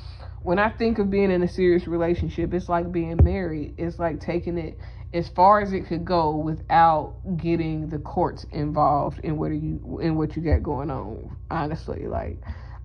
when 0.44 0.60
I 0.60 0.70
think 0.70 1.00
of 1.00 1.10
being 1.10 1.32
in 1.32 1.42
a 1.42 1.48
serious 1.48 1.88
relationship, 1.88 2.54
it's 2.54 2.68
like 2.68 2.92
being 2.92 3.20
married. 3.24 3.76
It's 3.78 3.98
like 3.98 4.20
taking 4.20 4.58
it 4.58 4.78
as 5.14 5.28
far 5.30 5.60
as 5.62 5.74
it 5.74 5.88
could 5.88 6.06
go 6.06 6.36
without 6.36 7.16
getting 7.38 7.90
the 7.90 7.98
courts 8.00 8.46
involved 8.52 9.20
in 9.24 9.38
what 9.38 9.50
are 9.50 9.56
you 9.56 10.00
in 10.02 10.16
what 10.16 10.36
you 10.36 10.42
got 10.42 10.62
going 10.62 10.92
on. 10.92 11.36
Honestly, 11.50 12.08
like 12.08 12.38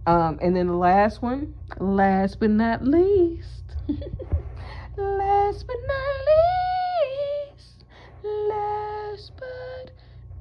um, 0.06 0.38
and 0.42 0.54
then 0.54 0.66
the 0.66 0.76
last 0.76 1.22
one, 1.22 1.54
last 1.78 2.38
but 2.40 2.50
not 2.50 2.84
least, 2.84 3.76
last 3.88 5.66
but 5.66 5.76
not 5.88 6.14
least, 7.56 7.84
last 8.22 9.32
but 9.38 9.92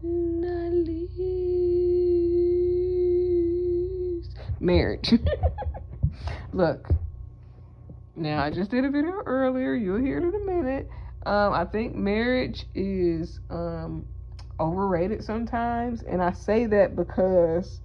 not 0.04 0.74
least, 0.74 1.18
marriage. 4.60 5.14
Look, 6.54 6.90
now 8.18 8.44
I 8.44 8.50
just 8.50 8.70
did 8.70 8.84
a 8.84 8.90
video 8.90 9.22
earlier. 9.26 9.74
You'll 9.74 10.02
hear 10.02 10.18
it 10.18 10.24
in 10.24 10.36
a 10.36 10.46
minute. 10.46 10.90
Um, 11.26 11.54
I 11.54 11.66
think 11.66 11.96
marriage 11.96 12.66
is 12.76 13.40
um, 13.50 14.06
overrated 14.60 15.24
sometimes, 15.24 16.04
and 16.04 16.22
I 16.22 16.32
say 16.34 16.66
that 16.68 16.96
because 16.96 17.82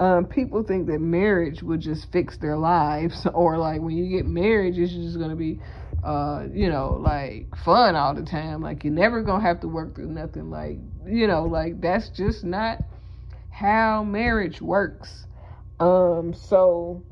um, 0.00 0.26
people 0.26 0.62
think 0.62 0.86
that 0.88 1.00
marriage 1.00 1.62
would 1.62 1.80
just 1.80 2.10
fix 2.12 2.36
their 2.38 2.56
lives, 2.56 3.26
or 3.34 3.58
like 3.58 3.80
when 3.80 3.96
you 3.96 4.08
get 4.08 4.26
married, 4.26 4.76
it's 4.76 4.92
just 4.92 5.18
gonna 5.18 5.36
be, 5.36 5.60
uh, 6.02 6.46
you 6.52 6.68
know, 6.68 6.98
like 7.00 7.54
fun 7.56 7.94
all 7.96 8.14
the 8.14 8.22
time. 8.24 8.60
Like 8.60 8.84
you're 8.84 8.92
never 8.92 9.22
gonna 9.22 9.42
have 9.42 9.60
to 9.60 9.68
work 9.68 9.94
through 9.94 10.08
nothing. 10.10 10.50
Like 10.50 10.78
you 11.06 11.26
know, 11.26 11.44
like 11.44 11.80
that's 11.80 12.08
just 12.10 12.44
not 12.44 12.82
how 13.50 14.02
marriage 14.04 14.60
works. 14.60 15.26
Um, 15.80 16.34
so, 16.34 17.02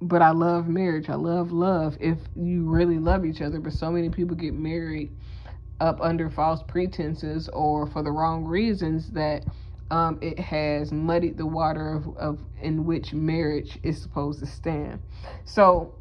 but 0.00 0.22
I 0.22 0.30
love 0.30 0.68
marriage. 0.68 1.08
I 1.08 1.14
love 1.14 1.52
love 1.52 1.96
if 2.00 2.18
you 2.36 2.68
really 2.68 2.98
love 2.98 3.24
each 3.24 3.40
other. 3.40 3.58
But 3.58 3.72
so 3.72 3.90
many 3.90 4.10
people 4.10 4.36
get 4.36 4.54
married 4.54 5.10
up 5.80 6.00
under 6.00 6.28
false 6.30 6.62
pretenses 6.66 7.48
or 7.52 7.86
for 7.86 8.02
the 8.02 8.10
wrong 8.10 8.44
reasons 8.44 9.10
that 9.10 9.44
um, 9.90 10.18
it 10.20 10.38
has 10.38 10.92
muddied 10.92 11.38
the 11.38 11.46
water 11.46 11.94
of, 11.94 12.16
of 12.16 12.38
in 12.60 12.84
which 12.84 13.12
marriage 13.12 13.78
is 13.82 14.00
supposed 14.00 14.40
to 14.40 14.46
stand. 14.46 15.00
So 15.44 15.94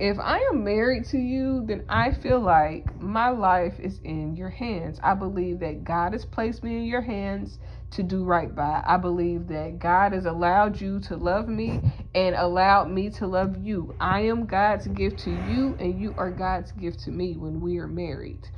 if 0.00 0.18
I 0.20 0.38
am 0.52 0.64
married 0.64 1.06
to 1.06 1.18
you, 1.18 1.64
then 1.66 1.84
I 1.88 2.12
feel 2.12 2.40
like 2.40 2.88
my 3.00 3.30
life 3.30 3.80
is 3.80 4.00
in 4.04 4.36
your 4.36 4.50
hands. 4.50 5.00
I 5.02 5.14
believe 5.14 5.60
that 5.60 5.84
God 5.84 6.12
has 6.14 6.24
placed 6.24 6.64
me 6.64 6.78
in 6.78 6.84
your 6.86 7.02
hands 7.02 7.58
to 7.92 8.02
do 8.02 8.24
right 8.24 8.54
by. 8.54 8.82
I 8.86 8.98
believe 8.98 9.48
that 9.48 9.78
God 9.78 10.12
has 10.12 10.26
allowed 10.26 10.80
you 10.80 11.00
to 11.02 11.16
love 11.16 11.48
me 11.48 11.84
and 12.14 12.34
allowed 12.36 12.90
me 12.90 13.10
to 13.12 13.26
love 13.26 13.56
you. 13.58 13.96
I 14.00 14.20
am 14.22 14.46
God's 14.46 14.88
gift 14.88 15.20
to 15.20 15.32
you, 15.32 15.76
and 15.78 15.98
you 15.98 16.14
are 16.18 16.32
God's 16.32 16.72
gift 16.72 17.00
to 17.04 17.12
me 17.12 17.36
when 17.36 17.60
we 17.60 17.78
are 17.78 17.88
married. 17.88 18.48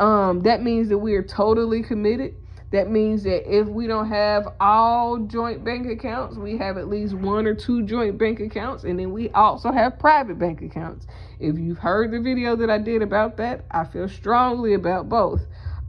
Um, 0.00 0.42
that 0.42 0.62
means 0.62 0.88
that 0.90 0.98
we 0.98 1.14
are 1.14 1.22
totally 1.24 1.82
committed 1.82 2.34
that 2.72 2.90
means 2.90 3.22
that 3.22 3.48
if 3.48 3.68
we 3.68 3.86
don't 3.86 4.08
have 4.08 4.48
all 4.60 5.18
joint 5.18 5.64
bank 5.64 5.86
accounts, 5.86 6.36
we 6.36 6.56
have 6.56 6.76
at 6.76 6.88
least 6.88 7.14
one 7.14 7.46
or 7.46 7.54
two 7.54 7.82
joint 7.84 8.18
bank 8.18 8.40
accounts, 8.40 8.84
and 8.84 8.98
then 8.98 9.12
we 9.12 9.30
also 9.30 9.70
have 9.70 9.98
private 9.98 10.38
bank 10.38 10.62
accounts. 10.62 11.06
If 11.38 11.58
you've 11.58 11.78
heard 11.78 12.10
the 12.10 12.20
video 12.20 12.56
that 12.56 12.68
I 12.70 12.78
did 12.78 13.02
about 13.02 13.36
that, 13.36 13.64
I 13.70 13.84
feel 13.84 14.08
strongly 14.08 14.74
about 14.74 15.08
both. 15.08 15.42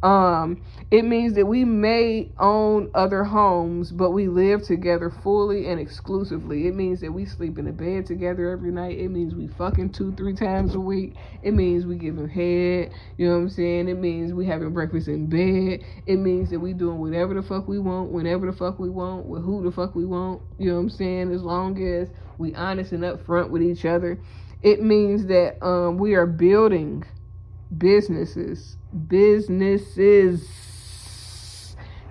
Um, 0.04 0.62
it 0.92 1.04
means 1.06 1.34
that 1.36 1.46
we 1.48 1.66
may 1.66 2.32
own 2.38 2.90
other 2.94 3.24
homes, 3.24 3.92
but 3.92 4.12
we 4.12 4.28
live 4.28 4.64
together 4.64 5.10
fully 5.10 5.68
and 5.68 5.80
exclusively. 5.80 6.68
It 6.68 6.76
means 6.76 7.02
that 7.02 7.12
we 7.12 7.26
sleep 7.26 7.58
in 7.58 7.68
a 7.68 7.72
bed 7.72 8.06
together 8.06 8.50
every 8.52 8.72
night. 8.72 9.00
It 9.00 9.10
means 9.10 9.34
we 9.34 9.48
fucking 9.48 9.92
two, 9.92 10.14
three 10.14 10.36
times 10.36 10.76
a 10.76 10.80
week. 10.80 11.18
It 11.42 11.54
means 11.54 11.86
we 11.86 11.96
giving 11.98 12.30
head. 12.30 12.92
You 13.18 13.28
know 13.28 13.34
what 13.34 13.42
I'm 13.42 13.50
saying? 13.50 13.90
It 13.90 13.98
means 13.98 14.34
we 14.34 14.46
having 14.46 14.72
breakfast 14.72 15.08
in 15.08 15.28
bed. 15.28 15.84
It 16.06 16.18
means 16.18 16.52
that 16.52 16.60
we 16.60 16.74
doing 16.74 17.00
whatever 17.00 17.34
the 17.34 17.42
fuck 17.42 17.68
we 17.68 17.80
want, 17.80 18.12
whenever 18.12 18.46
the 18.46 18.56
fuck 18.56 18.80
we 18.80 18.90
want, 18.90 19.26
with 19.26 19.44
who 19.44 19.64
the 19.64 19.72
fuck 19.72 19.96
we 19.96 20.06
want. 20.06 20.42
You 20.60 20.70
know 20.70 20.76
what 20.76 20.82
I'm 20.82 20.90
saying? 20.92 21.32
As 21.34 21.42
long 21.42 21.82
as 21.82 22.10
we 22.38 22.54
honest 22.54 22.92
and 22.92 23.04
upfront 23.04 23.50
with 23.50 23.64
each 23.64 23.84
other. 23.84 24.22
It 24.62 24.82
means 24.82 25.26
that 25.28 25.64
um, 25.66 25.98
we 25.98 26.16
are 26.16 26.26
building 26.26 27.04
businesses, 27.76 28.78
businesses 29.08 30.48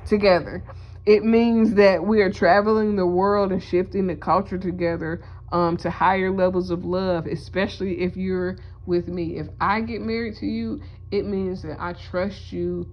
together. 0.07 0.63
It 1.05 1.25
means 1.25 1.75
that 1.75 2.05
we 2.05 2.21
are 2.21 2.33
traveling 2.33 2.97
the 2.97 3.07
world 3.07 3.53
and 3.53 3.63
shifting 3.63 4.07
the 4.07 4.17
culture 4.17 4.59
together 4.59 5.23
um, 5.53 5.77
to 5.79 5.91
higher 5.91 6.31
levels 6.33 6.71
of 6.71 6.85
love, 6.85 7.27
especially 7.27 8.01
if 8.01 8.17
you're 8.17 8.59
with 8.87 9.09
me. 9.09 9.39
If 9.39 9.47
I 9.61 9.81
get 9.81 10.01
married 10.01 10.37
to 10.37 10.47
you, 10.47 10.83
it 11.11 11.25
means 11.25 11.63
that 11.63 11.77
I 11.81 11.93
trust 11.93 12.53
you 12.53 12.93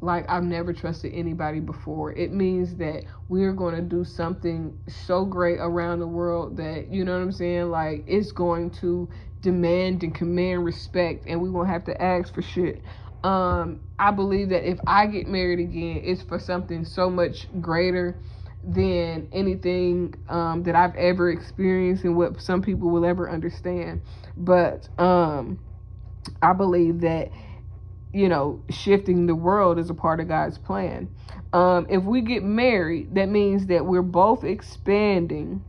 like 0.00 0.28
I've 0.28 0.42
never 0.42 0.72
trusted 0.72 1.12
anybody 1.14 1.60
before. 1.60 2.12
It 2.12 2.32
means 2.32 2.74
that 2.76 3.04
we're 3.28 3.52
going 3.52 3.76
to 3.76 3.82
do 3.82 4.04
something 4.04 4.76
so 4.88 5.24
great 5.24 5.58
around 5.60 6.00
the 6.00 6.08
world 6.08 6.56
that, 6.56 6.92
you 6.92 7.04
know 7.04 7.12
what 7.12 7.22
I'm 7.22 7.32
saying? 7.32 7.70
Like, 7.70 8.02
it's 8.08 8.32
going 8.32 8.70
to 8.80 9.08
demand 9.42 10.02
and 10.02 10.14
command 10.14 10.64
respect 10.64 11.24
and 11.26 11.40
we 11.42 11.50
won't 11.50 11.68
have 11.68 11.84
to 11.84 12.02
ask 12.02 12.32
for 12.34 12.42
shit. 12.42 12.82
Um, 13.24 13.80
I 13.98 14.10
believe 14.10 14.48
that 14.48 14.68
if 14.68 14.80
I 14.86 15.06
get 15.06 15.28
married 15.28 15.60
again, 15.60 16.00
it's 16.04 16.22
for 16.22 16.38
something 16.38 16.84
so 16.84 17.10
much 17.10 17.48
greater 17.60 18.16
than 18.64 19.28
anything 19.32 20.14
um, 20.28 20.62
that 20.64 20.74
I've 20.74 20.94
ever 20.96 21.30
experienced 21.30 22.04
and 22.04 22.16
what 22.16 22.40
some 22.40 22.62
people 22.62 22.90
will 22.90 23.04
ever 23.04 23.28
understand. 23.30 24.02
But 24.36 24.88
um, 24.98 25.58
I 26.42 26.52
believe 26.52 27.00
that, 27.00 27.30
you 28.12 28.28
know, 28.28 28.62
shifting 28.70 29.26
the 29.26 29.34
world 29.34 29.78
is 29.78 29.90
a 29.90 29.94
part 29.94 30.20
of 30.20 30.28
God's 30.28 30.58
plan. 30.58 31.08
Um, 31.52 31.86
if 31.90 32.04
we 32.04 32.20
get 32.20 32.44
married, 32.44 33.14
that 33.14 33.28
means 33.28 33.66
that 33.66 33.86
we're 33.86 34.02
both 34.02 34.44
expanding 34.44 35.64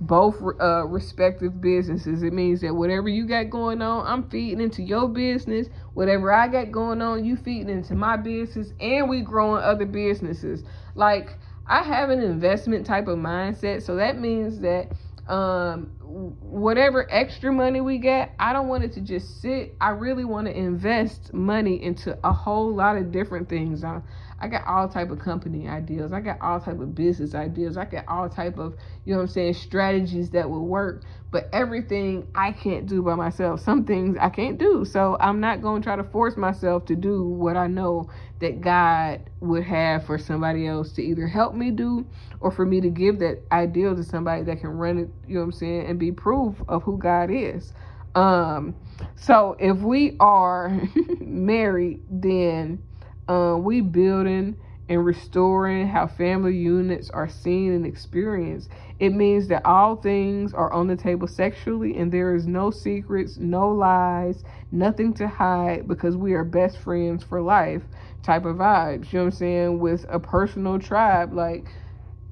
both 0.00 0.40
uh, 0.60 0.84
respective 0.86 1.60
businesses. 1.60 2.22
It 2.22 2.32
means 2.32 2.60
that 2.60 2.74
whatever 2.74 3.08
you 3.08 3.26
got 3.26 3.50
going 3.50 3.82
on, 3.82 4.06
I'm 4.06 4.28
feeding 4.30 4.60
into 4.60 4.82
your 4.82 5.08
business. 5.08 5.68
Whatever 5.94 6.32
I 6.32 6.48
got 6.48 6.70
going 6.70 7.02
on, 7.02 7.24
you 7.24 7.36
feeding 7.36 7.68
into 7.68 7.94
my 7.94 8.16
business, 8.16 8.72
and 8.80 9.08
we 9.08 9.22
growing 9.22 9.62
other 9.62 9.86
businesses. 9.86 10.62
Like 10.94 11.38
I 11.66 11.82
have 11.82 12.10
an 12.10 12.20
investment 12.20 12.86
type 12.86 13.08
of 13.08 13.18
mindset, 13.18 13.82
so 13.82 13.96
that 13.96 14.18
means 14.18 14.60
that 14.60 14.92
um, 15.28 15.90
whatever 16.00 17.06
extra 17.10 17.52
money 17.52 17.80
we 17.80 17.98
get, 17.98 18.34
I 18.38 18.52
don't 18.52 18.68
want 18.68 18.84
it 18.84 18.92
to 18.94 19.00
just 19.00 19.42
sit. 19.42 19.76
I 19.80 19.90
really 19.90 20.24
want 20.24 20.46
to 20.46 20.56
invest 20.56 21.34
money 21.34 21.82
into 21.82 22.18
a 22.24 22.32
whole 22.32 22.74
lot 22.74 22.96
of 22.96 23.12
different 23.12 23.48
things. 23.48 23.84
I, 23.84 24.00
I 24.40 24.48
got 24.48 24.66
all 24.66 24.88
type 24.88 25.10
of 25.10 25.18
company 25.18 25.68
ideas. 25.68 26.12
I 26.12 26.20
got 26.20 26.40
all 26.40 26.60
type 26.60 26.78
of 26.80 26.94
business 26.94 27.34
ideas. 27.34 27.76
I 27.76 27.84
got 27.86 28.04
all 28.06 28.28
type 28.28 28.58
of, 28.58 28.76
you 29.04 29.12
know 29.12 29.18
what 29.18 29.24
I'm 29.24 29.28
saying, 29.28 29.54
strategies 29.54 30.30
that 30.30 30.48
will 30.48 30.66
work. 30.66 31.04
But 31.30 31.48
everything 31.52 32.26
I 32.34 32.52
can't 32.52 32.86
do 32.86 33.02
by 33.02 33.14
myself. 33.16 33.60
Some 33.60 33.84
things 33.84 34.16
I 34.20 34.28
can't 34.28 34.58
do. 34.58 34.84
So 34.84 35.16
I'm 35.20 35.40
not 35.40 35.60
going 35.60 35.82
to 35.82 35.86
try 35.86 35.96
to 35.96 36.04
force 36.04 36.36
myself 36.36 36.86
to 36.86 36.96
do 36.96 37.24
what 37.24 37.56
I 37.56 37.66
know 37.66 38.08
that 38.40 38.60
God 38.60 39.28
would 39.40 39.64
have 39.64 40.06
for 40.06 40.18
somebody 40.18 40.66
else 40.66 40.92
to 40.92 41.02
either 41.02 41.26
help 41.26 41.54
me 41.54 41.70
do 41.70 42.06
or 42.40 42.50
for 42.50 42.64
me 42.64 42.80
to 42.80 42.90
give 42.90 43.18
that 43.20 43.42
ideal 43.50 43.96
to 43.96 44.04
somebody 44.04 44.42
that 44.44 44.60
can 44.60 44.70
run 44.70 44.98
it, 44.98 45.08
you 45.26 45.34
know 45.34 45.40
what 45.40 45.46
I'm 45.46 45.52
saying, 45.52 45.86
and 45.86 45.98
be 45.98 46.12
proof 46.12 46.56
of 46.68 46.84
who 46.84 46.98
God 46.98 47.30
is. 47.30 47.72
Um, 48.14 48.74
so 49.16 49.56
if 49.58 49.78
we 49.78 50.16
are 50.20 50.80
married, 51.20 52.00
then 52.10 52.82
uh, 53.28 53.56
we 53.58 53.80
building 53.80 54.56
and 54.88 55.04
restoring 55.04 55.86
how 55.86 56.06
family 56.06 56.56
units 56.56 57.10
are 57.10 57.28
seen 57.28 57.72
and 57.72 57.84
experienced. 57.86 58.70
It 58.98 59.10
means 59.10 59.48
that 59.48 59.66
all 59.66 59.96
things 59.96 60.54
are 60.54 60.72
on 60.72 60.86
the 60.86 60.96
table 60.96 61.28
sexually 61.28 61.96
and 61.96 62.10
there 62.10 62.34
is 62.34 62.46
no 62.46 62.70
secrets, 62.70 63.36
no 63.36 63.68
lies, 63.68 64.42
nothing 64.72 65.12
to 65.14 65.28
hide 65.28 65.86
because 65.86 66.16
we 66.16 66.32
are 66.32 66.44
best 66.44 66.78
friends 66.78 67.22
for 67.22 67.42
life 67.42 67.82
type 68.22 68.46
of 68.46 68.56
vibes. 68.56 69.12
You 69.12 69.18
know 69.18 69.24
what 69.26 69.34
I'm 69.34 69.38
saying? 69.38 69.78
With 69.78 70.06
a 70.08 70.18
personal 70.18 70.78
tribe. 70.78 71.34
Like, 71.34 71.68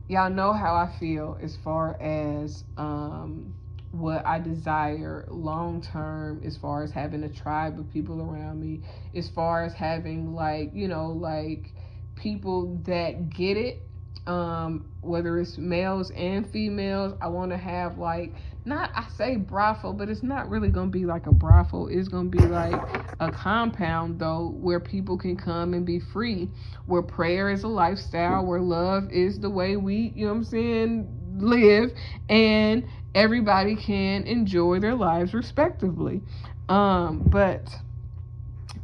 y'all 0.08 0.30
know 0.30 0.52
how 0.52 0.74
I 0.74 0.88
feel 0.98 1.36
as 1.42 1.56
far 1.56 2.00
as 2.00 2.64
um 2.78 3.54
what 3.98 4.26
I 4.26 4.38
desire 4.38 5.26
long 5.28 5.80
term 5.80 6.42
as 6.44 6.56
far 6.56 6.82
as 6.82 6.90
having 6.92 7.24
a 7.24 7.28
tribe 7.28 7.78
of 7.78 7.90
people 7.92 8.20
around 8.20 8.60
me, 8.60 8.82
as 9.14 9.28
far 9.28 9.64
as 9.64 9.74
having 9.74 10.34
like, 10.34 10.70
you 10.74 10.88
know, 10.88 11.08
like 11.08 11.72
people 12.16 12.76
that 12.84 13.30
get 13.30 13.56
it 13.56 13.82
um, 14.26 14.86
whether 15.02 15.38
it's 15.38 15.56
males 15.56 16.10
and 16.10 16.48
females. 16.50 17.14
I 17.20 17.28
want 17.28 17.52
to 17.52 17.56
have 17.56 17.98
like 17.98 18.34
not 18.64 18.90
I 18.94 19.06
say 19.16 19.36
brothel, 19.36 19.92
but 19.92 20.08
it's 20.08 20.22
not 20.22 20.48
really 20.50 20.68
gonna 20.68 20.90
be 20.90 21.06
like 21.06 21.26
a 21.26 21.32
brothel. 21.32 21.88
It's 21.88 22.08
gonna 22.08 22.28
be 22.28 22.40
like 22.40 22.74
a 23.20 23.30
compound 23.30 24.18
though, 24.18 24.48
where 24.60 24.80
people 24.80 25.16
can 25.16 25.36
come 25.36 25.74
and 25.74 25.86
be 25.86 26.00
free, 26.00 26.50
where 26.86 27.02
prayer 27.02 27.50
is 27.50 27.62
a 27.62 27.68
lifestyle, 27.68 28.44
where 28.44 28.60
love 28.60 29.10
is 29.12 29.38
the 29.38 29.50
way 29.50 29.76
we, 29.76 30.12
you 30.16 30.26
know 30.26 30.32
what 30.32 30.38
I'm 30.38 30.44
saying, 30.44 31.08
live, 31.42 31.92
and 32.28 32.84
everybody 33.14 33.76
can 33.76 34.24
enjoy 34.24 34.80
their 34.80 34.94
lives 34.94 35.34
respectively. 35.34 36.20
Um, 36.68 37.22
but 37.26 37.68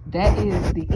that 0.06 0.38
is 0.38 0.72
the 0.72 0.86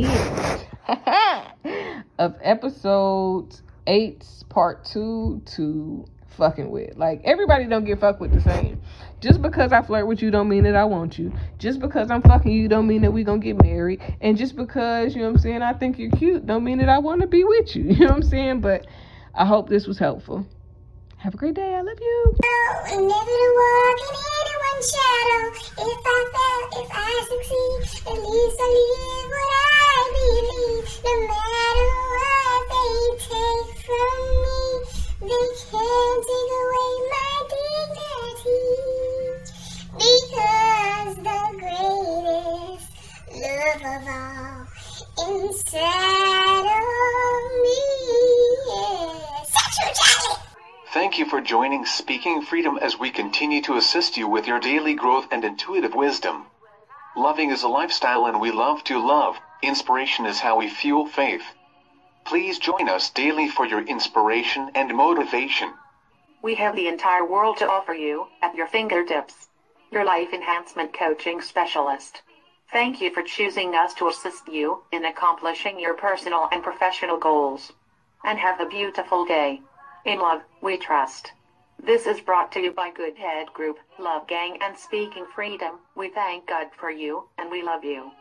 end 0.88 2.04
of 2.18 2.36
episode 2.42 3.60
eight, 3.86 4.26
part 4.48 4.84
two 4.84 5.42
to 5.56 6.06
fucking 6.36 6.70
with. 6.70 6.96
Like 6.96 7.22
everybody 7.24 7.66
don't 7.66 7.84
get 7.84 8.00
fucked 8.00 8.20
with 8.20 8.32
the 8.32 8.40
same. 8.40 8.80
Just 9.20 9.40
because 9.40 9.72
I 9.72 9.82
flirt 9.82 10.06
with 10.06 10.22
you 10.22 10.30
don't 10.30 10.48
mean 10.48 10.64
that 10.64 10.76
I 10.76 10.84
want 10.84 11.18
you. 11.18 11.32
Just 11.58 11.80
because 11.80 12.10
I'm 12.10 12.22
fucking 12.22 12.52
you 12.52 12.68
don't 12.68 12.86
mean 12.86 13.02
that 13.02 13.12
we 13.12 13.24
gonna 13.24 13.38
get 13.38 13.62
married. 13.62 14.00
And 14.20 14.36
just 14.36 14.56
because, 14.56 15.14
you 15.14 15.22
know 15.22 15.28
what 15.28 15.36
I'm 15.36 15.38
saying, 15.38 15.62
I 15.62 15.72
think 15.72 15.98
you're 15.98 16.10
cute 16.10 16.46
don't 16.46 16.64
mean 16.64 16.78
that 16.78 16.88
I 16.88 16.98
wanna 16.98 17.26
be 17.26 17.44
with 17.44 17.74
you. 17.74 17.84
You 17.96 18.00
know 18.00 18.06
what 18.08 18.16
I'm 18.16 18.22
saying? 18.22 18.60
But 18.60 18.86
I 19.34 19.46
hope 19.46 19.68
this 19.68 19.86
was 19.86 19.98
helpful. 19.98 20.46
Have 21.26 21.34
a 21.34 21.38
great 21.38 21.54
day. 21.54 21.74
I 21.74 21.80
love 21.80 21.98
you. 22.00 22.34
never 22.86 23.02
to 23.02 23.50
walk 23.58 23.98
in 24.06 24.14
anyone's 24.38 24.86
shadow. 24.94 25.44
If 25.90 26.02
I 26.06 26.18
fail, 26.30 26.62
if 26.82 26.90
I 26.94 27.10
succeed, 27.26 27.78
at 28.06 28.18
least 28.22 28.58
I 28.62 28.68
live 28.78 29.30
what 29.34 29.72
I 29.74 30.06
believe. 30.14 30.86
No 31.02 31.14
matter 31.26 31.90
what 32.14 32.62
they 32.70 32.94
take 33.26 33.74
from 33.82 34.22
me, 34.44 34.62
they 35.26 35.46
can't 35.66 36.22
take 36.30 36.52
away 36.62 36.94
my 37.10 37.34
dignity. 37.50 38.62
Because 39.98 41.14
the 41.26 41.42
greatest 41.58 42.86
love 43.34 43.82
of 43.82 44.06
all 44.14 45.42
inside 45.42 46.66
of 46.70 46.95
Thank 50.96 51.18
you 51.18 51.26
for 51.26 51.42
joining 51.42 51.84
Speaking 51.84 52.40
Freedom 52.40 52.78
as 52.80 52.98
we 52.98 53.10
continue 53.10 53.60
to 53.64 53.76
assist 53.76 54.16
you 54.16 54.26
with 54.26 54.46
your 54.46 54.58
daily 54.58 54.94
growth 54.94 55.26
and 55.30 55.44
intuitive 55.44 55.94
wisdom. 55.94 56.46
Loving 57.14 57.50
is 57.50 57.62
a 57.62 57.68
lifestyle 57.68 58.24
and 58.24 58.40
we 58.40 58.50
love 58.50 58.82
to 58.84 58.98
love. 58.98 59.36
Inspiration 59.60 60.24
is 60.24 60.40
how 60.40 60.56
we 60.56 60.70
fuel 60.70 61.04
faith. 61.04 61.42
Please 62.24 62.58
join 62.58 62.88
us 62.88 63.10
daily 63.10 63.46
for 63.46 63.66
your 63.66 63.82
inspiration 63.82 64.70
and 64.74 64.94
motivation. 64.94 65.74
We 66.40 66.54
have 66.54 66.74
the 66.74 66.88
entire 66.88 67.26
world 67.26 67.58
to 67.58 67.68
offer 67.68 67.92
you 67.92 68.28
at 68.40 68.54
your 68.54 68.66
fingertips. 68.66 69.48
Your 69.90 70.02
life 70.02 70.32
enhancement 70.32 70.94
coaching 70.94 71.42
specialist. 71.42 72.22
Thank 72.72 73.02
you 73.02 73.12
for 73.12 73.22
choosing 73.22 73.74
us 73.74 73.92
to 73.96 74.08
assist 74.08 74.48
you 74.48 74.82
in 74.92 75.04
accomplishing 75.04 75.78
your 75.78 75.92
personal 75.92 76.48
and 76.50 76.62
professional 76.62 77.18
goals. 77.18 77.70
And 78.24 78.38
have 78.38 78.60
a 78.60 78.66
beautiful 78.66 79.26
day. 79.26 79.60
In 80.06 80.20
love, 80.20 80.42
we 80.62 80.76
trust. 80.76 81.32
This 81.84 82.06
is 82.06 82.20
brought 82.20 82.52
to 82.52 82.60
you 82.60 82.70
by 82.70 82.92
Good 82.94 83.18
Head 83.18 83.48
Group, 83.52 83.76
Love 83.98 84.28
Gang, 84.28 84.56
and 84.62 84.78
Speaking 84.78 85.26
Freedom. 85.34 85.80
We 85.96 86.10
thank 86.10 86.46
God 86.46 86.68
for 86.78 86.92
you, 86.92 87.24
and 87.38 87.50
we 87.50 87.64
love 87.64 87.82
you. 87.82 88.12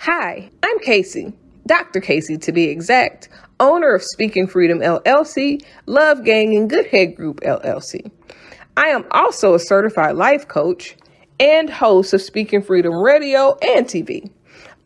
Hi, 0.00 0.50
I'm 0.62 0.78
Casey, 0.80 1.32
Dr. 1.66 2.02
Casey 2.02 2.36
to 2.36 2.52
be 2.52 2.64
exact, 2.64 3.30
owner 3.58 3.94
of 3.94 4.02
Speaking 4.02 4.48
Freedom 4.48 4.80
LLC, 4.80 5.64
Love 5.86 6.26
Gang, 6.26 6.54
and 6.58 6.68
Good 6.68 6.88
Head 6.88 7.16
Group 7.16 7.40
LLC. 7.40 8.10
I 8.76 8.88
am 8.88 9.06
also 9.10 9.54
a 9.54 9.58
certified 9.58 10.16
life 10.16 10.46
coach 10.46 10.94
and 11.38 11.70
host 11.70 12.12
of 12.12 12.20
Speaking 12.20 12.60
Freedom 12.60 12.92
Radio 12.94 13.56
and 13.62 13.86
TV. 13.86 14.30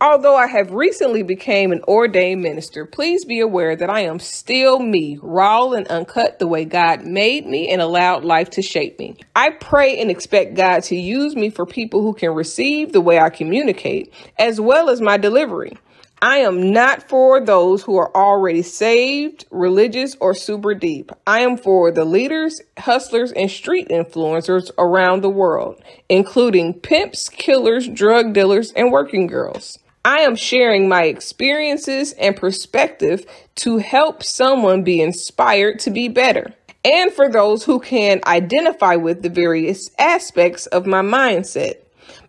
Although 0.07 0.37
I 0.37 0.49
have 0.49 0.71
recently 0.71 1.23
became 1.23 1.73
an 1.73 1.81
ordained 1.89 2.43
minister, 2.43 2.85
please 2.85 3.25
be 3.25 3.41
aware 3.41 3.75
that 3.75 3.89
I 3.89 4.01
am 4.01 4.19
still 4.19 4.79
me, 4.79 5.19
raw 5.23 5.71
and 5.71 5.87
uncut 5.87 6.39
the 6.39 6.47
way 6.47 6.67
God 6.67 7.07
made 7.07 7.47
me 7.47 7.71
and 7.71 7.81
allowed 7.81 8.23
life 8.23 8.51
to 8.51 8.61
shape 8.61 8.99
me. 8.99 9.17
I 9.35 9.49
pray 9.49 9.99
and 9.99 10.11
expect 10.11 10.57
God 10.57 10.83
to 10.85 10.95
use 10.95 11.35
me 11.35 11.49
for 11.49 11.65
people 11.65 12.03
who 12.03 12.13
can 12.13 12.35
receive 12.35 12.93
the 12.93 13.01
way 13.01 13.19
I 13.19 13.31
communicate, 13.31 14.13
as 14.39 14.61
well 14.61 14.91
as 14.91 15.01
my 15.01 15.17
delivery. 15.17 15.73
I 16.21 16.41
am 16.41 16.71
not 16.71 17.09
for 17.09 17.41
those 17.41 17.83
who 17.83 17.97
are 17.97 18.15
already 18.15 18.61
saved, 18.61 19.47
religious, 19.51 20.17
or 20.21 20.35
super 20.35 20.75
deep. 20.75 21.13
I 21.27 21.41
am 21.41 21.57
for 21.57 21.91
the 21.91 22.05
leaders, 22.05 22.61
hustlers, 22.79 23.33
and 23.33 23.51
street 23.51 23.89
influencers 23.89 24.71
around 24.77 25.23
the 25.23 25.31
world, 25.31 25.83
including 26.11 26.75
pimps, 26.75 27.31
killers, 27.31 27.89
drug 27.89 28.35
dealers, 28.35 28.71
and 28.73 28.93
working 28.93 29.27
girls. 29.27 29.79
I 30.07 30.19
am 30.19 30.37
sharing 30.37 30.87
my 30.87 31.05
experiences 31.05 32.13
and 32.13 32.37
perspective 32.37 33.25
to 33.57 33.79
help 33.79 34.23
someone 34.23 34.85
be 34.85 35.01
inspired 35.01 35.79
to 35.81 35.91
be 35.91 36.09
better. 36.09 36.53
And 36.85 37.11
for 37.11 37.31
those 37.31 37.65
who 37.65 37.81
can 37.81 38.21
identify 38.27 38.97
with 38.97 39.23
the 39.23 39.31
various 39.31 39.89
aspects 39.99 40.67
of 40.67 40.85
my 40.85 41.01
mindset. 41.01 41.77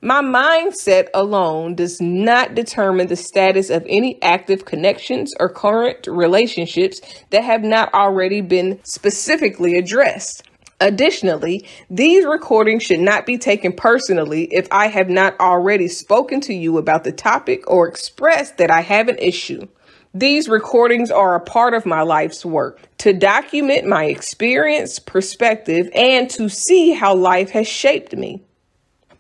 My 0.02 0.22
mindset 0.22 1.08
alone 1.14 1.76
does 1.76 2.00
not 2.00 2.56
determine 2.56 3.08
the 3.08 3.18
status 3.18 3.70
of 3.70 3.86
any 3.90 4.22
active 4.22 4.64
connections 4.64 5.34
or 5.38 5.50
current 5.50 6.08
relationships 6.08 7.02
that 7.32 7.44
have 7.44 7.64
not 7.64 7.94
already 7.94 8.40
been 8.40 8.80
specifically 8.84 9.76
addressed. 9.76 10.44
Additionally, 10.82 11.66
these 11.90 12.26
recordings 12.26 12.84
should 12.84 13.00
not 13.00 13.26
be 13.26 13.38
taken 13.38 13.72
personally 13.72 14.44
if 14.54 14.68
I 14.72 14.88
have 14.88 15.10
not 15.10 15.40
already 15.40 15.88
spoken 15.88 16.42
to 16.42 16.54
you 16.54 16.78
about 16.78 17.06
the 17.06 17.14
topic 17.14 17.64
or 17.70 17.88
expressed 17.88 18.58
that 18.58 18.70
I 18.70 18.82
have 18.82 19.08
an 19.08 19.18
issue. 19.18 19.68
These 20.14 20.50
recordings 20.50 21.12
are 21.12 21.36
a 21.36 21.40
part 21.40 21.74
of 21.74 21.86
my 21.86 22.02
life's 22.02 22.46
work 22.46 22.82
to 23.00 23.14
document 23.14 23.86
my 23.88 24.06
experience, 24.06 25.00
perspective, 25.00 25.90
and 25.94 26.30
to 26.32 26.50
see 26.50 26.94
how 26.94 27.16
life 27.16 27.52
has 27.52 27.68
shaped 27.68 28.16
me. 28.16 28.42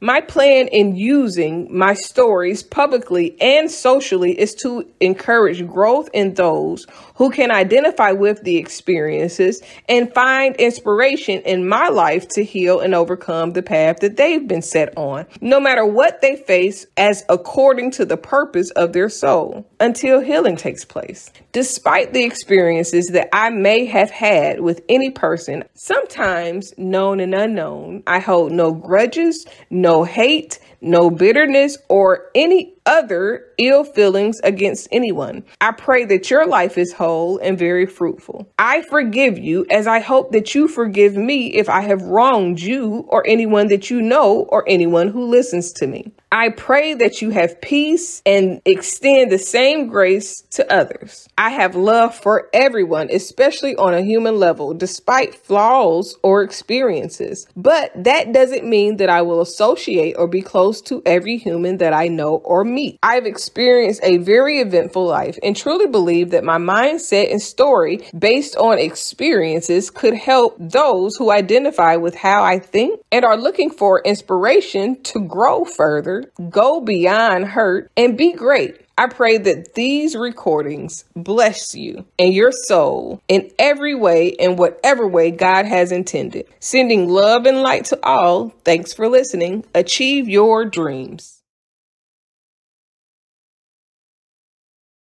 My 0.01 0.19
plan 0.19 0.67
in 0.67 0.95
using 0.95 1.67
my 1.75 1.93
stories 1.93 2.63
publicly 2.63 3.39
and 3.39 3.71
socially 3.71 4.37
is 4.37 4.53
to 4.55 4.85
encourage 4.99 5.65
growth 5.65 6.09
in 6.13 6.33
those 6.33 6.85
who 7.15 7.29
can 7.29 7.49
identify 7.49 8.11
with 8.11 8.43
the 8.43 8.57
experiences 8.57 9.61
and 9.87 10.13
find 10.13 10.55
inspiration 10.57 11.41
in 11.43 11.67
my 11.67 11.87
life 11.87 12.27
to 12.29 12.43
heal 12.43 12.81
and 12.81 12.93
overcome 12.93 13.53
the 13.53 13.63
path 13.63 13.99
that 14.01 14.17
they've 14.17 14.47
been 14.47 14.61
set 14.61 14.95
on, 14.97 15.25
no 15.39 15.59
matter 15.59 15.85
what 15.85 16.21
they 16.21 16.35
face, 16.35 16.85
as 16.97 17.23
according 17.29 17.91
to 17.91 18.05
the 18.05 18.17
purpose 18.17 18.71
of 18.71 18.91
their 18.91 19.09
soul, 19.09 19.65
until 19.79 20.19
healing 20.19 20.57
takes 20.57 20.83
place. 20.83 21.31
Despite 21.53 22.11
the 22.11 22.25
experiences 22.25 23.07
that 23.13 23.29
I 23.31 23.49
may 23.49 23.85
have 23.85 24.11
had 24.11 24.59
with 24.59 24.81
any 24.89 25.09
person, 25.09 25.63
sometimes 25.73 26.73
known 26.77 27.21
and 27.21 27.33
unknown, 27.33 28.03
I 28.05 28.19
hold 28.19 28.51
no 28.51 28.73
grudges, 28.73 29.45
no 29.69 29.84
hate, 30.03 30.59
no 30.81 31.09
bitterness, 31.09 31.77
or 31.89 32.29
any 32.35 32.74
other 32.85 33.45
ill 33.57 33.83
feelings 33.83 34.39
against 34.43 34.87
anyone. 34.91 35.43
I 35.61 35.71
pray 35.71 36.05
that 36.05 36.29
your 36.29 36.45
life 36.45 36.77
is 36.77 36.93
whole 36.93 37.37
and 37.39 37.57
very 37.57 37.85
fruitful. 37.85 38.47
I 38.59 38.81
forgive 38.83 39.37
you 39.37 39.65
as 39.69 39.87
I 39.87 39.99
hope 39.99 40.31
that 40.31 40.53
you 40.55 40.67
forgive 40.67 41.15
me 41.15 41.53
if 41.53 41.69
I 41.69 41.81
have 41.81 42.01
wronged 42.01 42.61
you 42.61 43.05
or 43.07 43.25
anyone 43.27 43.67
that 43.67 43.89
you 43.89 44.01
know 44.01 44.45
or 44.49 44.63
anyone 44.67 45.09
who 45.09 45.25
listens 45.25 45.71
to 45.73 45.87
me. 45.87 46.11
I 46.31 46.49
pray 46.49 46.93
that 46.95 47.21
you 47.21 47.29
have 47.29 47.61
peace 47.61 48.21
and 48.25 48.61
extend 48.65 49.31
the 49.31 49.37
same 49.37 49.87
grace 49.87 50.41
to 50.51 50.69
others. 50.73 51.29
I 51.37 51.51
have 51.51 51.77
love 51.77 52.13
for 52.13 52.49
everyone, 52.53 53.07
especially 53.09 53.73
on 53.77 53.93
a 53.93 54.01
human 54.01 54.37
level, 54.37 54.73
despite 54.73 55.35
flaws 55.35 56.17
or 56.23 56.43
experiences. 56.43 57.47
But 57.55 57.91
that 57.95 58.33
doesn't 58.33 58.67
mean 58.67 58.97
that 58.97 59.09
I 59.09 59.21
will 59.21 59.39
associate 59.39 60.15
or 60.17 60.27
be 60.27 60.41
close 60.41 60.81
to 60.81 61.01
every 61.05 61.37
human 61.37 61.77
that 61.77 61.93
I 61.93 62.09
know 62.09 62.35
or 62.43 62.65
meet. 62.75 62.99
I've 63.01 63.25
experienced 63.25 64.01
a 64.03 64.17
very 64.17 64.59
eventful 64.59 65.05
life 65.05 65.39
and 65.41 65.55
truly 65.55 65.87
believe 65.87 66.31
that 66.31 66.43
my 66.43 66.57
mindset 66.57 67.31
and 67.31 67.41
story 67.41 68.07
based 68.17 68.55
on 68.57 68.77
experiences 68.77 69.89
could 69.89 70.13
help 70.13 70.55
those 70.59 71.15
who 71.15 71.31
identify 71.31 71.95
with 71.95 72.15
how 72.15 72.43
I 72.43 72.59
think 72.59 73.01
and 73.11 73.25
are 73.25 73.37
looking 73.37 73.71
for 73.71 74.01
inspiration 74.01 75.01
to 75.03 75.21
grow 75.21 75.65
further, 75.65 76.25
go 76.49 76.81
beyond 76.81 77.45
hurt, 77.45 77.91
and 77.97 78.17
be 78.17 78.33
great. 78.33 78.81
I 78.97 79.07
pray 79.07 79.37
that 79.37 79.73
these 79.73 80.15
recordings 80.15 81.03
bless 81.17 81.75
you 81.75 82.05
and 82.17 82.33
your 82.33 82.53
soul 82.53 83.21
in 83.27 83.51
every 83.59 83.93
way 83.93 84.35
and 84.39 84.57
whatever 84.57 85.05
way 85.05 85.31
God 85.31 85.65
has 85.65 85.91
intended. 85.91 86.47
Sending 86.61 87.09
love 87.09 87.45
and 87.45 87.61
light 87.61 87.85
to 87.85 87.99
all. 88.03 88.53
Thanks 88.63 88.93
for 88.93 89.09
listening. 89.09 89.65
Achieve 89.73 90.29
your 90.29 90.63
dreams. 90.63 91.34